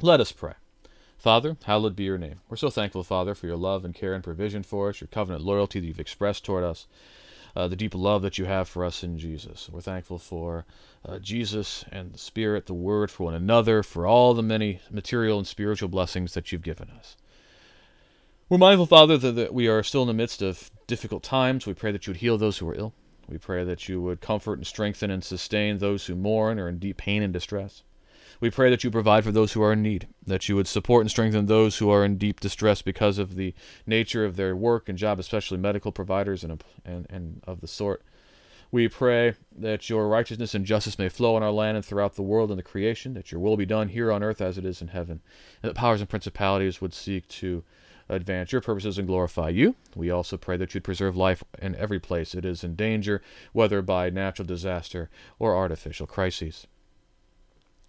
Let 0.00 0.20
us 0.20 0.32
pray. 0.32 0.54
Father, 1.16 1.56
hallowed 1.64 1.94
be 1.94 2.04
your 2.04 2.18
name. 2.18 2.40
We're 2.48 2.56
so 2.56 2.70
thankful, 2.70 3.04
Father, 3.04 3.36
for 3.36 3.46
your 3.46 3.56
love 3.56 3.84
and 3.84 3.94
care 3.94 4.12
and 4.12 4.24
provision 4.24 4.64
for 4.64 4.88
us, 4.88 5.00
your 5.00 5.06
covenant 5.06 5.44
loyalty 5.44 5.78
that 5.78 5.86
you've 5.86 6.00
expressed 6.00 6.44
toward 6.44 6.64
us, 6.64 6.88
uh, 7.54 7.68
the 7.68 7.76
deep 7.76 7.94
love 7.94 8.22
that 8.22 8.38
you 8.38 8.46
have 8.46 8.68
for 8.68 8.84
us 8.84 9.04
in 9.04 9.18
Jesus. 9.18 9.68
We're 9.70 9.82
thankful 9.82 10.18
for 10.18 10.64
uh, 11.06 11.20
Jesus 11.20 11.84
and 11.92 12.12
the 12.12 12.18
Spirit, 12.18 12.66
the 12.66 12.74
Word, 12.74 13.08
for 13.08 13.24
one 13.24 13.34
another, 13.34 13.84
for 13.84 14.04
all 14.04 14.34
the 14.34 14.42
many 14.42 14.80
material 14.90 15.38
and 15.38 15.46
spiritual 15.46 15.88
blessings 15.88 16.34
that 16.34 16.50
you've 16.50 16.62
given 16.62 16.90
us. 16.90 17.16
We're 18.52 18.58
mindful, 18.58 18.84
Father, 18.84 19.16
that, 19.16 19.54
we 19.54 19.66
are 19.66 19.82
still 19.82 20.02
in 20.02 20.08
the 20.08 20.12
midst 20.12 20.42
of 20.42 20.70
difficult 20.86 21.22
times. 21.22 21.64
We 21.64 21.72
pray 21.72 21.90
that 21.90 22.06
you 22.06 22.10
would 22.10 22.20
heal 22.20 22.36
those 22.36 22.58
who 22.58 22.68
are 22.68 22.74
ill. 22.74 22.92
We 23.26 23.38
pray 23.38 23.64
that 23.64 23.88
you 23.88 24.02
would 24.02 24.20
comfort 24.20 24.58
and 24.58 24.66
strengthen 24.66 25.10
and 25.10 25.24
sustain 25.24 25.78
those 25.78 26.04
who 26.04 26.14
mourn 26.14 26.60
or 26.60 26.68
in 26.68 26.78
deep 26.78 26.98
pain 26.98 27.22
and 27.22 27.32
distress. 27.32 27.82
We 28.40 28.50
pray 28.50 28.68
that 28.68 28.84
you 28.84 28.90
provide 28.90 29.24
for 29.24 29.32
those 29.32 29.54
who 29.54 29.62
are 29.62 29.72
in 29.72 29.80
need, 29.80 30.06
that 30.26 30.50
you 30.50 30.56
would 30.56 30.66
support 30.66 31.00
and 31.00 31.10
strengthen 31.10 31.46
those 31.46 31.78
who 31.78 31.88
are 31.88 32.04
in 32.04 32.18
deep 32.18 32.40
distress 32.40 32.82
because 32.82 33.16
of 33.16 33.36
the 33.36 33.54
nature 33.86 34.22
of 34.22 34.36
their 34.36 34.54
work 34.54 34.86
and 34.86 34.98
job, 34.98 35.18
especially 35.18 35.56
medical 35.56 35.90
providers 35.90 36.44
and, 36.44 36.62
and, 36.84 37.06
and 37.08 37.40
of 37.46 37.62
the 37.62 37.66
sort. 37.66 38.02
We 38.70 38.86
pray 38.86 39.32
that 39.56 39.88
your 39.88 40.08
righteousness 40.08 40.54
and 40.54 40.66
justice 40.66 40.98
may 40.98 41.08
flow 41.08 41.38
in 41.38 41.42
our 41.42 41.52
land 41.52 41.78
and 41.78 41.86
throughout 41.86 42.16
the 42.16 42.22
world 42.22 42.50
and 42.50 42.58
the 42.58 42.62
creation, 42.62 43.14
that 43.14 43.32
your 43.32 43.40
will 43.40 43.56
be 43.56 43.64
done 43.64 43.88
here 43.88 44.12
on 44.12 44.22
earth 44.22 44.42
as 44.42 44.58
it 44.58 44.66
is 44.66 44.82
in 44.82 44.88
heaven, 44.88 45.22
and 45.62 45.70
that 45.70 45.74
powers 45.74 46.00
and 46.00 46.10
principalities 46.10 46.82
would 46.82 46.92
seek 46.92 47.26
to 47.28 47.64
advance 48.12 48.52
your 48.52 48.60
purposes 48.60 48.98
and 48.98 49.06
glorify 49.06 49.48
you. 49.48 49.74
We 49.96 50.10
also 50.10 50.36
pray 50.36 50.56
that 50.58 50.74
you'd 50.74 50.84
preserve 50.84 51.16
life 51.16 51.42
in 51.60 51.74
every 51.76 51.98
place 51.98 52.34
it 52.34 52.44
is 52.44 52.62
in 52.62 52.76
danger, 52.76 53.22
whether 53.52 53.82
by 53.82 54.10
natural 54.10 54.46
disaster 54.46 55.10
or 55.38 55.56
artificial 55.56 56.06
crises. 56.06 56.66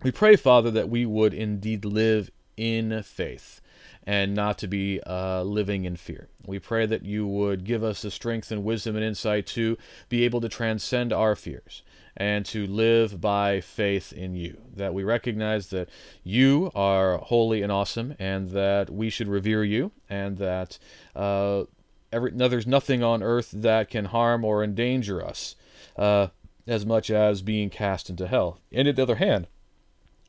We 0.01 0.11
pray, 0.11 0.35
Father, 0.35 0.71
that 0.71 0.89
we 0.89 1.05
would 1.05 1.33
indeed 1.33 1.85
live 1.85 2.29
in 2.57 3.01
faith 3.03 3.61
and 4.05 4.35
not 4.35 4.57
to 4.57 4.67
be 4.67 4.99
uh, 5.07 5.43
living 5.43 5.85
in 5.85 5.95
fear. 5.95 6.27
We 6.45 6.59
pray 6.59 6.85
that 6.85 7.05
you 7.05 7.25
would 7.25 7.63
give 7.63 7.83
us 7.83 8.01
the 8.01 8.11
strength 8.11 8.51
and 8.51 8.63
wisdom 8.63 8.95
and 8.95 9.05
insight 9.05 9.47
to 9.47 9.77
be 10.09 10.25
able 10.25 10.41
to 10.41 10.49
transcend 10.49 11.13
our 11.13 11.35
fears 11.35 11.83
and 12.15 12.45
to 12.45 12.67
live 12.67 13.19
by 13.19 13.61
faith 13.61 14.13
in 14.13 14.35
you. 14.35 14.61
That 14.75 14.93
we 14.93 15.03
recognize 15.03 15.67
that 15.67 15.89
you 16.23 16.71
are 16.75 17.17
holy 17.17 17.61
and 17.61 17.71
awesome, 17.71 18.15
and 18.19 18.51
that 18.51 18.89
we 18.89 19.09
should 19.09 19.27
revere 19.27 19.63
you, 19.63 19.91
and 20.09 20.37
that 20.37 20.77
uh, 21.15 21.63
every, 22.11 22.31
no, 22.31 22.47
there's 22.47 22.67
nothing 22.67 23.03
on 23.03 23.23
earth 23.23 23.51
that 23.51 23.89
can 23.89 24.05
harm 24.05 24.45
or 24.45 24.63
endanger 24.63 25.25
us 25.25 25.55
uh, 25.97 26.27
as 26.67 26.85
much 26.85 27.09
as 27.09 27.41
being 27.41 27.69
cast 27.69 28.09
into 28.09 28.27
hell. 28.27 28.59
And 28.71 28.87
on 28.87 28.95
the 28.95 29.03
other 29.03 29.15
hand, 29.15 29.47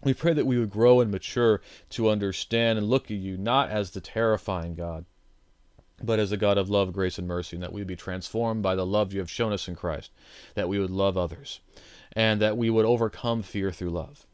we 0.02 0.14
pray 0.14 0.32
that 0.34 0.46
we 0.46 0.58
would 0.58 0.70
grow 0.70 1.00
and 1.00 1.10
mature 1.10 1.60
to 1.90 2.10
understand 2.10 2.78
and 2.78 2.88
look 2.88 3.10
at 3.10 3.16
you 3.16 3.36
not 3.36 3.70
as 3.70 3.90
the 3.90 4.00
terrifying 4.00 4.74
God, 4.74 5.04
but 6.02 6.18
as 6.18 6.32
a 6.32 6.36
God 6.36 6.58
of 6.58 6.68
love, 6.68 6.92
grace, 6.92 7.18
and 7.18 7.26
mercy, 7.28 7.56
and 7.56 7.62
that 7.62 7.72
we 7.72 7.80
would 7.80 7.88
be 7.88 7.96
transformed 7.96 8.62
by 8.62 8.74
the 8.74 8.84
love 8.84 9.12
you 9.12 9.20
have 9.20 9.30
shown 9.30 9.52
us 9.52 9.68
in 9.68 9.76
Christ, 9.76 10.10
that 10.54 10.68
we 10.68 10.78
would 10.78 10.90
love 10.90 11.16
others, 11.16 11.60
and 12.14 12.40
that 12.40 12.56
we 12.56 12.70
would 12.70 12.84
overcome 12.84 13.42
fear 13.42 13.72
through 13.72 13.90
love. 13.90 14.26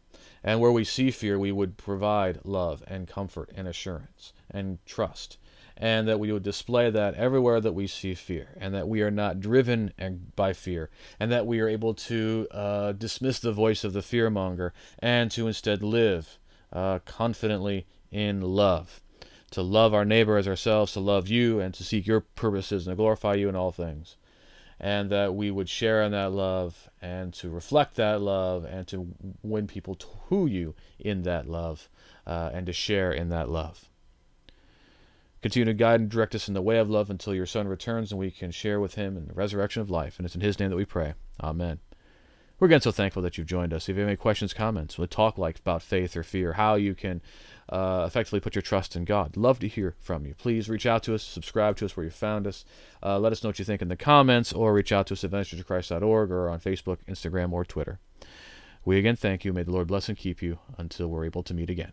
And 0.43 0.61
where 0.61 0.73
we 0.73 0.85
see 0.85 1.11
fear, 1.11 1.39
we 1.39 1.53
would 1.53 1.77
provide 1.77 2.41
love 2.45 2.83
and 2.87 3.07
comfort 3.07 3.51
and 3.55 3.69
assurance 3.69 4.33
and 4.51 4.79
trust. 4.87 5.37
And 5.77 6.07
that 6.09 6.21
we 6.21 6.31
would 6.31 6.43
display 6.43 6.91
that 6.91 7.15
everywhere 7.15 7.61
that 7.61 7.73
we 7.73 7.87
see 7.87 8.15
fear, 8.15 8.49
and 8.59 8.75
that 8.75 8.87
we 8.87 9.01
are 9.01 9.11
not 9.11 9.41
driven 9.41 9.95
by 10.37 10.53
fear, 10.53 10.91
and 11.19 11.33
that 11.33 11.47
we 11.47 11.59
are 11.61 11.69
able 11.69 11.95
to 11.95 12.47
uh, 12.51 12.93
dismiss 12.93 13.39
the 13.39 13.53
voice 13.53 13.83
of 13.83 13.95
the 13.95 14.01
fearmonger 14.01 14.73
and 14.99 15.31
to 15.31 15.47
instead 15.47 15.83
live 15.83 16.39
uh, 16.71 16.99
confidently 17.07 17.87
in 18.11 18.43
love 18.43 19.01
to 19.51 19.63
love 19.63 19.93
our 19.93 20.05
neighbor 20.05 20.37
as 20.37 20.47
ourselves, 20.47 20.93
to 20.93 21.01
love 21.01 21.29
you, 21.29 21.61
and 21.61 21.75
to 21.75 21.85
seek 21.85 22.07
your 22.07 22.21
purposes 22.21 22.87
and 22.87 22.93
to 22.93 22.97
glorify 22.97 23.35
you 23.35 23.49
in 23.49 23.57
all 23.57 23.73
things. 23.73 24.17
And 24.81 25.11
that 25.11 25.35
we 25.35 25.51
would 25.51 25.69
share 25.69 26.03
in 26.03 26.13
that 26.13 26.33
love 26.33 26.89
and 27.03 27.35
to 27.35 27.51
reflect 27.51 27.97
that 27.97 28.23
love 28.23 28.65
and 28.65 28.89
to 28.89 29.15
win 29.43 29.67
people 29.67 29.95
to 29.95 30.47
you 30.47 30.75
in 30.99 31.23
that 31.23 31.47
love 31.47 31.91
uh, 32.27 32.51
and 32.55 32.65
to 32.65 32.73
share 32.73 33.13
in 33.13 33.29
that 33.29 33.51
love. 33.51 33.91
Continue 35.43 35.67
to 35.67 35.75
guide 35.75 36.01
and 36.01 36.11
direct 36.11 36.35
us 36.35 36.49
in 36.49 36.55
the 36.55 36.63
way 36.63 36.79
of 36.79 36.89
love 36.89 37.11
until 37.11 37.35
your 37.35 37.47
Son 37.47 37.69
returns 37.69 38.11
and 38.11 38.19
we 38.19 38.31
can 38.31 38.51
share 38.51 38.81
with 38.81 38.95
him 38.95 39.17
in 39.17 39.27
the 39.27 39.35
resurrection 39.35 39.83
of 39.83 39.91
life. 39.91 40.19
And 40.19 40.25
it's 40.25 40.35
in 40.35 40.41
his 40.41 40.59
name 40.59 40.71
that 40.71 40.77
we 40.77 40.85
pray. 40.85 41.15
Amen. 41.43 41.81
We're 42.61 42.67
again 42.67 42.83
so 42.83 42.93
thankful 42.93 43.23
that 43.23 43.39
you've 43.39 43.47
joined 43.47 43.73
us. 43.73 43.89
If 43.89 43.97
you 43.97 44.03
have 44.03 44.09
any 44.09 44.17
questions, 44.19 44.53
comments, 44.53 44.99
would 44.99 45.11
talk 45.11 45.39
like 45.39 45.59
about 45.59 45.83
faith 45.83 46.15
or 46.15 46.23
fear, 46.23 46.53
how 46.53 46.75
you 46.75 46.95
can 46.95 47.23
uh, 47.71 48.05
effectively 48.07 48.39
put 48.39 48.55
your 48.55 48.61
trust 48.61 48.95
in 48.95 49.07
God, 49.07 49.35
love 49.35 49.61
to 49.61 49.69
hear 49.69 49.95
from 49.99 50.27
you. 50.27 50.35
Please 50.35 50.69
reach 50.69 50.85
out 50.85 51.03
to 51.05 51.15
us, 51.15 51.23
subscribe 51.23 51.79
to 51.79 51.87
us 51.87 51.97
where 51.97 52.05
you 52.05 52.11
found 52.11 52.47
us. 52.47 52.67
Uh, 53.03 53.19
let 53.19 53.33
us 53.33 53.43
know 53.43 53.49
what 53.49 53.59
you 53.59 53.65
think 53.65 53.81
in 53.81 53.89
the 53.89 53.97
comments, 53.97 54.53
or 54.53 54.75
reach 54.75 54.93
out 54.93 55.07
to 55.07 55.15
us 55.15 55.25
at 55.25 55.31
VeniceChurchOfChrist.org 55.31 56.31
or 56.31 56.51
on 56.51 56.61
Facebook, 56.61 56.99
Instagram, 57.09 57.51
or 57.53 57.65
Twitter. 57.65 57.99
We 58.85 58.99
again 58.99 59.17
thank 59.17 59.43
you. 59.43 59.55
May 59.55 59.63
the 59.63 59.73
Lord 59.73 59.87
bless 59.87 60.11
and 60.11 60.19
keep 60.19 60.43
you 60.43 60.59
until 60.77 61.09
we're 61.09 61.25
able 61.25 61.43
to 61.45 61.55
meet 61.55 61.71
again. 61.71 61.93